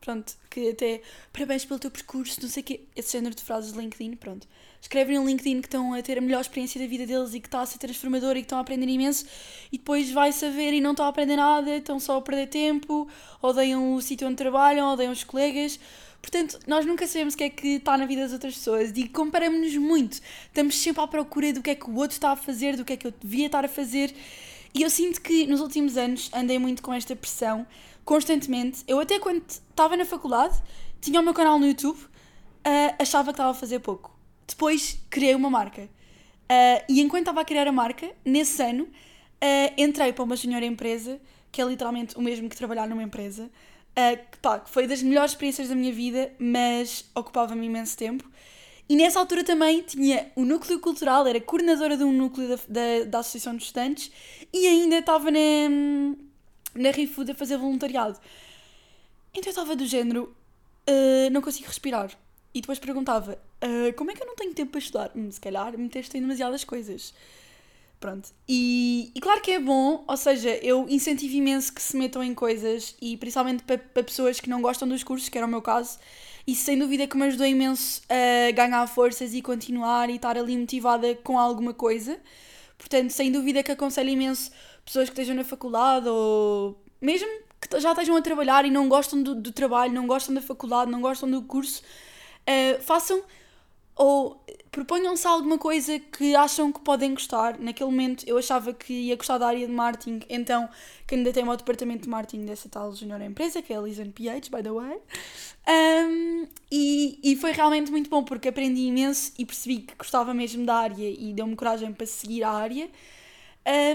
Pronto, 0.00 0.36
que 0.48 0.70
até 0.70 1.02
parabéns 1.32 1.64
pelo 1.64 1.80
teu 1.80 1.90
percurso, 1.90 2.40
não 2.40 2.48
sei 2.48 2.62
o 2.62 2.64
quê, 2.64 2.80
esse 2.94 3.12
género 3.12 3.34
de 3.34 3.42
frases 3.42 3.72
de 3.72 3.78
LinkedIn, 3.80 4.14
pronto. 4.14 4.46
Escrevem 4.80 5.18
no 5.18 5.26
LinkedIn 5.26 5.60
que 5.60 5.66
estão 5.66 5.92
a 5.92 6.00
ter 6.00 6.18
a 6.18 6.20
melhor 6.20 6.40
experiência 6.40 6.80
da 6.80 6.86
vida 6.86 7.04
deles 7.04 7.34
e 7.34 7.40
que 7.40 7.48
está 7.48 7.62
a 7.62 7.66
ser 7.66 7.78
transformador 7.78 8.32
e 8.32 8.34
que 8.34 8.42
estão 8.42 8.58
a 8.58 8.60
aprender 8.60 8.86
imenso 8.86 9.26
e 9.72 9.78
depois 9.78 10.08
vai-se 10.12 10.46
a 10.46 10.50
ver 10.50 10.72
e 10.72 10.80
não 10.80 10.92
estão 10.92 11.06
a 11.06 11.08
aprender 11.08 11.34
nada, 11.34 11.76
estão 11.76 11.98
só 11.98 12.18
a 12.18 12.22
perder 12.22 12.46
tempo, 12.46 13.08
odeiam 13.42 13.94
o 13.94 14.00
sítio 14.00 14.28
onde 14.28 14.36
trabalham, 14.36 14.92
odeiam 14.92 15.12
os 15.12 15.24
colegas. 15.24 15.80
Portanto, 16.22 16.60
nós 16.68 16.86
nunca 16.86 17.08
sabemos 17.08 17.34
o 17.34 17.36
que 17.36 17.44
é 17.44 17.50
que 17.50 17.68
está 17.68 17.98
na 17.98 18.06
vida 18.06 18.22
das 18.22 18.32
outras 18.32 18.54
pessoas 18.54 18.92
e 18.94 19.08
comparamos-nos 19.08 19.76
muito. 19.76 20.20
Estamos 20.46 20.78
sempre 20.78 21.02
à 21.02 21.08
procura 21.08 21.52
do 21.52 21.62
que 21.62 21.70
é 21.70 21.74
que 21.74 21.90
o 21.90 21.96
outro 21.96 22.14
está 22.14 22.30
a 22.30 22.36
fazer, 22.36 22.76
do 22.76 22.84
que 22.84 22.92
é 22.92 22.96
que 22.96 23.08
eu 23.08 23.14
devia 23.20 23.46
estar 23.46 23.64
a 23.64 23.68
fazer. 23.68 24.14
E 24.76 24.82
eu 24.82 24.90
sinto 24.90 25.22
que 25.22 25.46
nos 25.46 25.62
últimos 25.62 25.96
anos 25.96 26.30
andei 26.34 26.58
muito 26.58 26.82
com 26.82 26.92
esta 26.92 27.16
pressão 27.16 27.66
constantemente. 28.04 28.84
Eu 28.86 29.00
até 29.00 29.18
quando 29.18 29.42
estava 29.48 29.96
na 29.96 30.04
faculdade, 30.04 30.54
tinha 31.00 31.18
o 31.18 31.22
meu 31.22 31.32
canal 31.32 31.58
no 31.58 31.66
YouTube, 31.66 31.96
uh, 31.96 32.94
achava 32.98 33.32
que 33.32 33.36
estava 33.36 33.52
a 33.52 33.54
fazer 33.54 33.78
pouco. 33.78 34.14
Depois 34.46 35.00
criei 35.08 35.34
uma 35.34 35.48
marca. 35.48 35.84
Uh, 35.84 36.84
e 36.90 37.00
enquanto 37.00 37.22
estava 37.22 37.40
a 37.40 37.44
criar 37.46 37.66
a 37.66 37.72
marca, 37.72 38.10
nesse 38.22 38.62
ano, 38.62 38.84
uh, 38.84 39.72
entrei 39.78 40.12
para 40.12 40.22
uma 40.22 40.36
junior 40.36 40.62
empresa, 40.62 41.18
que 41.50 41.62
é 41.62 41.64
literalmente 41.64 42.14
o 42.14 42.20
mesmo 42.20 42.46
que 42.46 42.54
trabalhar 42.54 42.86
numa 42.86 43.02
empresa, 43.02 43.50
que, 44.30 44.38
pá, 44.40 44.62
foi 44.66 44.86
das 44.86 45.02
melhores 45.02 45.30
experiências 45.30 45.70
da 45.70 45.74
minha 45.74 45.90
vida, 45.90 46.30
mas 46.38 47.06
ocupava-me 47.14 47.64
imenso 47.64 47.96
tempo. 47.96 48.30
E 48.88 48.94
nessa 48.94 49.18
altura 49.18 49.42
também 49.42 49.82
tinha 49.82 50.30
o 50.36 50.44
núcleo 50.44 50.78
cultural, 50.78 51.26
era 51.26 51.40
coordenadora 51.40 51.96
de 51.96 52.04
um 52.04 52.12
núcleo 52.12 52.48
da, 52.48 52.56
da, 52.68 53.04
da 53.04 53.18
Associação 53.18 53.56
de 53.56 53.64
Estudantes 53.64 54.12
e 54.52 54.66
ainda 54.66 54.98
estava 54.98 55.30
na, 55.30 55.38
na 56.74 56.90
ReFood 56.90 57.32
a 57.32 57.34
fazer 57.34 57.56
voluntariado. 57.56 58.18
Então 59.32 59.46
eu 59.46 59.50
estava 59.50 59.74
do 59.74 59.84
género, 59.84 60.34
uh, 60.88 61.30
não 61.32 61.42
consigo 61.42 61.66
respirar. 61.66 62.10
E 62.54 62.60
depois 62.60 62.78
perguntava, 62.78 63.38
uh, 63.62 63.92
como 63.96 64.10
é 64.10 64.14
que 64.14 64.22
eu 64.22 64.26
não 64.26 64.36
tenho 64.36 64.54
tempo 64.54 64.70
para 64.70 64.78
estudar? 64.78 65.10
Hum, 65.14 65.30
se 65.30 65.40
calhar 65.40 65.76
me 65.76 65.88
testei 65.88 66.20
demasiadas 66.20 66.64
coisas. 66.64 67.12
Pronto. 67.98 68.28
E, 68.48 69.10
e, 69.14 69.20
claro 69.20 69.40
que 69.40 69.50
é 69.50 69.58
bom, 69.58 70.04
ou 70.06 70.16
seja, 70.16 70.50
eu 70.62 70.86
incentivo 70.88 71.34
imenso 71.34 71.72
que 71.72 71.82
se 71.82 71.96
metam 71.96 72.22
em 72.22 72.34
coisas 72.34 72.94
e 73.00 73.16
principalmente 73.16 73.62
para, 73.62 73.78
para 73.78 74.04
pessoas 74.04 74.38
que 74.38 74.50
não 74.50 74.60
gostam 74.60 74.86
dos 74.86 75.02
cursos, 75.02 75.28
que 75.28 75.36
era 75.36 75.46
o 75.46 75.50
meu 75.50 75.62
caso, 75.62 75.98
e 76.46 76.54
sem 76.54 76.78
dúvida 76.78 77.06
que 77.06 77.16
me 77.16 77.24
ajudou 77.24 77.46
imenso 77.46 78.02
a 78.08 78.50
ganhar 78.52 78.86
forças 78.86 79.34
e 79.34 79.42
continuar 79.42 80.08
e 80.08 80.16
estar 80.16 80.38
ali 80.38 80.56
motivada 80.56 81.14
com 81.16 81.38
alguma 81.38 81.74
coisa. 81.74 82.18
Portanto, 82.78 83.10
sem 83.10 83.32
dúvida 83.32 83.62
que 83.62 83.72
aconselho 83.72 84.10
imenso 84.10 84.52
pessoas 84.84 85.08
que 85.08 85.14
estejam 85.14 85.34
na 85.34 85.44
faculdade 85.44 86.08
ou 86.08 86.80
mesmo 87.00 87.28
que 87.60 87.80
já 87.80 87.90
estejam 87.90 88.16
a 88.16 88.22
trabalhar 88.22 88.64
e 88.64 88.70
não 88.70 88.88
gostam 88.88 89.22
do, 89.22 89.34
do 89.34 89.50
trabalho, 89.50 89.92
não 89.92 90.06
gostam 90.06 90.34
da 90.34 90.42
faculdade, 90.42 90.90
não 90.90 91.00
gostam 91.00 91.28
do 91.28 91.42
curso, 91.42 91.82
uh, 91.82 92.80
façam 92.82 93.22
ou 93.96 94.44
proponham-se 94.70 95.26
alguma 95.26 95.56
coisa 95.56 95.98
que 95.98 96.36
acham 96.36 96.70
que 96.70 96.80
podem 96.80 97.14
gostar. 97.14 97.58
Naquele 97.58 97.90
momento 97.90 98.28
eu 98.28 98.36
achava 98.36 98.74
que 98.74 98.92
ia 98.92 99.16
gostar 99.16 99.38
da 99.38 99.48
área 99.48 99.66
de 99.66 99.72
marketing, 99.72 100.20
então 100.28 100.68
candidatei-me 101.06 101.48
ao 101.48 101.56
departamento 101.56 102.02
de 102.02 102.08
marketing 102.10 102.44
dessa 102.44 102.68
tal 102.68 102.94
junior 102.94 103.22
empresa, 103.22 103.62
que 103.62 103.72
é 103.72 103.76
a 103.76 103.80
Lisan 103.80 104.10
PH, 104.10 104.50
by 104.50 104.62
the 104.62 104.70
way. 104.70 104.98
Um, 105.66 106.46
e, 106.70 107.18
e 107.24 107.36
foi 107.36 107.52
realmente 107.52 107.90
muito 107.90 108.10
bom 108.10 108.22
porque 108.22 108.48
aprendi 108.48 108.82
imenso 108.82 109.32
e 109.38 109.46
percebi 109.46 109.78
que 109.78 109.94
gostava 109.94 110.34
mesmo 110.34 110.66
da 110.66 110.74
área 110.74 111.08
e 111.08 111.32
deu-me 111.32 111.56
coragem 111.56 111.90
para 111.92 112.06
seguir 112.06 112.44
a 112.44 112.50
área. 112.50 112.90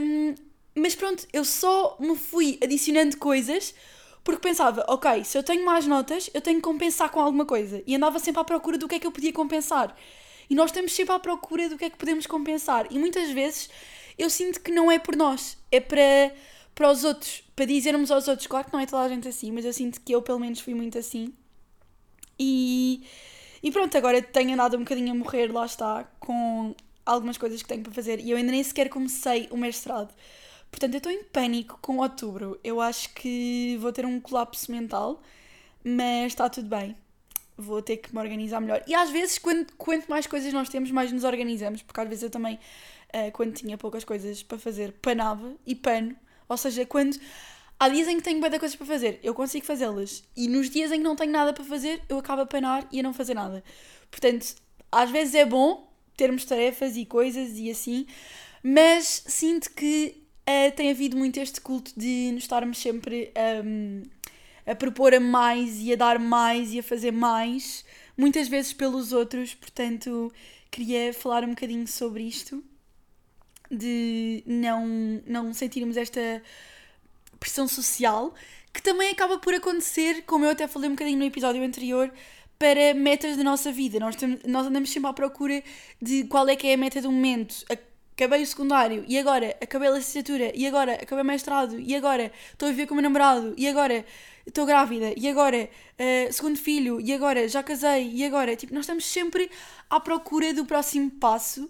Um, 0.01 0.33
mas 0.73 0.95
pronto, 0.95 1.27
eu 1.31 1.45
só 1.45 1.95
me 1.99 2.15
fui 2.15 2.57
adicionando 2.63 3.17
coisas 3.17 3.75
porque 4.23 4.41
pensava, 4.41 4.85
ok, 4.87 5.23
se 5.23 5.37
eu 5.37 5.43
tenho 5.43 5.65
mais 5.65 5.87
notas, 5.87 6.29
eu 6.33 6.41
tenho 6.41 6.57
que 6.57 6.63
compensar 6.63 7.09
com 7.09 7.19
alguma 7.19 7.45
coisa. 7.45 7.81
E 7.87 7.95
andava 7.95 8.19
sempre 8.19 8.41
à 8.41 8.43
procura 8.43 8.77
do 8.77 8.87
que 8.87 8.95
é 8.95 8.99
que 8.99 9.07
eu 9.07 9.11
podia 9.11 9.33
compensar. 9.33 9.95
E 10.49 10.55
nós 10.55 10.69
estamos 10.69 10.91
sempre 10.93 11.15
à 11.15 11.19
procura 11.19 11.69
do 11.69 11.77
que 11.77 11.85
é 11.85 11.89
que 11.89 11.97
podemos 11.97 12.27
compensar. 12.27 12.85
E 12.91 12.99
muitas 12.99 13.31
vezes 13.31 13.69
eu 14.17 14.29
sinto 14.29 14.61
que 14.61 14.71
não 14.71 14.91
é 14.91 14.99
por 14.99 15.15
nós, 15.15 15.57
é 15.71 15.79
para, 15.79 16.33
para 16.75 16.91
os 16.91 17.03
outros, 17.03 17.43
para 17.55 17.65
dizermos 17.65 18.11
aos 18.11 18.27
outros. 18.27 18.47
Claro 18.47 18.67
que 18.67 18.73
não 18.73 18.79
é 18.79 18.85
toda 18.85 19.03
a 19.03 19.09
gente 19.09 19.27
assim, 19.27 19.51
mas 19.51 19.65
eu 19.65 19.73
sinto 19.73 19.99
que 20.01 20.13
eu 20.13 20.21
pelo 20.21 20.39
menos 20.39 20.59
fui 20.59 20.73
muito 20.75 20.97
assim. 20.97 21.33
E, 22.37 23.03
e 23.63 23.71
pronto, 23.71 23.97
agora 23.97 24.21
tenho 24.21 24.53
andado 24.53 24.75
um 24.75 24.81
bocadinho 24.81 25.11
a 25.11 25.15
morrer, 25.15 25.51
lá 25.51 25.65
está, 25.65 26.03
com 26.19 26.75
algumas 27.05 27.37
coisas 27.37 27.61
que 27.61 27.67
tenho 27.67 27.81
para 27.81 27.91
fazer. 27.91 28.19
E 28.19 28.29
eu 28.29 28.37
ainda 28.37 28.51
nem 28.51 28.63
sequer 28.63 28.89
comecei 28.89 29.47
o 29.51 29.57
mestrado. 29.57 30.13
Portanto, 30.71 30.93
eu 30.93 30.97
estou 30.99 31.11
em 31.11 31.23
pânico 31.23 31.77
com 31.81 31.97
outubro. 31.97 32.59
Eu 32.63 32.79
acho 32.79 33.13
que 33.13 33.77
vou 33.81 33.91
ter 33.91 34.05
um 34.05 34.19
colapso 34.19 34.71
mental, 34.71 35.21
mas 35.83 36.27
está 36.27 36.49
tudo 36.49 36.69
bem. 36.69 36.95
Vou 37.57 37.81
ter 37.81 37.97
que 37.97 38.13
me 38.13 38.21
organizar 38.21 38.61
melhor. 38.61 38.81
E 38.87 38.95
às 38.95 39.09
vezes, 39.09 39.37
quando, 39.37 39.71
quanto 39.73 40.09
mais 40.09 40.25
coisas 40.25 40.51
nós 40.53 40.69
temos, 40.69 40.89
mais 40.89 41.11
nos 41.11 41.23
organizamos, 41.23 41.81
porque 41.81 41.99
às 41.99 42.07
vezes 42.07 42.23
eu 42.23 42.29
também, 42.29 42.55
uh, 42.55 43.31
quando 43.33 43.53
tinha 43.53 43.77
poucas 43.77 44.03
coisas 44.03 44.41
para 44.41 44.57
fazer, 44.57 44.93
panava 45.01 45.53
e 45.67 45.75
pano. 45.75 46.15
Ou 46.47 46.57
seja, 46.57 46.85
quando 46.85 47.19
há 47.79 47.89
dias 47.89 48.07
em 48.07 48.17
que 48.17 48.23
tenho 48.23 48.39
muitas 48.39 48.59
coisas 48.59 48.75
para 48.75 48.87
fazer, 48.87 49.19
eu 49.21 49.33
consigo 49.33 49.65
fazê-las. 49.65 50.23
E 50.35 50.47
nos 50.47 50.69
dias 50.69 50.91
em 50.91 50.97
que 50.97 51.03
não 51.03 51.15
tenho 51.15 51.31
nada 51.31 51.53
para 51.53 51.63
fazer, 51.63 52.01
eu 52.07 52.17
acabo 52.17 52.41
a 52.41 52.45
panar 52.45 52.87
e 52.91 52.99
a 52.99 53.03
não 53.03 53.13
fazer 53.13 53.33
nada. 53.33 53.63
Portanto, 54.09 54.55
às 54.91 55.09
vezes 55.09 55.35
é 55.35 55.45
bom 55.45 55.91
termos 56.17 56.45
tarefas 56.45 56.95
e 56.97 57.05
coisas 57.05 57.57
e 57.57 57.69
assim, 57.69 58.05
mas 58.63 59.23
sinto 59.27 59.71
que 59.71 60.20
uh, 60.51 60.71
tem 60.75 60.91
havido 60.91 61.17
muito 61.17 61.39
este 61.39 61.61
culto 61.61 61.91
de 61.97 62.31
nos 62.33 62.43
estarmos 62.43 62.77
sempre 62.77 63.31
um, 63.63 64.03
a 64.65 64.75
propor 64.75 65.13
a 65.13 65.19
mais 65.19 65.79
e 65.79 65.93
a 65.93 65.95
dar 65.95 66.19
mais 66.19 66.73
e 66.73 66.79
a 66.79 66.83
fazer 66.83 67.11
mais, 67.11 67.85
muitas 68.17 68.47
vezes 68.47 68.73
pelos 68.73 69.13
outros, 69.13 69.53
portanto 69.53 70.31
queria 70.69 71.13
falar 71.13 71.43
um 71.43 71.49
bocadinho 71.49 71.87
sobre 71.87 72.23
isto, 72.23 72.63
de 73.69 74.43
não, 74.45 74.87
não 75.25 75.53
sentirmos 75.53 75.97
esta 75.97 76.41
pressão 77.39 77.67
social, 77.67 78.33
que 78.73 78.81
também 78.81 79.09
acaba 79.09 79.37
por 79.39 79.53
acontecer, 79.53 80.23
como 80.23 80.45
eu 80.45 80.51
até 80.51 80.67
falei 80.67 80.89
um 80.89 80.93
bocadinho 80.93 81.19
no 81.19 81.25
episódio 81.25 81.63
anterior, 81.63 82.11
para 82.57 82.93
metas 82.93 83.35
da 83.35 83.43
nossa 83.43 83.71
vida. 83.71 83.99
Nós, 83.99 84.15
temos, 84.15 84.43
nós 84.45 84.67
andamos 84.67 84.91
sempre 84.91 85.09
à 85.09 85.13
procura 85.13 85.63
de 86.01 86.25
qual 86.25 86.47
é 86.47 86.55
que 86.55 86.67
é 86.67 86.73
a 86.73 86.77
meta 86.77 87.01
do 87.01 87.11
momento, 87.11 87.65
a 87.69 87.75
acabei 88.13 88.43
o 88.43 88.47
secundário 88.47 89.03
e 89.07 89.17
agora 89.17 89.55
acabei 89.61 89.87
a 89.87 89.91
licenciatura 89.91 90.51
e 90.53 90.67
agora 90.67 90.93
acabei 90.93 91.23
o 91.23 91.25
mestrado 91.25 91.79
e 91.79 91.95
agora 91.95 92.31
estou 92.51 92.67
a 92.67 92.71
viver 92.71 92.85
com 92.87 92.93
o 92.93 92.95
meu 92.95 93.03
namorado 93.03 93.53
e 93.57 93.67
agora 93.67 94.05
estou 94.45 94.65
grávida 94.65 95.13
e 95.15 95.27
agora 95.27 95.69
uh, 95.69 96.33
segundo 96.33 96.57
filho 96.57 96.99
e 96.99 97.13
agora 97.13 97.47
já 97.47 97.63
casei 97.63 98.11
e 98.13 98.25
agora 98.25 98.55
tipo 98.55 98.73
nós 98.73 98.83
estamos 98.83 99.05
sempre 99.05 99.49
à 99.89 99.99
procura 99.99 100.53
do 100.53 100.65
próximo 100.65 101.09
passo. 101.11 101.69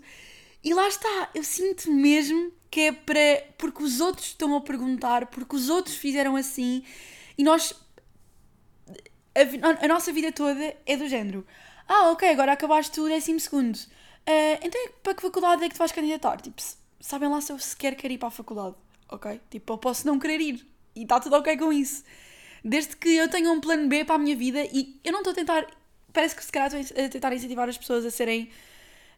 E 0.63 0.73
lá 0.73 0.87
está 0.87 1.29
eu 1.33 1.43
sinto 1.43 1.91
mesmo 1.91 2.51
que 2.69 2.81
é 2.81 2.91
para 2.91 3.43
porque 3.57 3.83
os 3.83 3.99
outros 3.99 4.27
estão 4.27 4.55
a 4.55 4.61
perguntar 4.61 5.27
porque 5.27 5.55
os 5.55 5.69
outros 5.69 5.95
fizeram 5.95 6.35
assim 6.35 6.83
e 7.37 7.43
nós 7.43 7.73
a, 9.35 9.85
a 9.85 9.87
nossa 9.87 10.11
vida 10.11 10.31
toda 10.31 10.75
é 10.85 10.97
do 10.97 11.07
género 11.07 11.45
ah 11.87 12.11
ok 12.11 12.29
agora 12.29 12.53
acabaste 12.53 12.99
o 12.99 13.07
décimo 13.07 13.39
segundo 13.39 13.79
Uh, 14.31 14.59
então, 14.63 14.81
para 15.03 15.13
que 15.13 15.21
faculdade 15.21 15.63
é 15.63 15.67
que 15.67 15.75
tu 15.75 15.79
vais 15.79 15.91
candidatar? 15.91 16.37
Tipo, 16.39 16.61
sabem 16.99 17.27
lá 17.27 17.41
se 17.41 17.51
eu 17.51 17.59
sequer 17.59 17.95
quero 17.95 18.13
ir 18.13 18.17
para 18.17 18.29
a 18.29 18.31
faculdade, 18.31 18.75
ok? 19.09 19.41
Tipo, 19.49 19.73
eu 19.73 19.77
posso 19.77 20.07
não 20.07 20.17
querer 20.17 20.39
ir 20.39 20.65
e 20.95 21.03
está 21.03 21.19
tudo 21.19 21.35
ok 21.35 21.57
com 21.57 21.73
isso. 21.73 22.03
Desde 22.63 22.95
que 22.95 23.09
eu 23.09 23.29
tenha 23.29 23.51
um 23.51 23.59
plano 23.59 23.87
B 23.89 24.05
para 24.05 24.15
a 24.15 24.17
minha 24.17 24.35
vida 24.35 24.63
e 24.71 24.99
eu 25.03 25.11
não 25.11 25.19
estou 25.19 25.31
a 25.31 25.35
tentar. 25.35 25.67
Parece 26.13 26.35
que 26.35 26.45
se 26.45 26.51
calhar 26.51 26.73
estou 26.73 27.05
a 27.05 27.09
tentar 27.09 27.33
incentivar 27.33 27.67
as 27.67 27.77
pessoas 27.77 28.05
a 28.05 28.11
serem 28.11 28.49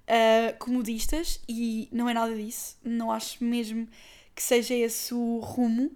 uh, 0.07 0.57
comodistas 0.57 1.39
e 1.47 1.87
não 1.91 2.09
é 2.09 2.13
nada 2.13 2.33
disso. 2.33 2.77
Não 2.83 3.11
acho 3.11 3.43
mesmo 3.43 3.87
que 4.33 4.41
seja 4.41 4.73
esse 4.73 5.13
o 5.13 5.39
rumo. 5.39 5.91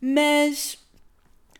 Mas 0.00 0.78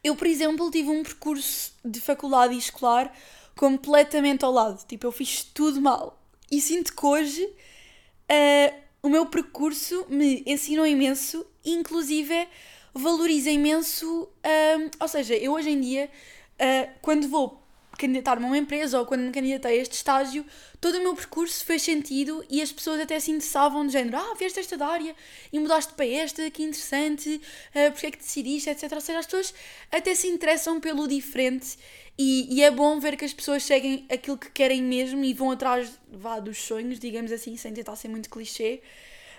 eu, 0.02 0.16
por 0.16 0.26
exemplo, 0.26 0.70
tive 0.70 0.90
um 0.90 1.02
percurso 1.02 1.72
de 1.84 2.00
faculdade 2.00 2.54
e 2.54 2.58
escolar 2.58 3.14
completamente 3.56 4.44
ao 4.44 4.52
lado. 4.52 4.84
Tipo, 4.86 5.06
eu 5.06 5.12
fiz 5.12 5.44
tudo 5.44 5.80
mal. 5.80 6.19
E 6.50 6.60
sinto 6.60 6.94
que 6.94 7.06
hoje 7.06 7.44
uh, 7.44 8.80
o 9.02 9.08
meu 9.08 9.26
percurso 9.26 10.04
me 10.08 10.42
ensinou 10.46 10.86
imenso, 10.86 11.46
inclusive 11.64 12.48
valoriza 12.92 13.50
imenso. 13.50 14.24
Uh, 14.24 14.90
ou 14.98 15.08
seja, 15.08 15.34
eu 15.36 15.52
hoje 15.52 15.70
em 15.70 15.80
dia, 15.80 16.10
uh, 16.54 16.90
quando 17.00 17.28
vou 17.28 17.62
candidatar-me 18.00 18.44
a 18.44 18.48
uma 18.48 18.58
empresa 18.58 18.98
ou 18.98 19.04
quando 19.04 19.20
me 19.20 19.30
candidatei 19.30 19.78
a 19.78 19.82
este 19.82 19.92
estágio, 19.92 20.44
todo 20.80 20.96
o 20.96 21.02
meu 21.02 21.14
percurso 21.14 21.64
fez 21.64 21.82
sentido 21.82 22.44
e 22.48 22.62
as 22.62 22.72
pessoas 22.72 23.00
até 23.00 23.20
se 23.20 23.30
interessavam 23.30 23.86
de 23.86 23.92
género, 23.92 24.16
ah, 24.16 24.34
vieste 24.38 24.58
esta 24.58 24.82
área 24.84 25.14
e 25.52 25.58
mudaste 25.58 25.92
para 25.92 26.06
esta, 26.06 26.50
que 26.50 26.62
interessante, 26.62 27.40
uh, 27.74 27.92
porque 27.92 28.06
é 28.06 28.10
que 28.10 28.18
decidiste, 28.18 28.70
etc. 28.70 28.90
Ou 28.92 29.00
seja, 29.00 29.18
as 29.18 29.26
pessoas 29.26 29.54
até 29.92 30.14
se 30.14 30.26
interessam 30.28 30.80
pelo 30.80 31.06
diferente 31.06 31.76
e, 32.18 32.54
e, 32.54 32.62
é 32.62 32.70
bom 32.70 32.98
ver 33.00 33.16
que 33.16 33.24
as 33.24 33.32
pessoas 33.32 33.62
seguem 33.62 34.04
aquilo 34.10 34.36
que 34.36 34.50
querem 34.50 34.82
mesmo 34.82 35.24
e 35.24 35.32
vão 35.32 35.50
atrás 35.50 35.90
vá, 36.10 36.38
dos 36.38 36.58
sonhos, 36.58 36.98
digamos 36.98 37.32
assim, 37.32 37.56
sem 37.56 37.72
tentar 37.72 37.96
ser 37.96 38.08
muito 38.08 38.28
clichê. 38.28 38.82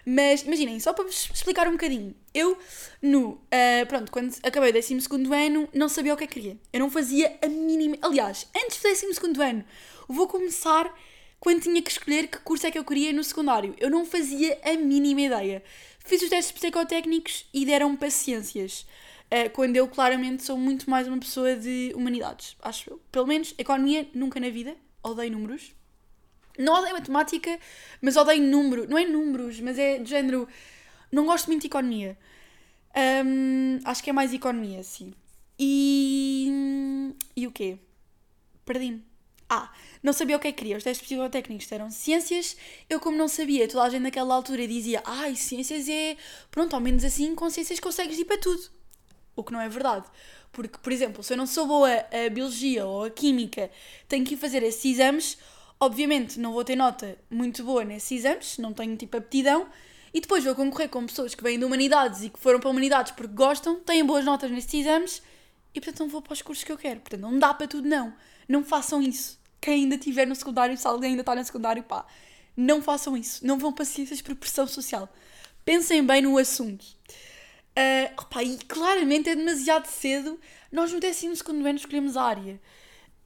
Mas 0.06 0.42
imaginem, 0.42 0.80
só 0.80 0.94
para 0.94 1.06
vos 1.06 1.30
explicar 1.34 1.68
um 1.68 1.74
bocadinho. 1.74 2.16
Eu, 2.34 2.58
no. 3.02 3.32
Uh, 3.32 3.86
pronto, 3.88 4.12
quando 4.12 4.36
acabei 4.44 4.70
o 4.70 4.74
12 4.74 4.96
ano, 5.34 5.70
não 5.74 5.88
sabia 5.88 6.14
o 6.14 6.18
que 6.18 6.24
é 6.24 6.28
que 6.28 6.34
queria. 6.34 6.58
Eu 6.72 6.80
não 6.80 6.90
fazia 6.90 7.38
a 7.42 7.48
mínima. 7.48 7.98
Aliás, 8.02 8.48
antes 8.56 8.82
do 8.82 9.28
12 9.28 9.42
ano, 9.44 9.64
vou 10.08 10.28
começar 10.28 10.94
quando 11.40 11.62
tinha 11.62 11.82
que 11.82 11.92
escolher 11.92 12.28
que 12.28 12.38
curso 12.40 12.68
é 12.68 12.72
que 12.72 12.78
eu 12.78 12.84
queria 12.84 13.14
no 13.14 13.24
secundário. 13.24 13.76
Eu 13.80 13.90
não 13.90 14.06
fazia 14.06 14.60
a 14.64 14.74
mínima 14.74 15.22
ideia. 15.22 15.64
Fiz 16.00 16.22
os 16.22 16.30
testes 16.30 16.52
psicotécnicos 16.52 17.46
e 17.54 17.66
deram-me 17.66 17.98
paciências. 17.98 18.86
Uh, 19.26 19.50
quando 19.54 19.76
eu 19.76 19.88
claramente 19.88 20.44
sou 20.44 20.58
muito 20.58 20.90
mais 20.90 21.08
uma 21.08 21.18
pessoa 21.18 21.56
de 21.56 21.94
humanidades, 21.96 22.58
acho 22.62 22.90
eu. 22.90 23.02
Pelo 23.12 23.28
menos, 23.28 23.54
economia, 23.58 24.08
nunca 24.14 24.40
na 24.40 24.50
vida. 24.50 24.76
Odeio 25.04 25.32
números. 25.32 25.74
Não 26.58 26.74
odeio 26.74 26.94
matemática, 26.94 27.60
mas 28.02 28.16
odeio 28.18 28.44
número. 28.44 28.90
Não 28.90 28.98
é 28.98 29.06
números, 29.06 29.60
mas 29.60 29.78
é 29.78 30.00
de 30.00 30.10
género. 30.10 30.48
Não 31.12 31.26
gosto 31.26 31.48
muito 31.48 31.62
de 31.62 31.68
economia. 31.68 32.18
Um, 33.26 33.80
acho 33.86 34.04
que 34.04 34.10
é 34.10 34.14
mais 34.14 34.34
economia, 34.34 34.84
sim. 34.84 35.14
E. 35.58 37.14
E 37.36 37.48
o 37.48 37.52
quê? 37.52 37.78
Perdi-me. 38.66 39.04
Ah, 39.50 39.70
não 40.02 40.14
sabia 40.14 40.38
o 40.38 40.40
que 40.40 40.48
é 40.48 40.52
que 40.52 40.60
queria. 40.60 40.78
Os 40.78 40.84
testes 40.84 41.06
psicotécnicos 41.06 41.70
eram 41.72 41.92
ciências. 41.92 42.56
Eu, 42.90 43.00
como 43.00 43.18
não 43.18 43.28
sabia, 43.28 43.68
toda 43.68 43.84
a 43.84 43.90
gente 43.90 44.04
naquela 44.04 44.34
altura 44.34 44.68
dizia: 44.68 45.02
ai, 45.06 45.36
ciências 45.36 45.88
é. 45.90 46.18
Pronto, 46.50 46.74
ao 46.74 46.82
menos 46.82 47.04
assim, 47.04 47.36
com 47.36 47.50
ciências 47.50 47.80
consegues 47.80 48.18
ir 48.18 48.26
para 48.26 48.38
tudo. 48.38 48.64
O 49.36 49.44
que 49.44 49.52
não 49.52 49.62
é 49.62 49.70
verdade. 49.70 50.06
Porque, 50.52 50.78
por 50.78 50.92
exemplo, 50.92 51.24
se 51.24 51.34
eu 51.34 51.38
não 51.38 51.46
sou 51.46 51.66
boa 51.66 51.90
a 51.90 52.30
biologia 52.30 52.86
ou 52.86 53.06
a 53.06 53.10
química, 53.10 53.72
tenho 54.08 54.26
que 54.26 54.34
ir 54.34 54.38
fazer 54.38 54.64
esses 54.64 54.84
exames 54.86 55.38
Obviamente 55.84 56.39
não 56.39 56.54
vou 56.54 56.63
ter 56.63 56.76
nota 56.76 57.17
muito 57.28 57.63
boa 57.63 57.84
nesses 57.84 58.12
exames, 58.12 58.60
não 58.60 58.72
tenho 58.72 58.96
tipo 58.96 59.17
aptidão, 59.17 59.67
e 60.13 60.22
depois 60.22 60.44
vou 60.44 60.54
concorrer 60.54 60.88
com 60.89 61.08
pessoas 61.08 61.34
que 61.34 61.41
vêm 61.41 61.58
de 61.58 61.65
humanidades 61.65 62.22
e 62.22 62.30
que 62.30 62.38
foram 62.38 62.60
para 62.60 62.70
humanidades 62.70 63.13
porque 63.13 63.34
gostam, 63.34 63.80
têm 63.80 64.06
boas 64.06 64.24
notas 64.24 64.52
nesses 64.52 64.72
exames 64.72 65.24
e 65.74 65.82
portanto 65.82 66.02
não 66.02 66.08
vou 66.08 66.22
para 66.22 66.34
os 66.34 66.41
cursos 66.44 66.63
que 66.63 66.72
eu 66.72 66.78
quero. 66.78 67.00
Portanto, 67.00 67.22
não 67.22 67.39
dá 67.39 67.52
para 67.52 67.67
tudo, 67.67 67.88
não. 67.88 68.13
Não 68.48 68.63
façam 68.63 69.02
isso. 69.02 69.39
Quem 69.60 69.84
ainda 69.84 69.96
estiver 69.96 70.28
no 70.28 70.36
secundário, 70.36 70.78
se 70.78 70.88
alguém 70.88 71.12
ainda 71.12 71.22
está 71.22 71.34
no 71.34 71.44
secundário, 71.44 71.82
pá, 71.82 72.06
não 72.56 72.80
façam 72.80 73.17
isso. 73.17 73.44
Não 73.44 73.58
vão 73.58 73.74
para 73.74 73.84
ciências 73.84 74.22
por 74.22 74.36
pressão 74.36 74.67
social. 74.67 75.12
Pensem 75.65 76.06
bem 76.06 76.22
no 76.22 76.38
assunto. 76.38 76.86
Uh, 77.72 78.13
opa, 78.17 78.44
e 78.44 78.58
claramente 78.58 79.30
é 79.30 79.36
demasiado 79.36 79.88
cedo. 79.88 80.39
Nós 80.72 80.91
no 80.94 81.00
décimo 81.00 81.36
segundo 81.36 81.65
ano 81.65 81.78
escolhemos 81.78 82.15
a 82.15 82.24
área. 82.24 82.62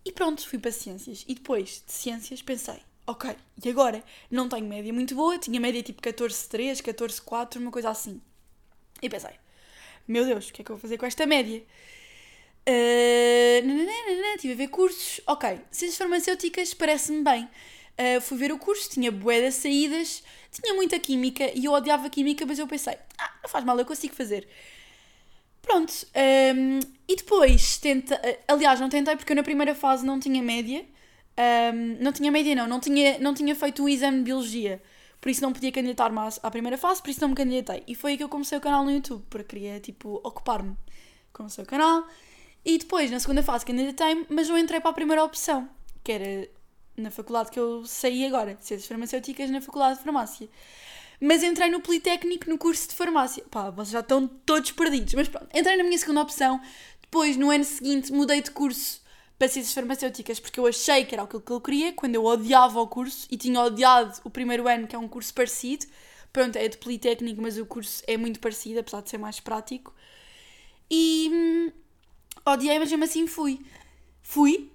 E 0.06 0.12
pronto, 0.12 0.48
fui 0.48 0.60
para 0.60 0.72
ciências. 0.72 1.26
E 1.28 1.34
depois 1.34 1.84
de 1.86 1.92
ciências 1.92 2.42
pensei, 2.42 2.78
ok, 3.08 3.36
e 3.64 3.70
agora? 3.70 4.04
Não 4.30 4.48
tenho 4.48 4.68
média 4.68 4.94
muito 4.94 5.16
boa, 5.16 5.38
tinha 5.40 5.60
média 5.60 5.82
tipo 5.82 6.02
14,3, 6.02 6.82
14,4, 6.82 7.58
uma 7.58 7.72
coisa 7.72 7.90
assim. 7.90 8.22
E 9.02 9.10
pensei, 9.10 9.34
meu 10.08 10.24
Deus, 10.26 10.50
o 10.50 10.54
que 10.54 10.62
é 10.62 10.66
que 10.66 10.72
eu 10.72 10.76
vou 10.76 10.82
fazer 10.82 10.98
com 10.98 11.06
esta 11.08 11.26
média? 11.26 11.64
Uh, 12.68 13.66
nananana, 13.66 14.38
tive 14.40 14.54
a 14.54 14.58
ver 14.58 14.68
cursos, 14.68 15.22
ok, 15.28 15.60
ciências 15.72 15.98
farmacêuticas 15.98 16.74
parece-me 16.74 17.24
bem. 17.24 17.50
Uh, 17.98 18.22
fui 18.22 18.38
ver 18.38 18.52
o 18.52 18.60
curso, 18.60 18.90
tinha 18.90 19.12
bué 19.12 19.42
de 19.42 19.52
saídas, 19.52 20.24
tinha 20.52 20.74
muita 20.76 21.00
química 21.00 21.52
e 21.56 21.66
eu 21.66 21.72
odiava 21.72 22.10
química, 22.10 22.46
mas 22.46 22.60
eu 22.60 22.68
pensei, 22.68 22.98
ah, 23.18 23.34
não 23.42 23.50
faz 23.50 23.64
mal, 23.66 23.78
eu 23.80 23.86
consigo 23.86 24.14
fazer. 24.14 24.48
Pronto, 25.66 25.92
um, 26.56 26.80
e 27.08 27.16
depois 27.16 27.78
tenta, 27.80 28.22
aliás, 28.48 28.80
não 28.80 28.88
tentei 28.88 29.16
porque 29.16 29.32
eu 29.32 29.36
na 29.36 29.42
primeira 29.42 29.74
fase 29.74 30.06
não 30.06 30.20
tinha 30.20 30.42
média, 30.42 30.86
um, 31.74 32.04
não 32.04 32.14
tinha 32.14 32.32
média 32.32 32.54
não, 32.54 32.68
não 32.68 32.80
tinha, 32.80 33.18
não 33.18 33.34
tinha 33.34 33.56
feito 33.56 33.84
o 33.84 33.90
exame 33.90 34.20
de 34.20 34.24
biologia, 34.26 34.80
por 35.20 35.30
isso 35.30 35.42
não 35.42 35.52
podia 35.52 35.72
candidatar-me 35.72 36.20
à, 36.44 36.52
primeira 36.52 36.78
fase, 36.78 37.02
por 37.02 37.10
isso 37.10 37.20
não 37.20 37.30
me 37.30 37.36
candidatei. 37.36 37.84
E 37.88 37.96
foi 37.96 38.12
aí 38.12 38.18
que 38.18 38.24
eu 38.24 38.30
comecei 38.30 38.56
o 38.56 38.62
canal 38.62 38.84
no 38.84 38.92
YouTube, 38.92 39.24
porque 39.28 39.56
queria, 39.56 39.80
tipo, 39.80 40.22
ocupar-me 40.24 40.78
com 41.34 41.46
o 41.46 41.66
canal. 41.66 42.08
E 42.64 42.78
depois, 42.78 43.10
na 43.10 43.20
segunda 43.20 43.42
fase, 43.42 43.66
candidatei-me, 43.66 44.28
mas 44.30 44.48
não 44.48 44.56
entrei 44.56 44.80
para 44.80 44.92
a 44.92 44.94
primeira 44.94 45.24
opção, 45.24 45.68
que 46.04 46.12
era 46.12 46.48
na 46.96 47.10
faculdade 47.10 47.50
que 47.50 47.60
eu 47.60 47.84
saí 47.88 48.24
agora, 48.24 48.56
Ciências 48.60 48.88
Farmacêuticas, 48.88 49.50
na 49.50 49.62
Faculdade 49.62 49.98
de 49.98 50.04
Farmácia. 50.04 50.48
Mas 51.20 51.44
entrei 51.44 51.70
no 51.70 51.82
Politécnico 51.82 52.50
no 52.50 52.58
curso 52.58 52.90
de 52.90 52.96
farmácia. 52.96 53.44
Pá, 53.50 53.70
vocês 53.70 53.92
já 53.92 54.02
estão 54.02 54.28
todos 54.28 54.72
perdidos. 54.72 55.14
Mas 55.14 55.28
pronto, 55.28 55.48
entrei 55.54 55.78
na 55.78 55.84
minha 55.84 55.98
segunda 55.98 56.22
opção. 56.22 56.62
Depois, 57.02 57.38
no 57.38 57.50
ano 57.50 57.64
seguinte, 57.64 58.12
mudei 58.12 58.42
de 58.42 58.52
curso 58.52 59.02
para 59.38 59.48
ciências 59.48 59.74
farmacêuticas 59.74 60.40
porque 60.40 60.60
eu 60.60 60.68
achei 60.68 61.06
que 61.06 61.14
era 61.14 61.24
aquilo 61.24 61.42
que 61.42 61.52
eu 61.52 61.62
queria, 61.62 61.94
quando 61.94 62.16
eu 62.16 62.24
odiava 62.24 62.80
o 62.80 62.88
curso 62.88 63.28
e 63.30 63.38
tinha 63.38 63.60
odiado 63.62 64.20
o 64.24 64.30
primeiro 64.30 64.68
ano, 64.68 64.88
que 64.88 64.96
é 64.96 65.00
um 65.00 65.08
curso 65.08 65.34
parecido. 65.34 65.86
Pronto, 66.32 66.58
é 66.58 66.68
de 66.68 66.78
Politécnico, 66.78 67.42
mas 67.42 67.58
o 67.58 67.66
curso 67.66 68.04
é 68.08 68.18
muito 68.18 68.40
parecido, 68.40 68.80
apesar 68.80 69.02
de 69.02 69.10
ser 69.10 69.18
mais 69.18 69.40
prático. 69.40 69.94
E 70.90 71.30
hum, 71.32 71.72
odiei, 72.46 72.78
mas 72.78 72.90
mesmo 72.90 73.04
assim 73.06 73.28
fui. 73.28 73.60
Fui, 74.22 74.72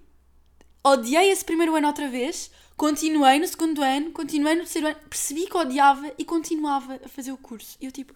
odiei 0.83 1.29
esse 1.29 1.45
primeiro 1.45 1.75
ano 1.75 1.87
outra 1.87 2.07
vez, 2.07 2.49
Continuei 2.81 3.37
no 3.37 3.45
segundo 3.45 3.83
ano, 3.83 4.09
continuei 4.09 4.55
no 4.55 4.61
terceiro 4.61 4.87
ano, 4.87 4.97
percebi 5.07 5.45
que 5.45 5.55
odiava 5.55 6.11
e 6.17 6.25
continuava 6.25 6.99
a 7.05 7.07
fazer 7.07 7.31
o 7.31 7.37
curso. 7.37 7.77
E 7.79 7.85
eu 7.85 7.91
tipo, 7.91 8.11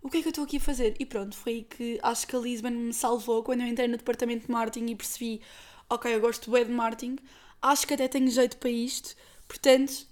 o 0.00 0.08
que 0.08 0.16
é 0.16 0.22
que 0.22 0.28
eu 0.28 0.30
estou 0.30 0.44
aqui 0.44 0.56
a 0.56 0.60
fazer? 0.60 0.96
E 0.98 1.04
pronto, 1.04 1.36
foi 1.36 1.52
aí 1.52 1.62
que 1.64 2.00
acho 2.02 2.26
que 2.26 2.34
a 2.34 2.38
Lisbon 2.38 2.70
me 2.70 2.94
salvou 2.94 3.42
quando 3.42 3.60
eu 3.60 3.66
entrei 3.66 3.86
no 3.88 3.98
departamento 3.98 4.46
de 4.46 4.50
marketing 4.50 4.86
e 4.86 4.96
percebi, 4.96 5.42
ok, 5.90 6.14
eu 6.14 6.18
gosto 6.18 6.50
bem 6.50 6.64
de 6.64 6.72
marketing, 6.72 7.18
acho 7.60 7.86
que 7.86 7.92
até 7.92 8.08
tenho 8.08 8.30
jeito 8.30 8.56
para 8.56 8.70
isto, 8.70 9.14
portanto, 9.46 10.06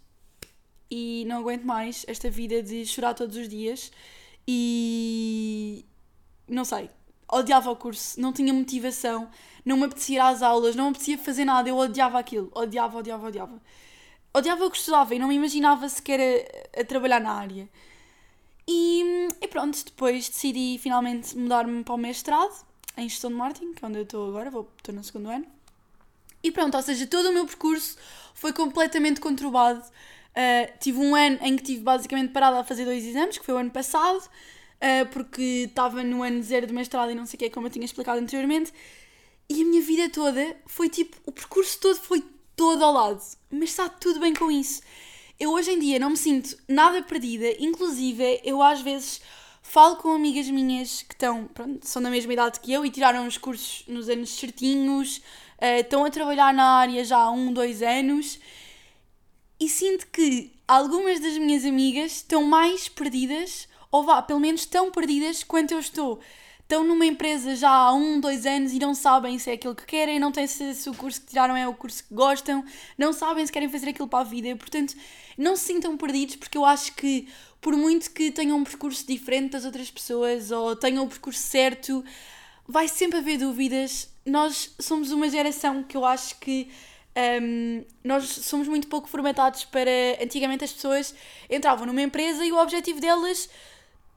e 0.90 1.24
não 1.27 1.38
aguento 1.38 1.64
mais 1.64 2.05
esta 2.07 2.29
vida 2.29 2.62
de 2.62 2.85
chorar 2.85 3.14
todos 3.14 3.38
os 3.38 3.48
dias 3.48 3.90
e 4.46 5.83
não 6.46 6.66
sei, 6.66 6.90
odiava 7.30 7.70
o 7.70 7.76
curso, 7.76 8.20
não 8.20 8.32
tinha 8.32 8.52
motivação, 8.52 9.28
não 9.64 9.76
me 9.76 9.84
apetecia 9.84 10.24
às 10.24 10.42
aulas, 10.42 10.74
não 10.74 10.84
me 10.84 10.90
apetecia 10.90 11.18
fazer 11.18 11.44
nada, 11.44 11.68
eu 11.68 11.76
odiava 11.76 12.18
aquilo, 12.18 12.50
odiava, 12.54 12.98
odiava, 12.98 13.26
odiava. 13.28 13.62
Odiava 14.34 14.64
o 14.64 14.70
que 14.70 14.76
estudava 14.76 15.14
e 15.14 15.18
não 15.18 15.28
me 15.28 15.34
imaginava 15.34 15.88
sequer 15.88 16.20
a, 16.76 16.80
a 16.80 16.84
trabalhar 16.84 17.20
na 17.20 17.32
área. 17.32 17.68
E, 18.66 19.28
e, 19.40 19.48
pronto, 19.48 19.82
depois 19.84 20.28
decidi 20.28 20.78
finalmente 20.78 21.36
mudar-me 21.36 21.82
para 21.82 21.94
o 21.94 21.98
mestrado 21.98 22.54
em 22.98 23.08
gestão 23.08 23.30
de 23.30 23.36
marketing, 23.36 23.72
que 23.72 23.84
é 23.84 23.88
onde 23.88 23.98
eu 23.98 24.02
estou 24.02 24.28
agora, 24.28 24.50
vou, 24.50 24.70
estou 24.76 24.94
no 24.94 25.02
segundo 25.02 25.30
ano. 25.30 25.46
E 26.42 26.52
pronto, 26.52 26.76
ou 26.76 26.82
seja, 26.82 27.06
todo 27.06 27.30
o 27.30 27.32
meu 27.32 27.46
percurso 27.46 27.96
foi 28.34 28.52
completamente 28.52 29.20
conturbado. 29.20 29.80
Uh, 29.80 30.78
tive 30.78 30.98
um 30.98 31.14
ano 31.14 31.38
em 31.40 31.56
que 31.56 31.62
tive 31.62 31.82
basicamente 31.82 32.32
parada 32.32 32.60
a 32.60 32.64
fazer 32.64 32.84
dois 32.84 33.04
exames, 33.04 33.38
que 33.38 33.44
foi 33.44 33.54
o 33.54 33.58
ano 33.58 33.70
passado, 33.70 34.22
uh, 34.82 35.06
porque 35.10 35.66
estava 35.68 36.02
no 36.02 36.22
ano 36.22 36.42
zero 36.42 36.66
do 36.66 36.74
mestrado 36.74 37.10
e 37.10 37.14
não 37.14 37.26
sei 37.26 37.36
o 37.36 37.38
que, 37.38 37.50
como 37.50 37.66
eu 37.66 37.70
tinha 37.70 37.84
explicado 37.84 38.20
anteriormente. 38.20 38.72
E 39.48 39.62
a 39.62 39.64
minha 39.64 39.82
vida 39.82 40.10
toda 40.10 40.56
foi 40.66 40.88
tipo, 40.88 41.16
o 41.24 41.32
percurso 41.32 41.78
todo 41.80 41.96
foi 41.96 42.22
todo 42.56 42.84
ao 42.84 42.92
lado. 42.92 43.22
Mas 43.50 43.70
está 43.70 43.88
tudo 43.88 44.20
bem 44.20 44.34
com 44.34 44.50
isso. 44.50 44.82
Eu 45.38 45.52
hoje 45.52 45.70
em 45.70 45.78
dia 45.78 45.98
não 45.98 46.10
me 46.10 46.16
sinto 46.16 46.56
nada 46.66 47.00
perdida, 47.02 47.46
inclusive 47.60 48.40
eu 48.44 48.60
às 48.60 48.80
vezes 48.80 49.20
falo 49.62 49.96
com 49.96 50.10
amigas 50.12 50.48
minhas 50.48 51.02
que 51.02 51.14
estão, 51.14 51.46
pronto, 51.46 51.86
são 51.86 52.02
da 52.02 52.10
mesma 52.10 52.32
idade 52.32 52.58
que 52.58 52.72
eu 52.72 52.84
e 52.84 52.90
tiraram 52.90 53.26
os 53.26 53.38
cursos 53.38 53.84
nos 53.86 54.08
anos 54.08 54.30
certinhos, 54.30 55.18
uh, 55.58 55.80
estão 55.80 56.04
a 56.04 56.10
trabalhar 56.10 56.52
na 56.52 56.78
área 56.78 57.04
já 57.04 57.18
há 57.18 57.30
um, 57.30 57.52
dois 57.52 57.82
anos 57.82 58.40
e 59.60 59.68
sinto 59.68 60.06
que 60.08 60.52
algumas 60.66 61.20
das 61.20 61.36
minhas 61.36 61.64
amigas 61.64 62.12
estão 62.16 62.44
mais 62.44 62.88
perdidas, 62.88 63.67
ou 63.90 64.05
vá, 64.05 64.22
pelo 64.22 64.40
menos 64.40 64.66
tão 64.66 64.90
perdidas 64.90 65.42
quanto 65.42 65.72
eu 65.72 65.81
estou 65.81 66.20
estão 66.68 66.85
numa 66.85 67.07
empresa 67.07 67.57
já 67.57 67.70
há 67.70 67.94
um, 67.94 68.20
dois 68.20 68.44
anos 68.44 68.72
e 68.74 68.79
não 68.79 68.94
sabem 68.94 69.38
se 69.38 69.48
é 69.48 69.55
aquilo 69.55 69.74
que 69.74 69.87
querem, 69.87 70.20
não 70.20 70.31
têm 70.31 70.46
se, 70.46 70.74
se 70.74 70.90
o 70.90 70.94
curso 70.94 71.22
que 71.22 71.29
tiraram 71.29 71.57
é 71.57 71.66
o 71.66 71.72
curso 71.72 72.05
que 72.05 72.14
gostam, 72.14 72.62
não 72.98 73.11
sabem 73.11 73.44
se 73.46 73.51
querem 73.51 73.70
fazer 73.70 73.88
aquilo 73.88 74.07
para 74.07 74.18
a 74.18 74.24
vida. 74.24 74.55
Portanto, 74.55 74.94
não 75.38 75.57
se 75.57 75.64
sintam 75.64 75.96
perdidos, 75.96 76.37
porque 76.37 76.59
eu 76.59 76.66
acho 76.66 76.94
que, 76.94 77.27
por 77.59 77.74
muito 77.74 78.11
que 78.11 78.31
tenham 78.31 78.59
um 78.59 78.64
percurso 78.64 79.07
diferente 79.07 79.53
das 79.53 79.64
outras 79.64 79.90
pessoas 79.90 80.51
ou 80.51 80.77
tenham 80.77 81.05
o 81.05 81.09
percurso 81.09 81.40
certo, 81.40 82.05
vai 82.66 82.87
sempre 82.87 83.18
haver 83.18 83.38
dúvidas. 83.38 84.11
Nós 84.27 84.74
somos 84.79 85.11
uma 85.11 85.31
geração 85.31 85.83
que 85.83 85.96
eu 85.96 86.05
acho 86.05 86.38
que 86.38 86.68
um, 87.40 87.83
nós 88.05 88.24
somos 88.29 88.68
muito 88.68 88.88
pouco 88.88 89.09
formatados 89.09 89.64
para. 89.64 89.90
Antigamente 90.22 90.64
as 90.64 90.72
pessoas 90.74 91.14
entravam 91.48 91.87
numa 91.87 92.03
empresa 92.03 92.44
e 92.44 92.53
o 92.53 92.59
objetivo 92.59 93.01
delas 93.01 93.48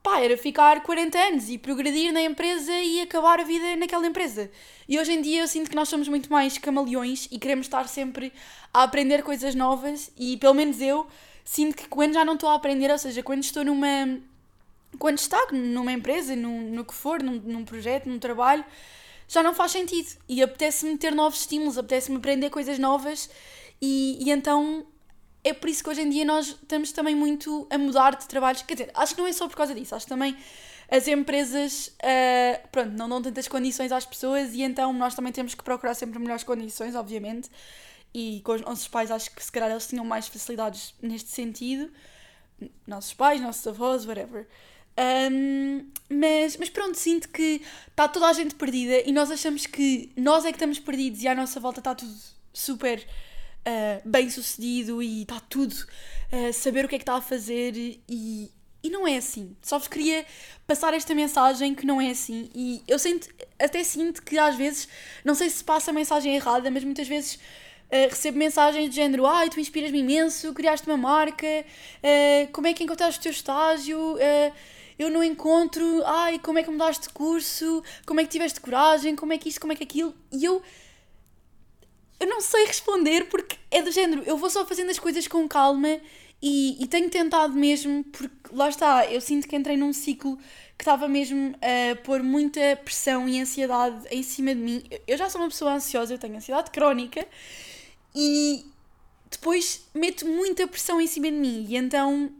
pá, 0.03 0.19
era 0.19 0.35
ficar 0.37 0.81
40 0.83 1.17
anos 1.17 1.49
e 1.49 1.57
progredir 1.57 2.11
na 2.11 2.21
empresa 2.21 2.73
e 2.73 3.01
acabar 3.01 3.39
a 3.39 3.43
vida 3.43 3.75
naquela 3.75 4.05
empresa. 4.07 4.49
E 4.87 4.99
hoje 4.99 5.13
em 5.13 5.21
dia 5.21 5.41
eu 5.41 5.47
sinto 5.47 5.69
que 5.69 5.75
nós 5.75 5.89
somos 5.89 6.07
muito 6.07 6.31
mais 6.31 6.57
camaleões 6.57 7.27
e 7.31 7.37
queremos 7.37 7.67
estar 7.67 7.87
sempre 7.87 8.33
a 8.73 8.83
aprender 8.83 9.23
coisas 9.23 9.53
novas 9.53 10.11
e 10.17 10.37
pelo 10.37 10.53
menos 10.53 10.81
eu 10.81 11.07
sinto 11.43 11.75
que 11.75 11.87
quando 11.87 12.13
já 12.13 12.25
não 12.25 12.33
estou 12.33 12.49
a 12.49 12.55
aprender, 12.55 12.91
ou 12.91 12.97
seja, 12.97 13.21
quando 13.21 13.43
estou 13.43 13.63
numa. 13.63 14.19
quando 14.97 15.17
estagno 15.17 15.59
numa 15.59 15.91
empresa, 15.91 16.35
no, 16.35 16.61
no 16.61 16.85
que 16.85 16.93
for, 16.93 17.21
num, 17.21 17.35
num 17.35 17.65
projeto, 17.65 18.07
num 18.09 18.19
trabalho, 18.19 18.65
já 19.27 19.43
não 19.43 19.53
faz 19.53 19.71
sentido. 19.71 20.09
E 20.27 20.41
apetece-me 20.41 20.97
ter 20.97 21.13
novos 21.13 21.41
estímulos, 21.41 21.77
apetece-me 21.77 22.17
aprender 22.17 22.49
coisas 22.49 22.79
novas 22.79 23.29
e, 23.81 24.17
e 24.21 24.31
então 24.31 24.85
é 25.43 25.53
por 25.53 25.69
isso 25.69 25.83
que 25.83 25.89
hoje 25.89 26.01
em 26.01 26.09
dia 26.09 26.25
nós 26.25 26.47
estamos 26.47 26.91
também 26.91 27.15
muito 27.15 27.67
a 27.69 27.77
mudar 27.77 28.15
de 28.15 28.27
trabalhos. 28.27 28.61
Quer 28.61 28.73
dizer, 28.75 28.91
acho 28.93 29.15
que 29.15 29.21
não 29.21 29.27
é 29.27 29.33
só 29.33 29.47
por 29.47 29.55
causa 29.55 29.73
disso, 29.73 29.95
acho 29.95 30.05
que 30.05 30.09
também 30.09 30.37
as 30.89 31.07
empresas 31.07 31.87
uh, 31.87 32.67
pronto, 32.71 32.91
não 32.91 33.07
dão 33.07 33.21
tantas 33.21 33.47
condições 33.47 33.91
às 33.91 34.05
pessoas 34.05 34.53
e 34.53 34.61
então 34.61 34.91
nós 34.91 35.15
também 35.15 35.31
temos 35.31 35.55
que 35.55 35.63
procurar 35.63 35.93
sempre 35.93 36.19
melhores 36.19 36.43
condições, 36.43 36.95
obviamente. 36.95 37.49
E 38.13 38.41
com 38.43 38.53
os 38.53 38.61
nossos 38.61 38.87
pais 38.87 39.09
acho 39.09 39.33
que 39.33 39.43
se 39.43 39.51
calhar 39.51 39.71
eles 39.71 39.87
tinham 39.87 40.03
mais 40.03 40.27
facilidades 40.27 40.93
neste 41.01 41.29
sentido. 41.29 41.89
Nossos 42.85 43.13
pais, 43.13 43.39
nossos 43.39 43.65
avós, 43.65 44.05
whatever. 44.05 44.47
Um, 45.31 45.89
mas, 46.09 46.57
mas 46.57 46.69
pronto, 46.69 46.97
sinto 46.97 47.29
que 47.29 47.61
está 47.87 48.09
toda 48.09 48.27
a 48.27 48.33
gente 48.33 48.55
perdida 48.55 49.01
e 49.07 49.13
nós 49.13 49.31
achamos 49.31 49.65
que 49.65 50.11
nós 50.17 50.43
é 50.43 50.49
que 50.49 50.57
estamos 50.57 50.77
perdidos 50.77 51.23
e 51.23 51.27
à 51.29 51.33
nossa 51.33 51.59
volta 51.59 51.79
está 51.79 51.95
tudo 51.95 52.13
super 52.53 53.07
uh, 53.67 54.09
bem 54.09 54.29
sucedido 54.29 55.01
e 55.01 55.23
está 55.23 55.39
tudo 55.39 55.73
uh, 55.73 56.53
saber 56.53 56.85
o 56.85 56.87
que 56.87 56.95
é 56.95 56.97
que 56.97 57.03
está 57.03 57.15
a 57.15 57.21
fazer 57.21 57.75
e, 57.75 58.51
e 58.83 58.89
não 58.89 59.07
é 59.07 59.17
assim. 59.17 59.55
Só 59.61 59.77
vos 59.77 59.87
queria 59.87 60.25
passar 60.65 60.93
esta 60.93 61.13
mensagem 61.13 61.75
que 61.75 61.85
não 61.85 62.01
é 62.01 62.09
assim. 62.09 62.49
E 62.53 62.81
eu 62.87 62.97
sinto, 62.97 63.29
até 63.59 63.83
sinto 63.83 64.23
que 64.23 64.37
às 64.37 64.55
vezes, 64.55 64.87
não 65.23 65.35
sei 65.35 65.49
se 65.49 65.63
passa 65.63 65.91
a 65.91 65.93
mensagem 65.93 66.35
errada, 66.35 66.69
mas 66.71 66.83
muitas 66.83 67.07
vezes 67.07 67.35
uh, 67.35 68.09
recebo 68.09 68.37
mensagens 68.37 68.89
do 68.89 68.95
género: 68.95 69.25
Ai, 69.25 69.49
tu 69.49 69.59
inspiras-me 69.59 69.99
imenso, 69.99 70.53
criaste 70.53 70.87
uma 70.87 70.97
marca, 70.97 71.47
uh, 71.47 72.51
como 72.51 72.67
é 72.67 72.73
que 72.73 72.83
encontraste 72.83 73.19
o 73.19 73.23
teu 73.23 73.31
estágio? 73.31 74.15
Uh, 74.15 74.53
eu 74.97 75.09
não 75.09 75.23
encontro, 75.23 76.03
ai, 76.05 76.37
como 76.37 76.59
é 76.59 76.63
que 76.63 76.69
mudaste 76.69 77.07
de 77.07 77.13
curso, 77.13 77.83
como 78.05 78.19
é 78.19 78.23
que 78.23 78.29
tiveste 78.29 78.61
coragem, 78.61 79.15
como 79.15 79.33
é 79.33 79.37
que 79.37 79.49
isto, 79.49 79.59
como 79.59 79.73
é 79.73 79.75
que 79.75 79.83
aquilo. 79.83 80.13
E 80.31 80.45
eu 80.45 80.61
eu 82.21 82.27
não 82.27 82.39
sei 82.39 82.65
responder 82.65 83.25
porque 83.29 83.57
é 83.71 83.81
do 83.81 83.91
género, 83.91 84.21
eu 84.27 84.37
vou 84.37 84.47
só 84.47 84.63
fazendo 84.63 84.91
as 84.91 84.99
coisas 84.99 85.27
com 85.27 85.47
calma 85.47 85.99
e, 86.39 86.81
e 86.81 86.85
tenho 86.85 87.09
tentado 87.09 87.53
mesmo, 87.53 88.03
porque 88.03 88.53
lá 88.53 88.69
está, 88.69 89.07
eu 89.07 89.19
sinto 89.19 89.47
que 89.47 89.55
entrei 89.55 89.75
num 89.75 89.91
ciclo 89.91 90.37
que 90.77 90.83
estava 90.83 91.07
mesmo 91.07 91.55
a 91.55 91.95
pôr 92.03 92.21
muita 92.21 92.79
pressão 92.83 93.27
e 93.27 93.41
ansiedade 93.41 94.07
em 94.11 94.21
cima 94.21 94.53
de 94.53 94.61
mim. 94.61 94.83
Eu 95.07 95.17
já 95.17 95.31
sou 95.31 95.41
uma 95.41 95.47
pessoa 95.47 95.73
ansiosa, 95.73 96.13
eu 96.13 96.19
tenho 96.19 96.35
ansiedade 96.35 96.69
crónica 96.69 97.25
e 98.13 98.65
depois 99.31 99.87
meto 99.91 100.27
muita 100.27 100.67
pressão 100.67 101.01
em 101.01 101.07
cima 101.07 101.25
de 101.25 101.37
mim 101.37 101.65
e 101.67 101.75
então 101.75 102.31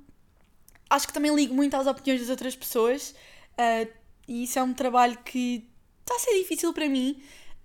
acho 0.91 1.07
que 1.07 1.13
também 1.13 1.33
ligo 1.33 1.55
muito 1.55 1.75
às 1.75 1.87
opiniões 1.87 2.21
das 2.21 2.29
outras 2.29 2.55
pessoas 2.55 3.15
uh, 3.57 3.89
e 4.27 4.43
isso 4.43 4.59
é 4.59 4.63
um 4.63 4.73
trabalho 4.73 5.17
que 5.25 5.67
está 6.01 6.15
a 6.15 6.19
ser 6.19 6.37
difícil 6.37 6.71
para 6.71 6.87
mim 6.87 7.19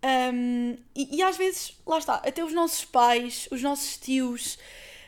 um, 0.07 0.77
e, 0.95 1.17
e, 1.17 1.23
às 1.23 1.37
vezes, 1.37 1.77
lá 1.85 1.99
está, 1.99 2.15
até 2.17 2.45
os 2.45 2.53
nossos 2.53 2.85
pais, 2.85 3.49
os 3.51 3.61
nossos 3.61 3.97
tios, 3.97 4.55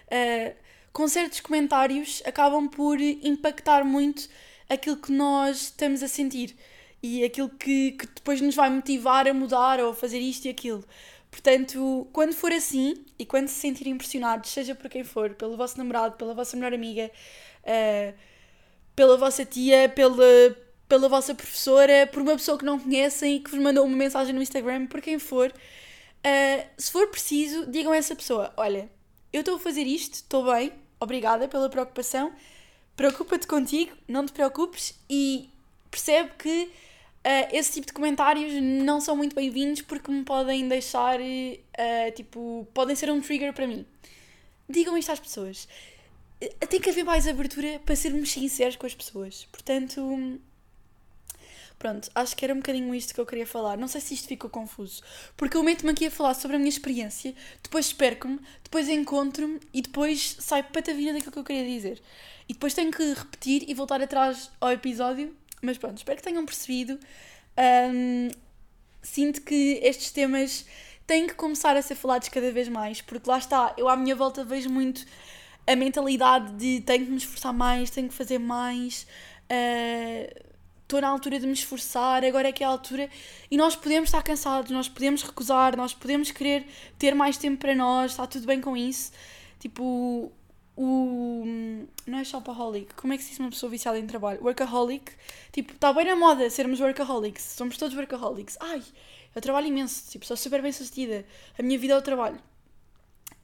uh, 0.07 0.57
com 0.93 1.07
certos 1.07 1.41
comentários, 1.41 2.21
acabam 2.27 2.69
por 2.69 3.01
impactar 3.01 3.85
muito 3.85 4.29
aquilo 4.69 4.97
que 4.97 5.13
nós 5.13 5.63
estamos 5.63 6.03
a 6.03 6.09
sentir 6.09 6.57
e 7.01 7.23
aquilo 7.23 7.49
que, 7.49 7.93
que 7.93 8.07
depois 8.07 8.41
nos 8.41 8.57
vai 8.57 8.69
motivar 8.71 9.29
a 9.29 9.33
mudar 9.33 9.79
ou 9.79 9.91
a 9.91 9.95
fazer 9.95 10.19
isto 10.19 10.47
e 10.47 10.49
aquilo. 10.49 10.85
Portanto, 11.31 12.09
quando 12.13 12.35
for 12.35 12.53
assim 12.53 13.05
e 13.19 13.25
quando 13.25 13.47
se 13.47 13.55
sentirem 13.55 13.93
impressionados, 13.93 14.51
seja 14.51 14.75
por 14.75 14.91
quem 14.91 15.05
for, 15.05 15.35
pelo 15.35 15.57
vosso 15.57 15.79
namorado, 15.79 16.17
pela 16.17 16.35
vossa 16.35 16.57
melhor 16.57 16.75
amiga, 16.75 17.09
uh, 17.63 18.15
pela 18.97 19.17
vossa 19.17 19.45
tia, 19.45 19.89
pela, 19.89 20.25
pela 20.89 21.09
vossa 21.09 21.35
professora, 21.35 22.07
por 22.07 22.23
uma 22.23 22.33
pessoa 22.33 22.59
que 22.59 22.65
não 22.65 22.79
conhecem 22.81 23.37
e 23.37 23.41
que 23.41 23.51
vos 23.51 23.61
mandou 23.61 23.85
uma 23.85 23.97
mensagem 23.97 24.35
no 24.35 24.41
Instagram, 24.41 24.87
por 24.87 25.01
quem 25.01 25.19
for. 25.19 25.53
Uh, 26.19 26.67
se 26.77 26.91
for 26.91 27.07
preciso, 27.09 27.67
digam 27.67 27.93
a 27.93 27.97
essa 27.97 28.17
pessoa: 28.17 28.53
Olha, 28.57 28.91
eu 29.33 29.41
estou 29.41 29.57
a 29.57 29.61
fazer 29.61 29.83
isto, 29.83 30.15
estou 30.15 30.51
bem, 30.51 30.73
obrigada 30.99 31.47
pela 31.47 31.69
preocupação, 31.69 32.33
preocupa-te 32.97 33.47
contigo, 33.47 33.93
não 34.09 34.25
te 34.25 34.33
preocupes 34.33 34.99
e 35.09 35.51
percebe 35.91 36.31
que 36.39 36.65
uh, 36.65 37.49
esse 37.53 37.73
tipo 37.73 37.87
de 37.87 37.93
comentários 37.93 38.53
não 38.63 39.01
são 39.01 39.15
muito 39.17 39.37
bem-vindos 39.37 39.83
porque 39.83 40.11
me 40.11 40.25
podem 40.25 40.67
deixar, 40.69 41.21
uh, 41.21 42.13
tipo, 42.15 42.67
podem 42.73 42.97
ser 42.97 43.11
um 43.11 43.21
trigger 43.21 43.53
para 43.53 43.67
mim. 43.67 43.85
Digam 44.69 44.97
isto 44.97 45.13
às 45.13 45.21
pessoas. 45.21 45.69
Tem 46.69 46.81
que 46.81 46.91
haver 46.91 47.05
mais 47.05 47.27
abertura 47.27 47.81
para 47.85 47.97
sermos 47.97 48.31
sinceros 48.31 48.77
com 48.77 48.87
as 48.87 48.95
pessoas. 48.95 49.47
Portanto, 49.51 50.39
Pronto, 51.79 52.11
acho 52.13 52.37
que 52.37 52.45
era 52.45 52.53
um 52.53 52.57
bocadinho 52.57 52.93
isto 52.93 53.15
que 53.15 53.21
eu 53.21 53.27
queria 53.27 53.47
falar. 53.47 53.77
Não 53.77 53.87
sei 53.87 54.01
se 54.01 54.15
isto 54.15 54.27
ficou 54.27 54.51
confuso. 54.51 55.03
Porque 55.37 55.57
eu 55.57 55.63
meto-me 55.63 55.93
aqui 55.93 56.07
a 56.07 56.11
falar 56.11 56.35
sobre 56.35 56.57
a 56.57 56.59
minha 56.59 56.69
experiência, 56.69 57.35
depois 57.63 57.93
perco-me, 57.93 58.41
depois 58.65 58.89
encontro-me 58.89 59.61
e 59.73 59.81
depois 59.81 60.37
saio 60.41 60.65
patavina 60.65 61.13
daquilo 61.13 61.33
que 61.33 61.39
eu 61.39 61.45
queria 61.45 61.65
dizer. 61.65 62.03
E 62.49 62.53
depois 62.53 62.75
tenho 62.75 62.91
que 62.91 63.13
repetir 63.13 63.65
e 63.69 63.75
voltar 63.75 64.03
atrás 64.03 64.51
ao 64.61 64.73
episódio. 64.73 65.37
Mas 65.63 65.79
pronto, 65.79 65.99
espero 65.99 66.17
que 66.17 66.23
tenham 66.23 66.45
percebido. 66.45 66.99
Um, 67.57 68.31
sinto 69.03 69.43
que 69.43 69.81
estes 69.83 70.11
temas 70.11 70.67
têm 71.07 71.27
que 71.27 71.35
começar 71.35 71.77
a 71.77 71.83
ser 71.83 71.95
falados 71.95 72.29
cada 72.29 72.51
vez 72.53 72.69
mais, 72.69 73.01
porque 73.01 73.29
lá 73.29 73.39
está, 73.39 73.75
eu 73.79 73.89
à 73.89 73.97
minha 73.97 74.15
volta 74.15 74.45
vejo 74.45 74.69
muito 74.69 75.07
a 75.67 75.77
mentalidade 75.77 76.53
de 76.55 76.81
tenho 76.81 77.05
que 77.05 77.11
me 77.11 77.19
esforçar 77.19 77.53
mais, 77.53 77.91
tenho 77.91 78.09
que 78.09 78.15
fazer 78.15 78.39
mais. 78.39 79.07
Uh, 79.51 80.48
estou 80.89 81.03
na 81.03 81.09
altura 81.09 81.39
de 81.39 81.47
me 81.47 81.53
esforçar, 81.53 82.25
agora 82.25 82.49
é 82.49 82.53
que 82.53 82.65
é 82.65 82.67
a 82.67 82.71
altura. 82.71 83.11
E 83.51 83.57
nós 83.59 83.77
podemos 83.77 84.09
estar 84.09 84.23
cansados, 84.23 84.71
nós 84.71 84.89
podemos 84.89 85.23
recusar, 85.23 85.77
nós 85.77 85.93
podemos 85.93 86.31
querer 86.31 86.67
ter 86.99 87.15
mais 87.15 87.37
tempo 87.37 87.59
para 87.59 87.75
nós, 87.75 88.13
está 88.13 88.27
tudo 88.27 88.47
bem 88.47 88.59
com 88.59 88.75
isso. 88.75 89.13
Tipo, 89.61 90.33
o. 90.75 91.45
Não 92.07 92.19
é 92.19 92.25
shopaholic, 92.25 92.95
como 92.95 93.13
é 93.13 93.19
que 93.19 93.23
se 93.23 93.31
diz 93.31 93.39
uma 93.39 93.51
pessoa 93.51 93.69
viciada 93.69 93.99
em 93.99 94.07
trabalho? 94.07 94.43
Workaholic. 94.43 95.13
Tipo, 95.53 95.75
está 95.75 95.93
bem 95.93 96.07
na 96.07 96.17
moda 96.17 96.49
sermos 96.49 96.81
workaholics, 96.81 97.43
somos 97.43 97.77
todos 97.77 97.95
workaholics. 97.95 98.57
Ai, 98.59 98.83
eu 99.35 99.43
trabalho 99.43 99.67
imenso, 99.67 100.11
tipo, 100.11 100.25
sou 100.25 100.39
super 100.39 100.63
bem 100.63 100.73
sucedida, 100.73 101.27
a 101.59 101.63
minha 101.63 101.79
vida 101.79 101.93
é 101.93 101.99
o 101.99 102.03
trabalho. 102.03 102.41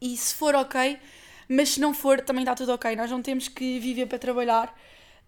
E 0.01 0.17
se 0.17 0.35
for 0.35 0.55
ok, 0.55 0.99
mas 1.47 1.71
se 1.71 1.81
não 1.81 1.93
for, 1.93 2.23
também 2.23 2.43
está 2.43 2.55
tudo 2.55 2.73
ok. 2.73 2.97
Nós 2.97 3.11
não 3.11 3.21
temos 3.21 3.49
que 3.49 3.79
viver 3.79 4.07
para 4.07 4.19
trabalhar 4.19 4.75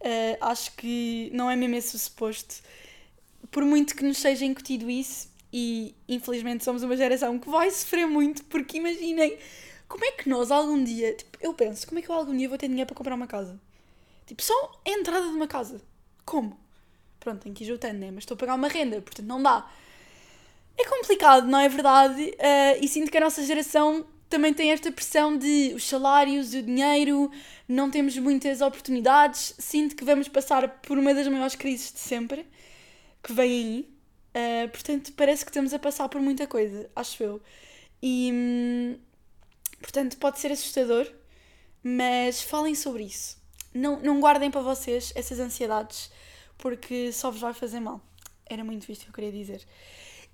Uh, 0.06 0.38
acho 0.40 0.72
que 0.76 1.30
não 1.34 1.50
é 1.50 1.56
mesmo 1.56 1.74
esse 1.74 1.96
o 1.96 1.98
suposto. 1.98 2.62
Por 3.50 3.64
muito 3.64 3.96
que 3.96 4.04
nos 4.04 4.18
seja 4.18 4.44
incutido 4.44 4.88
isso, 4.88 5.28
e 5.52 5.96
infelizmente 6.08 6.62
somos 6.62 6.84
uma 6.84 6.96
geração 6.96 7.38
que 7.38 7.48
vai 7.48 7.68
sofrer 7.70 8.06
muito, 8.06 8.44
porque 8.44 8.76
imaginem 8.76 9.36
como 9.88 10.04
é 10.04 10.12
que 10.12 10.28
nós 10.28 10.50
algum 10.50 10.82
dia, 10.82 11.14
tipo, 11.14 11.38
eu 11.40 11.54
penso, 11.54 11.86
como 11.86 11.98
é 11.98 12.02
que 12.02 12.08
eu 12.08 12.14
algum 12.14 12.36
dia 12.36 12.48
vou 12.48 12.58
ter 12.58 12.68
dinheiro 12.68 12.86
para 12.86 12.96
comprar 12.96 13.14
uma 13.14 13.26
casa? 13.26 13.58
Tipo, 14.26 14.42
só 14.42 14.80
a 14.84 14.90
entrada 14.90 15.26
de 15.26 15.34
uma 15.34 15.46
casa. 15.46 15.80
Como? 16.24 16.58
Pronto, 17.20 17.42
tenho 17.42 17.54
que 17.54 17.64
ir 17.64 17.66
juntando, 17.68 17.98
né? 17.98 18.10
Mas 18.10 18.22
estou 18.22 18.34
a 18.34 18.38
pagar 18.38 18.54
uma 18.54 18.68
renda, 18.68 19.00
portanto 19.00 19.26
não 19.26 19.42
dá. 19.42 19.68
É 20.78 20.84
complicado, 20.84 21.46
não 21.46 21.58
é 21.58 21.68
verdade? 21.68 22.22
Uh, 22.22 22.84
e 22.84 22.88
sinto 22.88 23.10
que 23.10 23.16
a 23.16 23.20
nossa 23.20 23.42
geração 23.44 24.04
também 24.28 24.52
tem 24.52 24.72
esta 24.72 24.90
pressão 24.90 25.36
de 25.36 25.72
os 25.74 25.86
salários, 25.86 26.52
o 26.54 26.62
dinheiro, 26.62 27.30
não 27.68 27.90
temos 27.90 28.16
muitas 28.18 28.60
oportunidades. 28.60 29.54
Sinto 29.58 29.94
que 29.94 30.04
vamos 30.04 30.28
passar 30.28 30.80
por 30.80 30.98
uma 30.98 31.14
das 31.14 31.28
maiores 31.28 31.54
crises 31.54 31.92
de 31.92 32.00
sempre 32.00 32.46
que 33.22 33.32
vem 33.32 33.50
aí. 33.50 33.96
Uh, 34.36 34.68
portanto, 34.68 35.12
parece 35.14 35.44
que 35.44 35.50
estamos 35.50 35.72
a 35.72 35.78
passar 35.78 36.08
por 36.08 36.20
muita 36.20 36.46
coisa, 36.46 36.90
acho 36.94 37.22
eu. 37.22 37.42
E, 38.02 38.30
hum, 38.32 38.98
portanto, 39.80 40.16
pode 40.18 40.38
ser 40.38 40.52
assustador, 40.52 41.10
mas 41.82 42.42
falem 42.42 42.74
sobre 42.74 43.04
isso. 43.04 43.38
Não, 43.72 44.00
não 44.00 44.20
guardem 44.20 44.50
para 44.50 44.60
vocês 44.60 45.12
essas 45.14 45.38
ansiedades, 45.38 46.10
porque 46.58 47.12
só 47.12 47.30
vos 47.30 47.40
vai 47.40 47.54
fazer 47.54 47.80
mal. 47.80 48.00
Era 48.44 48.64
muito 48.64 48.90
isto 48.90 49.04
que 49.04 49.10
eu 49.10 49.14
queria 49.14 49.32
dizer. 49.32 49.66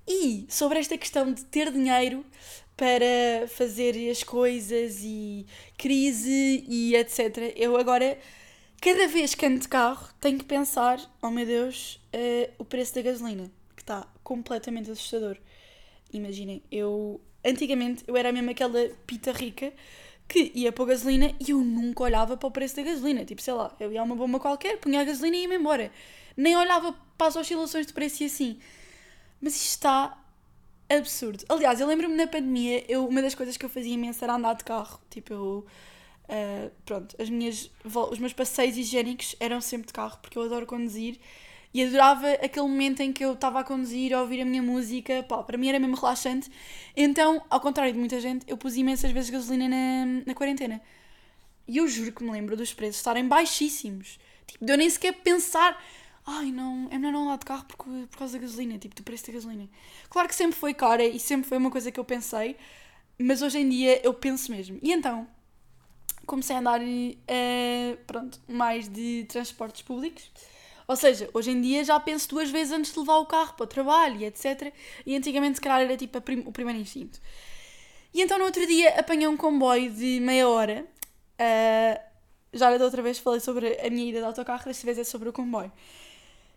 E 0.06 0.46
sobre 0.48 0.78
esta 0.80 0.98
questão 0.98 1.32
de 1.32 1.44
ter 1.44 1.70
dinheiro 1.70 2.24
para 2.76 3.46
fazer 3.48 4.10
as 4.10 4.22
coisas 4.22 5.00
e 5.02 5.46
crise 5.76 6.64
e 6.68 6.94
etc. 6.96 7.52
Eu 7.56 7.76
agora, 7.76 8.18
cada 8.80 9.06
vez 9.06 9.34
que 9.34 9.46
ando 9.46 9.60
de 9.60 9.68
carro, 9.68 10.08
tenho 10.20 10.38
que 10.38 10.44
pensar: 10.44 11.00
oh 11.22 11.30
meu 11.30 11.46
Deus, 11.46 12.00
uh, 12.14 12.52
o 12.58 12.64
preço 12.64 12.94
da 12.94 13.02
gasolina, 13.02 13.50
que 13.76 13.82
está 13.82 14.06
completamente 14.22 14.90
assustador. 14.90 15.36
Imaginem, 16.12 16.62
eu 16.70 17.20
antigamente 17.44 18.04
eu 18.06 18.16
era 18.16 18.32
mesmo 18.32 18.50
aquela 18.50 18.88
pita 19.06 19.32
rica 19.32 19.72
que 20.28 20.52
ia 20.54 20.72
pôr 20.72 20.86
gasolina 20.86 21.34
e 21.38 21.50
eu 21.50 21.58
nunca 21.58 22.04
olhava 22.04 22.36
para 22.36 22.46
o 22.46 22.50
preço 22.50 22.76
da 22.76 22.82
gasolina. 22.82 23.24
Tipo, 23.24 23.42
sei 23.42 23.52
lá, 23.52 23.74
eu 23.78 23.92
ia 23.92 24.00
a 24.00 24.04
uma 24.04 24.16
bomba 24.16 24.40
qualquer, 24.40 24.78
punha 24.78 25.00
a 25.00 25.04
gasolina 25.04 25.36
e 25.36 25.42
ia-me 25.42 25.56
embora. 25.56 25.90
Nem 26.36 26.56
olhava 26.56 26.94
para 27.18 27.26
as 27.26 27.36
oscilações 27.36 27.86
de 27.86 27.92
preço 27.92 28.22
e 28.22 28.26
assim. 28.26 28.58
Mas 29.40 29.54
isto 29.56 29.70
está 29.70 30.21
absurdo. 30.98 31.44
Aliás, 31.48 31.80
eu 31.80 31.86
lembro-me 31.86 32.14
na 32.14 32.26
pandemia, 32.26 32.84
eu, 32.88 33.06
uma 33.06 33.22
das 33.22 33.34
coisas 33.34 33.56
que 33.56 33.64
eu 33.64 33.70
fazia 33.70 33.94
imenso 33.94 34.22
era 34.24 34.34
andar 34.34 34.54
de 34.54 34.64
carro. 34.64 35.00
Tipo, 35.10 35.32
eu. 35.32 35.66
Uh, 36.24 36.70
pronto, 36.86 37.14
as 37.20 37.28
minhas, 37.28 37.70
os 37.84 38.18
meus 38.18 38.32
passeios 38.32 38.76
higiênicos 38.76 39.36
eram 39.38 39.60
sempre 39.60 39.88
de 39.88 39.92
carro, 39.92 40.18
porque 40.22 40.38
eu 40.38 40.42
adoro 40.42 40.64
conduzir 40.64 41.18
e 41.74 41.82
adorava 41.82 42.28
aquele 42.32 42.66
momento 42.66 43.00
em 43.00 43.12
que 43.12 43.24
eu 43.24 43.32
estava 43.32 43.60
a 43.60 43.64
conduzir, 43.64 44.12
a 44.14 44.20
ouvir 44.20 44.40
a 44.42 44.44
minha 44.44 44.62
música, 44.62 45.22
pá, 45.22 45.42
para 45.42 45.56
mim 45.56 45.68
era 45.68 45.78
mesmo 45.78 45.96
relaxante. 45.96 46.50
Então, 46.96 47.42
ao 47.48 47.60
contrário 47.60 47.92
de 47.92 47.98
muita 47.98 48.20
gente, 48.20 48.44
eu 48.46 48.56
pus 48.56 48.76
imensas 48.76 49.10
vezes 49.10 49.30
gasolina 49.30 49.68
na, 49.68 50.22
na 50.26 50.34
quarentena. 50.34 50.80
E 51.66 51.78
eu 51.78 51.88
juro 51.88 52.12
que 52.12 52.22
me 52.22 52.30
lembro 52.30 52.56
dos 52.56 52.74
preços 52.74 52.96
estarem 52.96 53.26
baixíssimos. 53.26 54.18
Tipo, 54.46 54.66
de 54.66 54.72
eu 54.72 54.76
nem 54.76 54.90
sequer 54.90 55.14
pensar 55.14 55.82
ai 56.26 56.52
não, 56.52 56.88
é 56.90 56.98
melhor 56.98 57.12
não 57.12 57.24
andar 57.24 57.38
de 57.38 57.44
carro 57.44 57.64
porque, 57.64 58.06
por 58.10 58.18
causa 58.18 58.34
da 58.34 58.38
gasolina, 58.40 58.78
tipo, 58.78 58.94
do 58.94 59.02
preço 59.02 59.26
da 59.26 59.32
gasolina. 59.32 59.68
Claro 60.08 60.28
que 60.28 60.34
sempre 60.34 60.56
foi 60.56 60.74
cara 60.74 61.04
e 61.04 61.18
sempre 61.18 61.48
foi 61.48 61.58
uma 61.58 61.70
coisa 61.70 61.90
que 61.90 61.98
eu 61.98 62.04
pensei, 62.04 62.56
mas 63.18 63.42
hoje 63.42 63.58
em 63.58 63.68
dia 63.68 64.00
eu 64.04 64.14
penso 64.14 64.50
mesmo. 64.50 64.78
E 64.82 64.92
então, 64.92 65.26
comecei 66.26 66.54
a 66.56 66.60
andar, 66.60 66.80
uh, 66.80 67.96
pronto, 68.06 68.40
mais 68.48 68.88
de 68.88 69.24
transportes 69.28 69.82
públicos. 69.82 70.30
Ou 70.86 70.96
seja, 70.96 71.28
hoje 71.32 71.50
em 71.50 71.60
dia 71.60 71.84
já 71.84 71.98
penso 72.00 72.28
duas 72.28 72.50
vezes 72.50 72.72
antes 72.72 72.92
de 72.92 72.98
levar 72.98 73.18
o 73.18 73.26
carro 73.26 73.54
para 73.54 73.64
o 73.64 73.66
trabalho 73.66 74.20
e 74.20 74.24
etc. 74.24 74.72
E 75.06 75.16
antigamente, 75.16 75.56
se 75.56 75.60
calhar, 75.60 75.80
era 75.80 75.96
tipo 75.96 76.20
prim 76.20 76.42
o 76.46 76.52
primeiro 76.52 76.80
instinto. 76.80 77.20
E 78.12 78.20
então, 78.20 78.38
no 78.38 78.44
outro 78.44 78.66
dia, 78.66 78.98
apanhei 78.98 79.26
um 79.26 79.36
comboio 79.36 79.90
de 79.90 80.20
meia 80.20 80.48
hora. 80.48 80.84
Uh, 81.40 82.12
já 82.52 82.76
da 82.76 82.84
outra 82.84 83.00
vez 83.00 83.18
falei 83.18 83.40
sobre 83.40 83.80
a 83.80 83.88
minha 83.88 84.10
ida 84.10 84.18
de 84.18 84.26
autocarro, 84.26 84.64
desta 84.66 84.84
vez 84.84 84.98
é 84.98 85.04
sobre 85.04 85.28
o 85.28 85.32
comboio. 85.32 85.72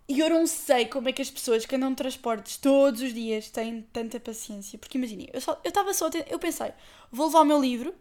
E 0.07 0.19
eu 0.19 0.29
não 0.29 0.45
sei 0.45 0.85
como 0.85 1.09
é 1.09 1.11
que 1.11 1.21
as 1.21 1.31
pessoas 1.31 1.65
que 1.65 1.75
andam 1.75 1.89
de 1.89 1.95
transportes 1.95 2.57
todos 2.57 3.01
os 3.01 3.13
dias 3.13 3.49
têm 3.49 3.81
tanta 3.91 4.19
paciência. 4.19 4.77
Porque 4.77 4.97
imaginem, 4.97 5.29
eu 5.33 5.39
estava 5.39 5.93
só, 5.93 6.11
só 6.11 6.17
eu 6.29 6.37
pensei, 6.37 6.71
vou 7.11 7.27
levar 7.27 7.41
o 7.41 7.45
meu 7.45 7.59
livro, 7.59 7.93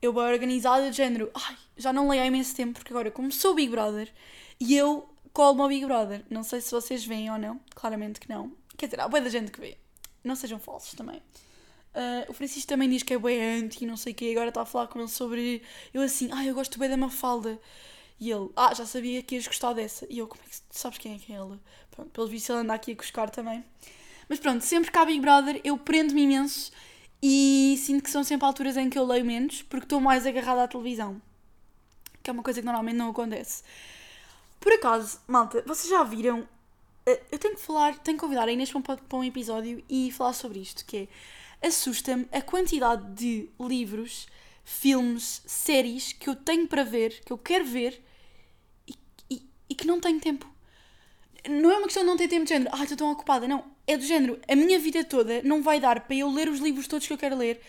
eu 0.00 0.12
vou 0.12 0.22
organizada 0.22 0.90
de 0.90 0.96
género, 0.96 1.30
ai, 1.34 1.56
já 1.76 1.92
não 1.92 2.08
leio 2.08 2.22
há 2.22 2.26
imenso 2.26 2.54
tempo, 2.54 2.74
porque 2.74 2.92
agora 2.92 3.10
como 3.10 3.32
sou 3.32 3.54
Big 3.54 3.70
Brother, 3.70 4.12
e 4.60 4.76
eu 4.76 5.08
colo-me 5.32 5.62
ao 5.62 5.68
Big 5.68 5.84
Brother. 5.84 6.24
Não 6.30 6.44
sei 6.44 6.60
se 6.60 6.70
vocês 6.70 7.04
veem 7.04 7.30
ou 7.30 7.38
não, 7.38 7.60
claramente 7.74 8.20
que 8.20 8.28
não. 8.28 8.52
Quer 8.76 8.86
dizer, 8.86 9.00
há 9.00 9.08
boa 9.08 9.20
da 9.20 9.28
gente 9.28 9.50
que 9.50 9.60
vê. 9.60 9.76
Não 10.22 10.36
sejam 10.36 10.58
falsos 10.58 10.94
também. 10.94 11.20
Uh, 11.94 12.28
o 12.28 12.32
Francisco 12.32 12.68
também 12.68 12.88
diz 12.88 13.02
que 13.02 13.14
é 13.14 13.18
bem 13.18 13.40
anti, 13.40 13.84
não 13.86 13.96
sei 13.96 14.12
o 14.12 14.16
quê, 14.16 14.30
agora 14.32 14.48
está 14.48 14.62
a 14.62 14.66
falar 14.66 14.86
com 14.86 15.00
ele 15.00 15.08
sobre. 15.08 15.62
Eu 15.92 16.02
assim, 16.02 16.28
ai, 16.32 16.48
eu 16.48 16.54
gosto 16.54 16.78
bem 16.78 16.88
da 16.88 16.96
Mafalda. 16.96 17.58
E 18.20 18.30
ele, 18.30 18.48
ah, 18.56 18.72
já 18.74 18.86
sabia 18.86 19.22
que 19.22 19.34
ias 19.34 19.46
gostar 19.46 19.72
dessa. 19.72 20.06
E 20.08 20.18
eu, 20.18 20.26
como 20.26 20.42
é 20.44 20.48
que 20.48 20.56
sabes 20.70 20.98
quem 20.98 21.14
é 21.14 21.18
que 21.18 21.32
é 21.32 21.36
ela? 21.36 21.58
Pronto, 21.90 22.10
pelo 22.10 22.26
visto 22.26 22.50
ele 22.50 22.60
anda 22.60 22.74
aqui 22.74 22.92
a 22.92 22.96
cuscar 22.96 23.30
também. 23.30 23.64
Mas 24.28 24.38
pronto, 24.38 24.64
sempre 24.64 24.90
que 24.90 24.98
há 24.98 25.04
Big 25.04 25.20
Brother 25.20 25.60
eu 25.64 25.76
prendo-me 25.76 26.22
imenso 26.22 26.72
e 27.22 27.76
sinto 27.78 28.02
que 28.02 28.10
são 28.10 28.24
sempre 28.24 28.46
alturas 28.46 28.76
em 28.76 28.88
que 28.88 28.98
eu 28.98 29.04
leio 29.04 29.24
menos 29.24 29.62
porque 29.62 29.84
estou 29.84 30.00
mais 30.00 30.26
agarrada 30.26 30.64
à 30.64 30.68
televisão. 30.68 31.20
Que 32.22 32.30
é 32.30 32.32
uma 32.32 32.42
coisa 32.42 32.60
que 32.60 32.66
normalmente 32.66 32.96
não 32.96 33.10
acontece. 33.10 33.62
Por 34.60 34.72
acaso, 34.72 35.20
malta, 35.26 35.62
vocês 35.66 35.90
já 35.90 36.02
viram? 36.02 36.48
Eh, 37.04 37.22
eu 37.30 37.38
tenho 37.38 37.54
que 37.54 37.60
falar, 37.60 37.98
tenho 37.98 38.16
que 38.16 38.22
convidar 38.22 38.48
a 38.48 38.52
Inês 38.52 38.72
para 38.72 39.18
um 39.18 39.24
episódio 39.24 39.84
e 39.88 40.10
falar 40.10 40.32
sobre 40.32 40.60
isto, 40.60 40.84
que 40.86 41.08
é 41.62 41.66
assusta-me 41.66 42.26
a 42.32 42.42
quantidade 42.42 43.04
de 43.14 43.48
livros 43.60 44.26
filmes, 44.64 45.42
séries 45.46 46.12
que 46.12 46.28
eu 46.28 46.34
tenho 46.34 46.66
para 46.66 46.82
ver, 46.82 47.20
que 47.24 47.32
eu 47.32 47.38
quero 47.38 47.64
ver 47.64 48.02
e, 48.88 48.94
e, 49.30 49.42
e 49.68 49.74
que 49.74 49.86
não 49.86 50.00
tenho 50.00 50.18
tempo. 50.20 50.48
Não 51.48 51.70
é 51.70 51.76
uma 51.76 51.84
questão 51.84 52.02
de 52.02 52.08
não 52.08 52.16
ter 52.16 52.28
tempo 52.28 52.44
de 52.44 52.50
género, 52.50 52.70
ah, 52.72 52.82
estou 52.82 52.96
tão 52.96 53.12
ocupada. 53.12 53.46
Não, 53.46 53.64
é 53.86 53.96
do 53.96 54.04
género, 54.04 54.40
a 54.48 54.56
minha 54.56 54.78
vida 54.78 55.04
toda 55.04 55.42
não 55.42 55.62
vai 55.62 55.78
dar 55.78 56.00
para 56.00 56.16
eu 56.16 56.30
ler 56.30 56.48
os 56.48 56.60
livros 56.60 56.88
todos 56.88 57.06
que 57.06 57.12
eu 57.12 57.18
quero 57.18 57.36
ler, 57.36 57.60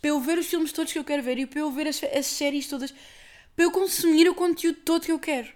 para 0.00 0.10
eu 0.10 0.20
ver 0.20 0.36
os 0.38 0.46
filmes 0.46 0.72
todos 0.72 0.92
que 0.92 0.98
eu 0.98 1.04
quero 1.04 1.22
ver 1.22 1.38
e 1.38 1.46
para 1.46 1.60
eu 1.60 1.70
ver 1.70 1.88
as, 1.88 2.02
as 2.04 2.26
séries 2.26 2.68
todas, 2.68 2.92
para 3.56 3.64
eu 3.64 3.70
consumir 3.70 4.28
o 4.28 4.34
conteúdo 4.34 4.78
todo 4.84 5.04
que 5.04 5.12
eu 5.12 5.18
quero. 5.18 5.48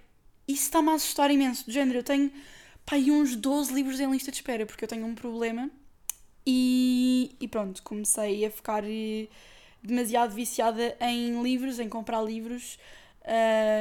Isso 0.47 0.63
está-me 0.63 0.89
a 0.89 0.93
assustar 0.93 1.29
imenso. 1.29 1.65
Do 1.65 1.71
género, 1.71 1.99
eu 1.99 2.03
tenho 2.03 2.31
pá, 2.85 2.95
uns 2.95 3.35
12 3.35 3.73
livros 3.73 3.99
em 3.99 4.09
lista 4.09 4.31
de 4.31 4.37
espera 4.37 4.65
porque 4.65 4.83
eu 4.83 4.87
tenho 4.87 5.05
um 5.05 5.13
problema 5.13 5.69
e, 6.45 7.35
e 7.41 7.47
pronto, 7.47 7.83
comecei 7.83 8.45
a 8.45 8.49
ficar 8.49 8.83
demasiado 9.87 10.33
viciada 10.33 10.95
em 10.99 11.41
livros, 11.41 11.79
em 11.79 11.89
comprar 11.89 12.21
livros. 12.21 12.77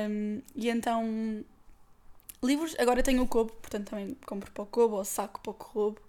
Um, 0.08 0.40
e 0.54 0.68
então. 0.68 1.44
Livros, 2.42 2.76
agora 2.78 3.02
tenho 3.02 3.22
o 3.22 3.26
Kobo, 3.26 3.52
portanto 3.54 3.90
também 3.90 4.16
compro 4.26 4.50
para 4.52 4.62
o 4.62 4.66
Kobo 4.66 4.96
ou 4.96 5.04
saco 5.04 5.40
para 5.40 5.50
o 5.50 5.54
Kobo. 5.54 6.00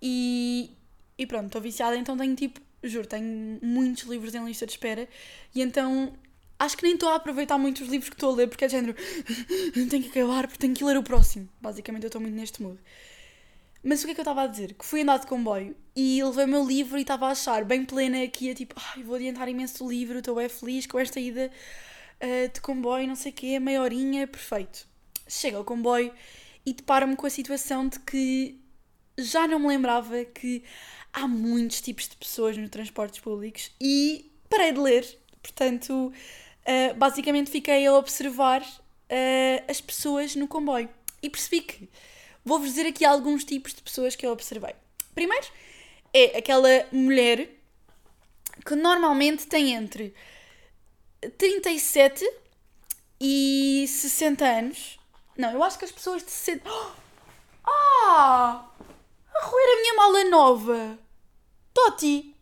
E, 0.00 0.70
e 1.18 1.26
pronto, 1.26 1.46
estou 1.46 1.60
viciada, 1.60 1.96
então 1.96 2.16
tenho 2.16 2.34
tipo, 2.34 2.60
juro, 2.82 3.06
tenho 3.06 3.58
muitos 3.62 4.04
livros 4.04 4.34
em 4.34 4.44
lista 4.44 4.64
de 4.64 4.72
espera. 4.72 5.08
E 5.54 5.60
então 5.60 6.14
acho 6.58 6.76
que 6.76 6.84
nem 6.84 6.94
estou 6.94 7.10
a 7.10 7.16
aproveitar 7.16 7.58
muito 7.58 7.82
os 7.82 7.88
livros 7.88 8.08
que 8.08 8.16
estou 8.16 8.32
a 8.32 8.36
ler, 8.36 8.48
porque 8.48 8.64
é 8.64 8.68
género, 8.68 8.94
tenho 9.90 10.02
que 10.02 10.18
acabar 10.18 10.46
porque 10.46 10.60
tenho 10.60 10.74
que 10.74 10.84
ler 10.84 10.96
o 10.96 11.02
próximo. 11.02 11.48
Basicamente 11.60 12.04
eu 12.04 12.08
estou 12.08 12.20
muito 12.20 12.34
neste 12.34 12.62
mood. 12.62 12.78
Mas 13.88 14.02
o 14.02 14.06
que 14.06 14.10
é 14.10 14.14
que 14.14 14.20
eu 14.20 14.24
estava 14.24 14.42
a 14.42 14.46
dizer? 14.48 14.74
Que 14.74 14.84
fui 14.84 15.02
andar 15.02 15.20
de 15.20 15.28
comboio 15.28 15.76
e 15.94 16.20
levei 16.20 16.44
o 16.44 16.48
meu 16.48 16.66
livro 16.66 16.98
e 16.98 17.02
estava 17.02 17.28
a 17.28 17.30
achar 17.30 17.64
bem 17.64 17.84
plena 17.84 18.18
ia 18.18 18.52
tipo, 18.52 18.74
ai, 18.76 19.04
vou 19.04 19.14
adiantar 19.14 19.48
imenso 19.48 19.84
o 19.84 19.88
livro, 19.88 20.18
estou 20.18 20.34
bem 20.34 20.48
feliz 20.48 20.88
com 20.88 20.98
esta 20.98 21.20
ida 21.20 21.52
uh, 22.20 22.52
de 22.52 22.60
comboio, 22.60 23.06
não 23.06 23.14
sei 23.14 23.30
o 23.30 23.34
quê, 23.36 23.60
meia 23.60 23.80
horinha, 23.80 24.26
perfeito. 24.26 24.88
Chego 25.28 25.58
ao 25.58 25.64
comboio 25.64 26.12
e 26.66 26.72
deparo-me 26.72 27.14
com 27.14 27.28
a 27.28 27.30
situação 27.30 27.86
de 27.86 28.00
que 28.00 28.58
já 29.16 29.46
não 29.46 29.60
me 29.60 29.68
lembrava 29.68 30.24
que 30.24 30.64
há 31.12 31.28
muitos 31.28 31.80
tipos 31.80 32.08
de 32.08 32.16
pessoas 32.16 32.56
nos 32.56 32.70
transportes 32.70 33.20
públicos 33.20 33.70
e 33.80 34.32
parei 34.50 34.72
de 34.72 34.80
ler. 34.80 35.18
Portanto, 35.40 36.12
uh, 36.12 36.94
basicamente 36.96 37.52
fiquei 37.52 37.86
a 37.86 37.94
observar 37.94 38.62
uh, 38.62 39.70
as 39.70 39.80
pessoas 39.80 40.34
no 40.34 40.48
comboio 40.48 40.88
e 41.22 41.30
percebi 41.30 41.60
que 41.60 41.88
Vou-vos 42.46 42.68
dizer 42.68 42.86
aqui 42.86 43.04
alguns 43.04 43.44
tipos 43.44 43.74
de 43.74 43.82
pessoas 43.82 44.14
que 44.14 44.24
eu 44.24 44.30
observei. 44.30 44.72
Primeiro, 45.16 45.48
é 46.14 46.38
aquela 46.38 46.68
mulher 46.92 47.50
que 48.64 48.76
normalmente 48.76 49.48
tem 49.48 49.74
entre 49.74 50.14
37 51.36 52.24
e 53.20 53.84
60 53.88 54.44
anos. 54.44 54.96
Não, 55.36 55.50
eu 55.50 55.64
acho 55.64 55.76
que 55.76 55.86
as 55.86 55.90
pessoas 55.90 56.22
de 56.22 56.30
60. 56.30 56.70
Ah! 57.68 58.70
A 59.34 59.44
roer 59.44 59.76
a 59.76 59.80
minha 59.80 59.94
mala 59.94 60.24
nova! 60.26 60.98
Toti! 61.74 62.32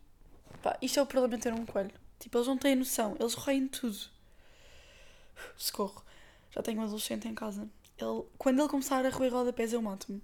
Pá, 0.61 0.77
isto 0.79 0.99
é 0.99 1.01
o 1.01 1.07
problema 1.07 1.35
de 1.35 1.41
ter 1.41 1.51
um 1.51 1.65
coelho. 1.65 1.91
Tipo, 2.19 2.37
eles 2.37 2.47
não 2.47 2.59
têm 2.59 2.75
noção, 2.75 3.17
eles 3.19 3.33
roem 3.33 3.67
tudo. 3.67 3.97
Socorro. 5.57 6.05
Já 6.51 6.61
tenho 6.61 6.79
um 6.79 6.83
adolescente 6.83 7.27
em 7.27 7.33
casa. 7.33 7.67
Ele, 7.97 8.23
quando 8.37 8.59
ele 8.59 8.69
começar 8.69 9.05
a 9.05 9.09
roer 9.09 9.33
rodapés, 9.33 9.73
eu 9.73 9.81
mato-me. 9.81 10.21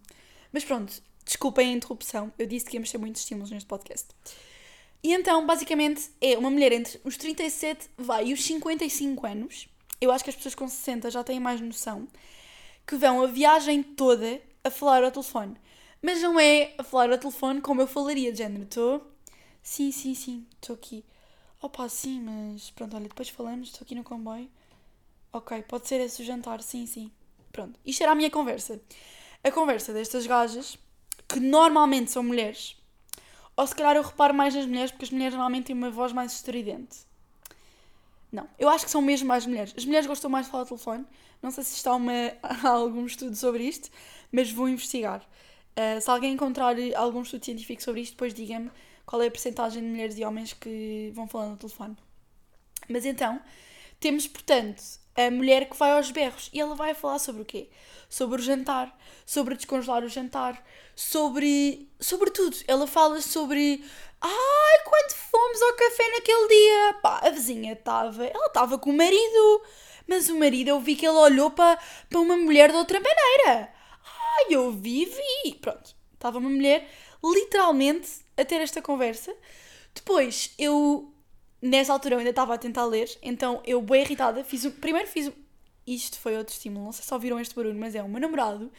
Mas 0.52 0.64
pronto, 0.64 1.02
desculpem 1.26 1.70
a 1.70 1.78
interrupção. 1.78 2.32
Eu 2.38 2.46
disse 2.46 2.66
que 2.66 2.76
íamos 2.76 2.92
ter 2.92 2.98
muitos 2.98 3.22
estímulos 3.22 3.52
neste 3.52 3.68
podcast. 3.68 4.10
E 5.04 5.14
então, 5.14 5.46
basicamente, 5.46 6.12
é 6.20 6.38
uma 6.38 6.52
mulher 6.52 6.72
entre 6.72 7.00
os 7.04 7.18
37 7.18 7.90
vai, 7.98 8.28
e 8.28 8.34
os 8.34 8.44
55 8.44 9.26
anos. 9.26 9.68
Eu 10.00 10.12
acho 10.12 10.24
que 10.24 10.30
as 10.30 10.36
pessoas 10.36 10.56
com 10.56 10.68
60 10.68 11.10
já 11.10 11.24
têm 11.24 11.40
mais 11.40 11.60
noção. 11.60 12.08
Que 12.86 12.96
vão 12.96 13.24
a 13.24 13.28
viagem 13.28 13.82
toda 13.82 14.42
a 14.64 14.70
falar 14.70 15.04
ao 15.04 15.12
telefone. 15.12 15.56
Mas 16.02 16.22
não 16.22 16.40
é 16.40 16.74
a 16.78 16.84
falar 16.84 17.12
ao 17.12 17.18
telefone 17.18 17.62
como 17.62 17.82
eu 17.82 17.88
falaria, 17.88 18.32
de 18.32 18.40
género. 18.40 18.64
Estou? 18.64 19.08
Sim, 19.64 19.92
sim, 19.92 20.16
sim, 20.16 20.48
estou 20.56 20.76
aqui. 20.76 21.06
Opa, 21.62 21.88
sim, 21.88 22.20
mas 22.22 22.72
pronto, 22.72 22.96
olha, 22.96 23.08
depois 23.08 23.30
falamos, 23.30 23.68
estou 23.70 23.86
aqui 23.86 23.94
no 23.94 24.04
comboio. 24.04 24.50
Ok, 25.32 25.62
pode 25.64 25.88
ser 25.88 26.02
esse 26.02 26.22
o 26.22 26.26
jantar, 26.26 26.62
sim, 26.64 26.88
sim. 26.88 27.12
Pronto, 27.52 27.80
isto 27.86 28.02
era 28.02 28.12
a 28.12 28.16
minha 28.16 28.30
conversa. 28.30 28.82
A 29.44 29.52
conversa 29.52 29.94
destas 29.94 30.26
gajas, 30.26 30.78
que 31.28 31.40
normalmente 31.40 32.12
são 32.12 32.24
mulheres, 32.24 32.78
ou 33.56 33.68
se 33.68 33.76
calhar 33.76 33.96
eu 33.96 34.04
reparo 34.04 34.34
mais 34.34 34.56
nas 34.56 34.66
mulheres, 34.66 34.92
porque 34.92 35.06
as 35.06 35.12
mulheres 35.12 35.34
normalmente 35.34 35.66
têm 35.66 35.76
uma 35.76 35.92
voz 35.92 36.14
mais 36.14 36.34
estridente. 36.34 37.00
Não, 38.32 38.48
eu 38.58 38.70
acho 38.70 38.86
que 38.86 38.92
são 38.92 39.02
mesmo 39.02 39.28
mais 39.28 39.46
mulheres. 39.46 39.74
As 39.76 39.84
mulheres 39.84 40.08
gostam 40.08 40.30
mais 40.30 40.46
de 40.46 40.52
falar 40.52 40.64
ao 40.64 40.68
telefone. 40.68 41.06
Não 41.42 41.52
sei 41.52 41.64
se 41.64 41.76
está 41.76 41.94
uma, 41.94 42.12
há 42.42 42.70
algum 42.70 43.06
estudo 43.06 43.36
sobre 43.36 43.64
isto, 43.64 43.90
mas 44.32 44.52
vou 44.52 44.70
investigar. 44.70 45.22
Uh, 45.72 46.00
se 46.00 46.10
alguém 46.10 46.34
encontrar 46.34 46.76
algum 46.96 47.22
estudo 47.22 47.44
científico 47.44 47.84
sobre 47.84 48.02
isto, 48.02 48.14
depois 48.14 48.34
diga-me 48.34 48.72
qual 49.06 49.22
é 49.22 49.28
a 49.28 49.32
percentagem 49.32 49.84
de 49.84 49.90
mulheres 49.90 50.18
e 50.18 50.24
homens 50.24 50.54
que 50.54 51.12
vão 51.14 51.28
falando 51.28 51.52
no 51.52 51.58
telefone. 51.58 51.98
Mas 52.88 53.06
então, 53.06 53.40
temos, 54.02 54.28
portanto, 54.28 54.82
a 55.16 55.30
mulher 55.30 55.70
que 55.70 55.78
vai 55.78 55.92
aos 55.92 56.10
berros 56.10 56.50
e 56.52 56.60
ela 56.60 56.76
vai 56.76 56.94
falar 56.94 57.20
sobre 57.20 57.44
o 57.44 57.46
quê? 57.46 57.70
Sobre 58.10 58.42
o 58.42 58.44
jantar, 58.44 58.98
sobre 59.26 59.56
descongelar 59.56 60.04
o 60.04 60.10
jantar, 60.10 60.62
sobre. 60.96 61.88
sobre 62.00 62.32
tudo. 62.32 62.58
Ela 62.68 62.88
fala 62.88 63.22
sobre. 63.22 63.86
Ai, 64.20 64.84
quando 64.84 65.14
fomos 65.14 65.62
ao 65.62 65.74
café 65.74 66.10
naquele 66.10 66.48
dia, 66.48 66.94
pá, 67.02 67.20
a 67.24 67.30
vizinha 67.30 67.74
estava. 67.74 68.26
ela 68.26 68.48
estava 68.48 68.78
com 68.78 68.90
o 68.90 68.98
marido. 68.98 69.62
Mas 70.08 70.30
o 70.30 70.38
marido, 70.38 70.70
eu 70.70 70.80
vi 70.80 70.96
que 70.96 71.06
ele 71.08 71.18
olhou 71.18 71.52
para 71.52 71.80
uma 72.16 72.36
mulher 72.36 72.72
de 72.72 72.78
outra 72.78 73.00
maneira. 73.00 73.72
Ai, 74.04 74.48
eu 74.50 74.72
vi, 74.72 75.06
vi. 75.06 75.54
Pronto, 75.56 75.96
estava 76.14 76.40
uma 76.40 76.50
mulher 76.50 76.90
literalmente 77.24 78.10
a 78.36 78.44
ter 78.44 78.62
esta 78.62 78.82
conversa. 78.82 79.34
Depois, 79.94 80.54
eu, 80.58 81.11
nessa 81.62 81.94
altura, 81.94 82.16
eu 82.16 82.20
ainda 82.20 82.32
estava 82.32 82.54
a 82.54 82.58
tentar 82.58 82.86
ler, 82.86 83.10
então 83.22 83.62
eu, 83.66 83.82
bem 83.82 84.02
irritada, 84.02 84.44
fiz 84.44 84.66
um, 84.66 84.72
primeiro 84.72 85.08
fiz 85.08 85.28
um, 85.28 85.34
isto 85.86 86.18
foi 86.20 86.38
outro 86.38 86.54
estímulo, 86.54 86.86
não 86.86 86.92
sei 86.92 87.04
se 87.04 87.14
ouviram 87.14 87.40
este 87.40 87.56
barulho, 87.56 87.80
mas 87.80 87.96
é 87.96 88.04
o 88.04 88.10
meu 88.10 88.22
namorado 88.22 88.72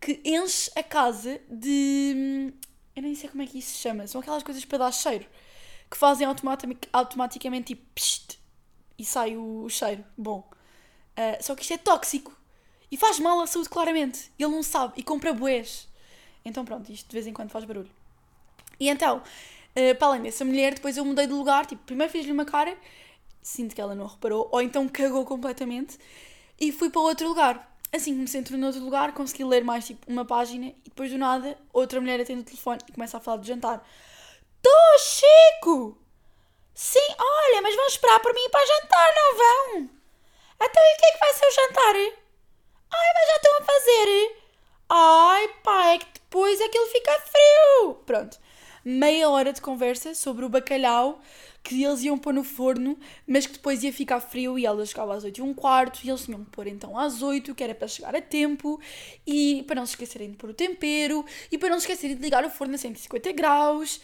que 0.00 0.20
enche 0.24 0.70
a 0.74 0.82
casa 0.82 1.40
de. 1.48 2.52
Eu 2.94 3.02
nem 3.02 3.14
sei 3.14 3.28
como 3.28 3.42
é 3.42 3.46
que 3.46 3.58
isso 3.58 3.76
se 3.76 3.78
chama, 3.78 4.06
são 4.06 4.20
aquelas 4.20 4.42
coisas 4.42 4.64
para 4.64 4.78
dar 4.78 4.92
cheiro 4.92 5.26
que 5.92 5.96
fazem 5.96 6.26
automatic, 6.26 6.88
automaticamente 6.90 7.74
tipo 7.74 7.82
psst, 7.94 8.38
e 8.98 9.04
sai 9.04 9.36
o, 9.36 9.64
o 9.64 9.68
cheiro. 9.68 10.02
Bom, 10.16 10.48
uh, 10.48 11.42
só 11.42 11.54
que 11.54 11.62
isto 11.62 11.74
é 11.74 11.78
tóxico 11.78 12.34
e 12.90 12.96
faz 12.96 13.18
mal 13.18 13.40
à 13.40 13.46
saúde, 13.46 13.68
claramente. 13.68 14.32
Ele 14.38 14.50
não 14.50 14.62
sabe 14.62 14.94
e 14.96 15.02
compra 15.02 15.34
boés. 15.34 15.86
Então 16.44 16.64
pronto, 16.64 16.90
isto 16.90 17.08
de 17.08 17.12
vez 17.12 17.26
em 17.26 17.32
quando 17.32 17.50
faz 17.50 17.64
barulho. 17.64 17.90
E 18.80 18.88
então, 18.88 19.22
uh, 19.76 19.94
para 19.96 20.08
além 20.08 20.22
dessa 20.22 20.44
mulher, 20.44 20.74
depois 20.74 20.96
eu 20.96 21.04
mudei 21.04 21.26
de 21.26 21.32
lugar, 21.32 21.66
tipo, 21.66 21.82
primeiro 21.84 22.12
fiz-lhe 22.12 22.32
uma 22.32 22.44
cara, 22.44 22.76
sinto 23.42 23.74
que 23.74 23.80
ela 23.80 23.94
não 23.94 24.06
reparou, 24.06 24.48
ou 24.52 24.60
então 24.60 24.88
cagou 24.88 25.24
completamente, 25.24 25.98
e 26.60 26.72
fui 26.72 26.90
para 26.90 27.00
outro 27.00 27.28
lugar. 27.28 27.70
Assim 27.92 28.14
que 28.14 28.20
me 28.20 28.28
centro 28.28 28.56
no 28.56 28.66
outro 28.68 28.82
lugar, 28.82 29.12
consegui 29.12 29.44
ler 29.44 29.62
mais 29.62 29.86
tipo 29.86 30.10
uma 30.10 30.24
página 30.24 30.66
e 30.66 30.82
depois 30.84 31.10
do 31.10 31.18
nada, 31.18 31.58
outra 31.74 32.00
mulher 32.00 32.20
atende 32.20 32.40
o 32.40 32.44
telefone 32.44 32.80
e 32.88 32.92
começa 32.92 33.18
a 33.18 33.20
falar 33.20 33.36
de 33.36 33.48
jantar. 33.48 33.86
Tô, 34.62 34.98
Chico! 34.98 35.98
Sim, 36.74 37.06
olha, 37.18 37.60
mas 37.60 37.76
vão 37.76 37.86
esperar 37.86 38.18
por 38.20 38.32
mim 38.32 38.48
para 38.50 38.64
jantar, 38.64 39.14
não 39.14 39.36
vão? 39.36 39.90
Então 40.54 40.82
e 40.82 40.94
o 40.94 40.98
que 40.98 41.04
é 41.04 41.12
que 41.12 41.18
vai 41.18 41.34
ser 41.34 41.46
o 41.46 41.50
jantar? 41.50 41.94
Ai, 41.96 43.12
mas 43.14 43.28
já 43.28 43.36
estão 43.36 43.58
a 43.58 43.64
fazer. 43.64 44.36
Ai, 44.88 45.48
pá, 45.62 45.86
é 45.88 45.98
que 45.98 46.06
depois 46.14 46.60
aquilo 46.60 46.86
fica 46.86 47.12
frio. 47.20 47.94
Pronto. 48.06 48.38
Meia 48.84 49.28
hora 49.28 49.52
de 49.52 49.60
conversa 49.60 50.14
sobre 50.14 50.44
o 50.44 50.48
bacalhau 50.48 51.20
que 51.62 51.84
eles 51.84 52.02
iam 52.02 52.18
pôr 52.18 52.34
no 52.34 52.42
forno, 52.42 52.98
mas 53.26 53.46
que 53.46 53.52
depois 53.52 53.84
ia 53.84 53.92
ficar 53.92 54.20
frio 54.20 54.58
e 54.58 54.66
ela 54.66 54.84
chegava 54.84 55.14
às 55.14 55.22
8 55.22 55.38
e 55.38 55.42
um 55.42 55.54
quarto 55.54 56.00
e 56.02 56.08
eles 56.08 56.24
tinham 56.24 56.44
que 56.44 56.50
pôr 56.50 56.66
então 56.66 56.98
às 56.98 57.22
8, 57.22 57.54
que 57.54 57.62
era 57.62 57.74
para 57.74 57.86
chegar 57.86 58.16
a 58.16 58.20
tempo 58.20 58.80
e 59.26 59.62
para 59.66 59.76
não 59.76 59.86
se 59.86 59.92
esquecerem 59.92 60.30
de 60.30 60.36
pôr 60.36 60.50
o 60.50 60.54
tempero 60.54 61.24
e 61.50 61.56
para 61.56 61.68
não 61.68 61.78
se 61.78 61.86
esquecerem 61.86 62.16
de 62.16 62.22
ligar 62.22 62.44
o 62.44 62.50
forno 62.50 62.74
a 62.74 62.78
150 62.78 63.32
graus. 63.32 64.00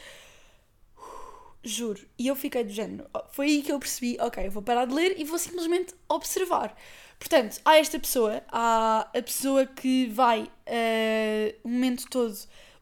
Juro. 1.63 2.07
E 2.17 2.29
eu 2.29 2.37
fiquei 2.37 2.63
do 2.63 2.71
género. 2.71 3.09
Foi 3.33 3.47
aí 3.47 3.63
que 3.63 3.73
eu 3.73 3.79
percebi, 3.81 4.17
ok, 4.21 4.49
vou 4.49 4.63
parar 4.63 4.85
de 4.85 4.95
ler 4.95 5.21
e 5.21 5.25
vou 5.25 5.39
simplesmente 5.39 5.93
observar. 6.09 6.77
Portanto, 7.19 7.61
há 7.65 7.77
esta 7.77 7.99
pessoa, 7.99 8.43
há 8.49 9.09
a 9.13 9.23
pessoa 9.23 9.67
que 9.67 10.07
vai 10.07 10.43
uh, 10.43 11.59
o 11.65 11.69
momento 11.69 12.09
todo, 12.09 12.33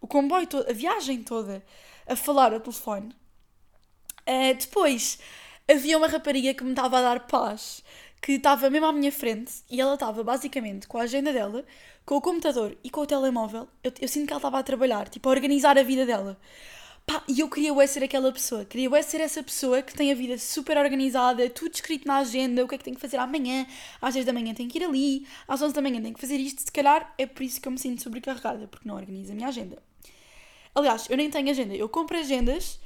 o 0.01 0.07
comboio 0.07 0.47
todo, 0.47 0.69
a 0.69 0.73
viagem 0.75 1.23
toda, 1.23 1.65
a 2.07 2.17
falar 2.17 2.53
ao 2.53 2.61
telefone. 2.61 3.15
Uh, 4.29 4.55
depois, 4.59 5.19
havia 5.69 5.97
uma 5.99 6.09
rapariga 6.09 6.55
que 6.55 6.65
me 6.65 6.71
estava 6.71 6.99
a 6.99 7.03
dar 7.03 7.27
paz, 7.27 7.83
que 8.21 8.33
estava 8.33 8.69
mesmo 8.71 8.87
à 8.87 8.93
minha 8.93 9.13
frente 9.13 9.53
e 9.71 9.81
ela 9.81 9.95
estava 9.95 10.23
basicamente 10.25 10.87
com 10.87 10.99
a 10.99 11.03
agenda 11.03 11.33
dela, 11.33 11.65
com 12.05 12.17
o 12.17 12.21
computador 12.21 12.77
e 12.83 12.91
com 12.91 13.01
o 13.01 13.07
telemóvel. 13.07 13.69
Eu, 13.83 13.93
eu 14.01 14.09
sinto 14.09 14.27
que 14.27 14.33
ela 14.33 14.39
estava 14.39 14.59
a 14.59 14.63
trabalhar, 14.63 15.09
tipo, 15.09 15.29
a 15.29 15.33
organizar 15.33 15.79
a 15.79 15.83
vida 15.83 16.07
dela. 16.07 16.39
Pá, 17.07 17.23
e 17.29 17.39
eu 17.39 17.49
queria 17.49 17.69
eu 17.69 17.89
ser 17.89 18.03
aquela 18.03 18.33
pessoa. 18.33 18.65
Queria 18.65 18.89
eu 18.89 19.03
ser 19.03 19.21
essa 19.21 19.41
pessoa 19.41 19.81
que 19.81 19.95
tem 19.95 20.11
a 20.11 20.15
vida 20.15 20.37
super 20.39 20.77
organizada, 20.77 21.49
tudo 21.49 21.73
escrito 21.73 22.07
na 22.07 22.17
agenda, 22.17 22.65
o 22.65 22.69
que 22.69 22.75
é 22.75 22.79
que 22.79 22.85
tem 22.85 22.95
que 22.95 23.01
fazer 23.01 23.17
amanhã. 23.19 23.65
Às 24.03 24.15
10 24.15 24.27
da 24.27 24.33
manhã 24.33 24.53
tem 24.55 24.67
que 24.67 24.79
ir 24.79 24.85
ali, 24.85 25.27
às 25.47 25.63
11 25.63 25.73
da 25.73 25.81
manhã 25.81 26.03
tem 26.03 26.13
que 26.13 26.21
fazer 26.21 26.37
isto. 26.37 26.63
Se 26.63 26.73
calhar 26.73 27.15
é 27.17 27.25
por 27.27 27.45
isso 27.45 27.61
que 27.61 27.69
eu 27.69 27.73
me 27.73 27.79
sinto 27.79 28.03
sobrecarregada, 28.03 28.67
porque 28.67 28.89
não 28.89 28.97
organizo 28.97 29.31
a 29.31 29.35
minha 29.37 29.47
agenda. 29.47 29.81
Aliás, 30.77 31.09
eu 31.11 31.17
nem 31.17 31.31
tenho 31.31 31.51
agenda. 31.51 31.75
Eu 31.75 31.89
compro 31.89 32.17
agendas, 32.17 32.79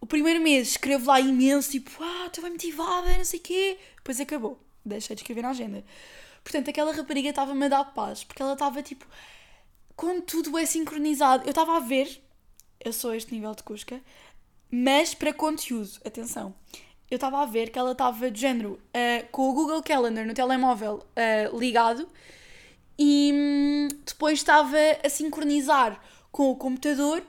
o 0.00 0.06
primeiro 0.06 0.40
mês 0.40 0.70
escrevo 0.70 1.06
lá 1.06 1.20
imenso, 1.20 1.70
tipo, 1.70 1.90
ah, 2.02 2.26
estou 2.26 2.42
bem 2.42 2.52
motivada, 2.52 3.16
não 3.16 3.24
sei 3.24 3.38
o 3.38 3.42
quê. 3.42 3.78
Depois 3.96 4.20
acabou. 4.20 4.58
Deixei 4.84 5.14
de 5.14 5.22
escrever 5.22 5.42
na 5.42 5.50
agenda. 5.50 5.84
Portanto, 6.42 6.70
aquela 6.70 6.92
rapariga 6.92 7.28
estava-me 7.28 7.66
a 7.66 7.68
dar 7.68 7.84
paz, 7.84 8.24
porque 8.24 8.42
ela 8.42 8.54
estava 8.54 8.82
tipo, 8.82 9.06
com 9.94 10.20
tudo 10.20 10.58
é 10.58 10.66
sincronizado. 10.66 11.44
Eu 11.44 11.50
estava 11.50 11.76
a 11.76 11.80
ver 11.80 12.26
eu 12.80 12.92
sou 12.92 13.14
este 13.14 13.34
nível 13.34 13.54
de 13.54 13.62
Cusca, 13.62 14.00
mas 14.70 15.14
para 15.14 15.32
conteúdo, 15.32 15.90
atenção. 16.04 16.54
Eu 17.10 17.16
estava 17.16 17.42
a 17.42 17.46
ver 17.46 17.70
que 17.70 17.78
ela 17.78 17.92
estava 17.92 18.30
de 18.30 18.40
género 18.40 18.72
uh, 18.72 19.26
com 19.30 19.48
o 19.48 19.54
Google 19.54 19.82
Calendar 19.82 20.26
no 20.26 20.34
telemóvel 20.34 21.04
uh, 21.16 21.58
ligado 21.58 22.08
e 22.98 23.32
hum, 23.34 23.88
depois 24.04 24.38
estava 24.38 24.76
a 25.02 25.08
sincronizar 25.08 26.00
com 26.30 26.50
o 26.50 26.56
computador 26.56 27.22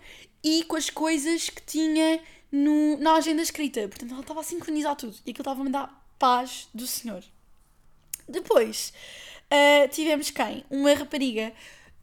e 0.43 0.63
com 0.63 0.75
as 0.75 0.89
coisas 0.89 1.49
que 1.49 1.61
tinha 1.61 2.21
no, 2.51 2.97
na 2.97 3.13
agenda 3.15 3.41
escrita. 3.41 3.87
Portanto, 3.87 4.11
ela 4.11 4.21
estava 4.21 4.39
a 4.39 4.43
sincronizar 4.43 4.95
tudo 4.95 5.15
e 5.25 5.31
aquilo 5.31 5.41
estava 5.41 5.61
a 5.61 5.63
me 5.63 5.69
dar 5.69 6.05
paz 6.17 6.67
do 6.73 6.85
Senhor. 6.85 7.23
Depois 8.27 8.93
uh, 9.51 9.87
tivemos 9.89 10.29
quem? 10.29 10.63
Uma 10.69 10.93
rapariga. 10.93 11.53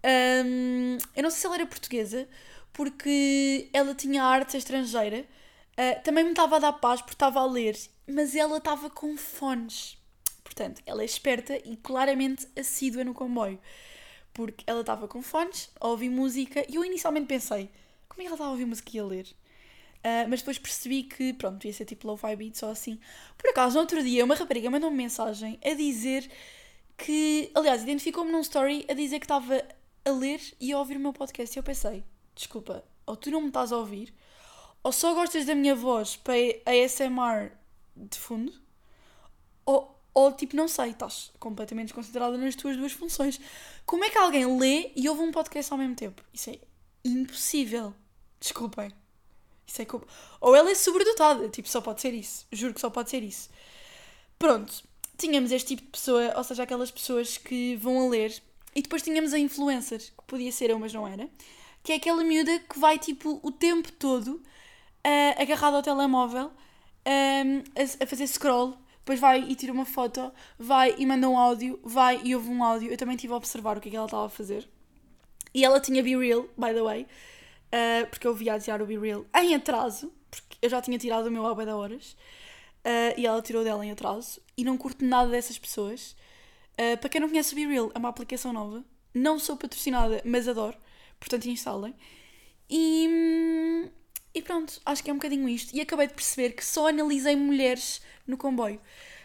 Um, 0.04 0.98
eu 1.14 1.22
não 1.22 1.30
sei 1.30 1.40
se 1.40 1.46
ela 1.46 1.56
era 1.56 1.66
portuguesa 1.66 2.28
porque 2.72 3.68
ela 3.72 3.94
tinha 3.94 4.22
arte 4.22 4.56
estrangeira. 4.56 5.24
Uh, 5.72 6.02
também 6.02 6.24
me 6.24 6.30
estava 6.30 6.56
a 6.56 6.58
dar 6.58 6.72
paz 6.74 7.00
porque 7.00 7.14
estava 7.14 7.40
a 7.40 7.46
ler, 7.46 7.78
mas 8.06 8.34
ela 8.34 8.58
estava 8.58 8.88
com 8.88 9.16
fones. 9.16 9.98
Portanto, 10.42 10.82
ela 10.86 11.02
é 11.02 11.04
esperta 11.04 11.56
e 11.64 11.76
claramente 11.76 12.46
assídua 12.58 13.04
no 13.04 13.12
comboio. 13.12 13.58
Porque 14.36 14.62
ela 14.66 14.80
estava 14.80 15.08
com 15.08 15.22
fones, 15.22 15.70
a 15.80 15.88
ouvir 15.88 16.10
música, 16.10 16.62
e 16.68 16.74
eu 16.74 16.84
inicialmente 16.84 17.26
pensei, 17.26 17.70
como 18.06 18.20
é 18.20 18.24
que 18.24 18.26
ela 18.26 18.34
estava 18.34 18.50
a 18.50 18.52
ouvir 18.52 18.66
música 18.66 18.94
e 18.94 19.00
a 19.00 19.04
ler? 19.04 19.26
Uh, 20.04 20.28
mas 20.28 20.40
depois 20.40 20.58
percebi 20.58 21.04
que, 21.04 21.32
pronto, 21.32 21.66
ia 21.66 21.72
ser 21.72 21.86
tipo 21.86 22.06
low-fi 22.06 22.36
beat, 22.36 22.54
só 22.54 22.70
assim. 22.70 23.00
Por 23.38 23.48
acaso, 23.48 23.76
no 23.76 23.80
outro 23.80 24.04
dia, 24.04 24.22
uma 24.26 24.34
rapariga 24.34 24.68
mandou 24.68 24.90
-me 24.90 24.98
mensagem 24.98 25.58
a 25.64 25.72
dizer 25.72 26.30
que, 26.98 27.50
aliás, 27.54 27.82
identificou-me 27.82 28.30
num 28.30 28.40
story 28.42 28.84
a 28.90 28.92
dizer 28.92 29.20
que 29.20 29.24
estava 29.24 29.66
a 30.04 30.10
ler 30.10 30.38
e 30.60 30.70
a 30.70 30.78
ouvir 30.78 30.98
o 30.98 31.00
meu 31.00 31.14
podcast. 31.14 31.56
E 31.56 31.58
eu 31.58 31.62
pensei, 31.62 32.04
desculpa, 32.34 32.84
ou 33.06 33.16
tu 33.16 33.30
não 33.30 33.40
me 33.40 33.48
estás 33.48 33.72
a 33.72 33.78
ouvir, 33.78 34.12
ou 34.82 34.92
só 34.92 35.14
gostas 35.14 35.46
da 35.46 35.54
minha 35.54 35.74
voz 35.74 36.14
para 36.16 36.34
ASMR 36.66 37.52
de 37.96 38.18
fundo, 38.18 38.52
ou, 39.64 39.95
ou 40.16 40.32
tipo, 40.32 40.56
não 40.56 40.66
sei, 40.66 40.90
estás 40.90 41.30
completamente 41.38 41.88
desconsiderada 41.88 42.38
nas 42.38 42.54
tuas 42.54 42.76
duas 42.76 42.92
funções. 42.92 43.38
Como 43.84 44.02
é 44.02 44.08
que 44.08 44.16
alguém 44.16 44.58
lê 44.58 44.90
e 44.96 45.06
ouve 45.08 45.20
um 45.20 45.30
podcast 45.30 45.70
ao 45.70 45.78
mesmo 45.78 45.94
tempo? 45.94 46.22
Isso 46.32 46.48
é 46.48 46.58
impossível. 47.04 47.94
Desculpem. 48.40 48.90
Isso 49.66 49.82
é 49.82 49.86
Ou 50.40 50.56
ela 50.56 50.70
é 50.70 50.74
sobredotada, 50.74 51.48
tipo, 51.50 51.68
só 51.68 51.82
pode 51.82 52.00
ser 52.00 52.14
isso. 52.14 52.46
Juro 52.50 52.72
que 52.72 52.80
só 52.80 52.88
pode 52.88 53.10
ser 53.10 53.22
isso. 53.22 53.50
Pronto, 54.38 54.82
tínhamos 55.18 55.52
este 55.52 55.76
tipo 55.76 55.82
de 55.82 55.88
pessoa, 55.88 56.32
ou 56.36 56.44
seja, 56.44 56.62
aquelas 56.62 56.90
pessoas 56.90 57.36
que 57.36 57.76
vão 57.76 58.06
a 58.06 58.08
ler, 58.08 58.34
e 58.74 58.80
depois 58.80 59.02
tínhamos 59.02 59.34
a 59.34 59.38
influencer, 59.38 60.00
que 60.00 60.24
podia 60.26 60.50
ser 60.50 60.70
eu, 60.70 60.78
mas 60.78 60.94
não 60.94 61.06
era 61.06 61.28
que 61.86 61.92
é 61.92 61.96
aquela 61.96 62.24
miúda 62.24 62.58
que 62.58 62.80
vai 62.80 62.98
tipo 62.98 63.38
o 63.44 63.52
tempo 63.52 63.92
todo 63.92 64.42
uh, 65.06 65.40
agarrada 65.40 65.76
ao 65.76 65.82
telemóvel 65.84 66.50
um, 67.06 67.58
a, 67.76 68.02
a, 68.02 68.06
fazer 68.08 68.26
scroll, 68.26 68.76
depois 69.06 69.20
vai 69.20 69.40
e 69.40 69.54
tira 69.54 69.72
uma 69.72 69.84
foto, 69.84 70.32
vai 70.58 70.96
e 70.98 71.06
manda 71.06 71.28
um 71.28 71.38
áudio, 71.38 71.78
vai 71.84 72.20
e 72.24 72.34
ouve 72.34 72.48
um 72.48 72.64
áudio. 72.64 72.90
Eu 72.90 72.96
também 72.96 73.14
estive 73.14 73.32
a 73.32 73.36
observar 73.36 73.78
o 73.78 73.80
que 73.80 73.86
é 73.86 73.90
que 73.92 73.96
ela 73.96 74.06
estava 74.06 74.26
a 74.26 74.28
fazer. 74.28 74.68
E 75.54 75.64
ela 75.64 75.78
tinha 75.78 76.02
Be 76.02 76.16
Real, 76.16 76.42
by 76.58 76.74
the 76.74 76.82
way, 76.82 77.02
uh, 77.04 78.06
porque 78.10 78.26
eu 78.26 78.34
vi 78.34 78.50
a 78.50 78.56
o 78.56 78.84
Be 78.84 78.98
Real 78.98 79.24
em 79.36 79.54
atraso, 79.54 80.12
porque 80.28 80.58
eu 80.60 80.68
já 80.68 80.82
tinha 80.82 80.98
tirado 80.98 81.26
o 81.28 81.30
meu 81.30 81.46
ao 81.46 81.54
da 81.54 81.76
horas, 81.76 82.16
uh, 82.84 83.14
e 83.16 83.24
ela 83.24 83.40
tirou 83.40 83.62
dela 83.62 83.86
em 83.86 83.92
atraso, 83.92 84.40
e 84.56 84.64
não 84.64 84.76
curto 84.76 85.04
nada 85.04 85.30
dessas 85.30 85.56
pessoas. 85.56 86.16
Uh, 86.72 86.98
para 86.98 87.08
quem 87.08 87.20
não 87.20 87.28
conhece 87.28 87.52
o 87.52 87.56
Be 87.56 87.64
Real, 87.64 87.92
é 87.94 87.98
uma 87.98 88.08
aplicação 88.08 88.52
nova. 88.52 88.84
Não 89.14 89.38
sou 89.38 89.56
patrocinada, 89.56 90.20
mas 90.24 90.48
adoro 90.48 90.76
portanto 91.18 91.46
instalem. 91.46 91.94
E, 92.68 93.88
e 94.34 94.42
pronto, 94.42 94.80
acho 94.84 95.02
que 95.02 95.10
é 95.10 95.12
um 95.12 95.16
bocadinho 95.16 95.48
isto. 95.48 95.74
E 95.74 95.80
acabei 95.80 96.06
de 96.06 96.14
perceber 96.14 96.52
que 96.52 96.64
só 96.64 96.88
analisei 96.88 97.36
mulheres 97.36 98.00
no 98.26 98.36
comboio. 98.36 98.80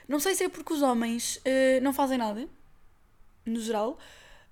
Não 0.08 0.20
sei 0.20 0.36
se 0.36 0.44
é 0.44 0.50
porque 0.50 0.74
os 0.74 0.82
homens 0.82 1.38
uh, 1.38 1.82
não 1.82 1.94
fazem 1.94 2.18
nada, 2.18 2.48
no 3.46 3.60
geral, 3.60 3.98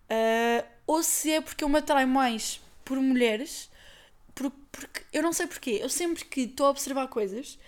uh, 0.10 0.68
ou 0.88 1.04
se 1.04 1.32
é 1.32 1.42
porque 1.42 1.64
eu 1.64 1.70
me 1.70 1.78
atraio 1.78 2.08
mais 2.08 2.62
por 2.86 2.98
mulheres, 3.00 3.70
por, 4.34 4.52
porque 4.72 5.04
eu 5.12 5.22
não 5.22 5.34
sei 5.34 5.48
porquê, 5.48 5.80
eu 5.82 5.90
sempre 5.90 6.26
que 6.26 6.42
estou 6.42 6.68
a 6.68 6.70
observar 6.70 7.08
coisas, 7.08 7.60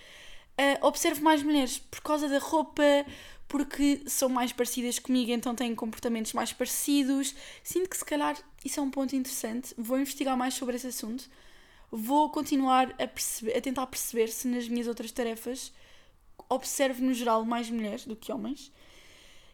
uh, 0.58 0.86
observo 0.86 1.22
mais 1.22 1.42
mulheres 1.42 1.78
por 1.78 2.00
causa 2.00 2.28
da 2.28 2.38
roupa, 2.38 2.82
porque 3.52 4.00
são 4.06 4.30
mais 4.30 4.50
parecidas 4.50 4.98
comigo, 4.98 5.30
então 5.30 5.54
têm 5.54 5.74
comportamentos 5.74 6.32
mais 6.32 6.54
parecidos. 6.54 7.34
Sinto 7.62 7.90
que 7.90 7.98
se 7.98 8.04
calhar 8.04 8.34
isso 8.64 8.80
é 8.80 8.82
um 8.82 8.90
ponto 8.90 9.14
interessante. 9.14 9.74
Vou 9.76 9.98
investigar 9.98 10.34
mais 10.38 10.54
sobre 10.54 10.76
esse 10.76 10.86
assunto. 10.86 11.28
Vou 11.90 12.30
continuar 12.30 12.94
a, 12.98 13.06
perceber, 13.06 13.54
a 13.54 13.60
tentar 13.60 13.86
perceber 13.88 14.28
se 14.28 14.48
nas 14.48 14.66
minhas 14.66 14.86
outras 14.86 15.12
tarefas 15.12 15.70
observo 16.52 17.02
no 17.02 17.14
geral 17.14 17.44
mais 17.44 17.70
mulheres 17.70 18.04
do 18.04 18.16
que 18.16 18.32
homens. 18.32 18.72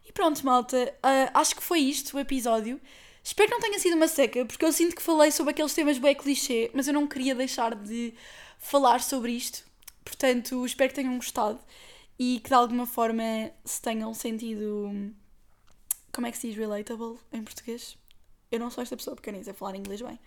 E 0.07 0.11
pronto, 0.11 0.43
malta, 0.45 0.93
uh, 0.97 1.31
acho 1.33 1.55
que 1.55 1.63
foi 1.63 1.79
isto 1.79 2.17
o 2.17 2.19
episódio. 2.19 2.79
Espero 3.23 3.49
que 3.49 3.55
não 3.55 3.61
tenha 3.61 3.77
sido 3.77 3.95
uma 3.95 4.07
seca, 4.07 4.45
porque 4.45 4.65
eu 4.65 4.71
sinto 4.71 4.95
que 4.95 5.01
falei 5.01 5.31
sobre 5.31 5.51
aqueles 5.51 5.73
temas 5.73 5.97
bem 5.97 6.15
clichê, 6.15 6.71
mas 6.73 6.87
eu 6.87 6.93
não 6.93 7.07
queria 7.07 7.35
deixar 7.35 7.75
de 7.75 8.13
falar 8.57 9.01
sobre 9.01 9.33
isto. 9.33 9.63
Portanto, 10.03 10.65
espero 10.65 10.89
que 10.89 10.95
tenham 10.95 11.15
gostado 11.15 11.59
e 12.17 12.39
que 12.43 12.49
de 12.49 12.55
alguma 12.55 12.85
forma 12.85 13.51
se 13.63 13.81
tenham 13.81 14.13
sentido. 14.13 15.13
Como 16.11 16.25
é 16.25 16.31
que 16.31 16.37
se 16.37 16.47
diz 16.47 16.57
relatable 16.57 17.17
em 17.31 17.43
português? 17.43 17.97
Eu 18.51 18.59
não 18.59 18.71
sou 18.71 18.81
esta 18.81 18.97
pessoa 18.97 19.15
nem 19.31 19.43
sei 19.43 19.53
falar 19.53 19.75
inglês 19.75 20.01
bem. 20.01 20.19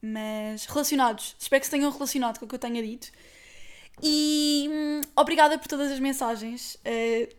Mas 0.00 0.64
relacionados. 0.64 1.36
Espero 1.38 1.60
que 1.60 1.66
se 1.66 1.70
tenham 1.70 1.90
relacionado 1.90 2.38
com 2.38 2.46
o 2.46 2.48
que 2.48 2.54
eu 2.54 2.58
tenha 2.58 2.82
dito. 2.82 3.12
E 4.00 4.68
hum, 4.70 5.00
obrigada 5.16 5.58
por 5.58 5.66
todas 5.66 5.90
as 5.90 5.98
mensagens. 5.98 6.76
Uh, 6.76 7.34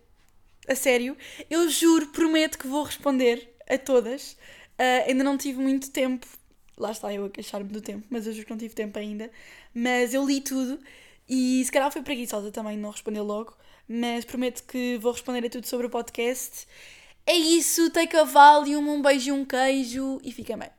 a 0.68 0.74
sério. 0.74 1.16
Eu 1.50 1.68
juro, 1.68 2.08
prometo 2.08 2.58
que 2.58 2.66
vou 2.66 2.82
responder 2.82 3.56
a 3.68 3.78
todas. 3.78 4.32
Uh, 4.78 5.08
ainda 5.08 5.24
não 5.24 5.38
tive 5.38 5.58
muito 5.60 5.90
tempo. 5.90 6.26
Lá 6.76 6.90
está 6.90 7.12
eu 7.14 7.24
a 7.24 7.30
queixar-me 7.30 7.70
do 7.70 7.80
tempo, 7.80 8.04
mas 8.10 8.26
eu 8.26 8.32
juro 8.32 8.46
que 8.46 8.50
não 8.52 8.58
tive 8.58 8.74
tempo 8.74 8.98
ainda. 8.98 9.30
Mas 9.72 10.12
eu 10.12 10.26
li 10.26 10.40
tudo 10.40 10.78
e 11.28 11.64
se 11.64 11.72
calhar 11.72 11.90
foi 11.90 12.02
preguiçosa 12.02 12.50
também 12.50 12.76
não 12.76 12.90
responder 12.90 13.20
logo 13.20 13.56
mas 13.88 14.24
prometo 14.24 14.64
que 14.64 14.98
vou 14.98 15.12
responder 15.12 15.46
a 15.46 15.50
tudo 15.50 15.66
sobre 15.66 15.86
o 15.86 15.90
podcast. 15.90 16.66
É 17.26 17.34
isso, 17.34 17.90
take 17.90 18.16
a 18.16 18.24
volume, 18.24 18.88
um 18.88 19.02
beijo 19.02 19.30
e 19.30 19.32
um 19.32 19.44
queijo 19.44 20.20
e 20.22 20.32
fica 20.32 20.56
bem. 20.56 20.70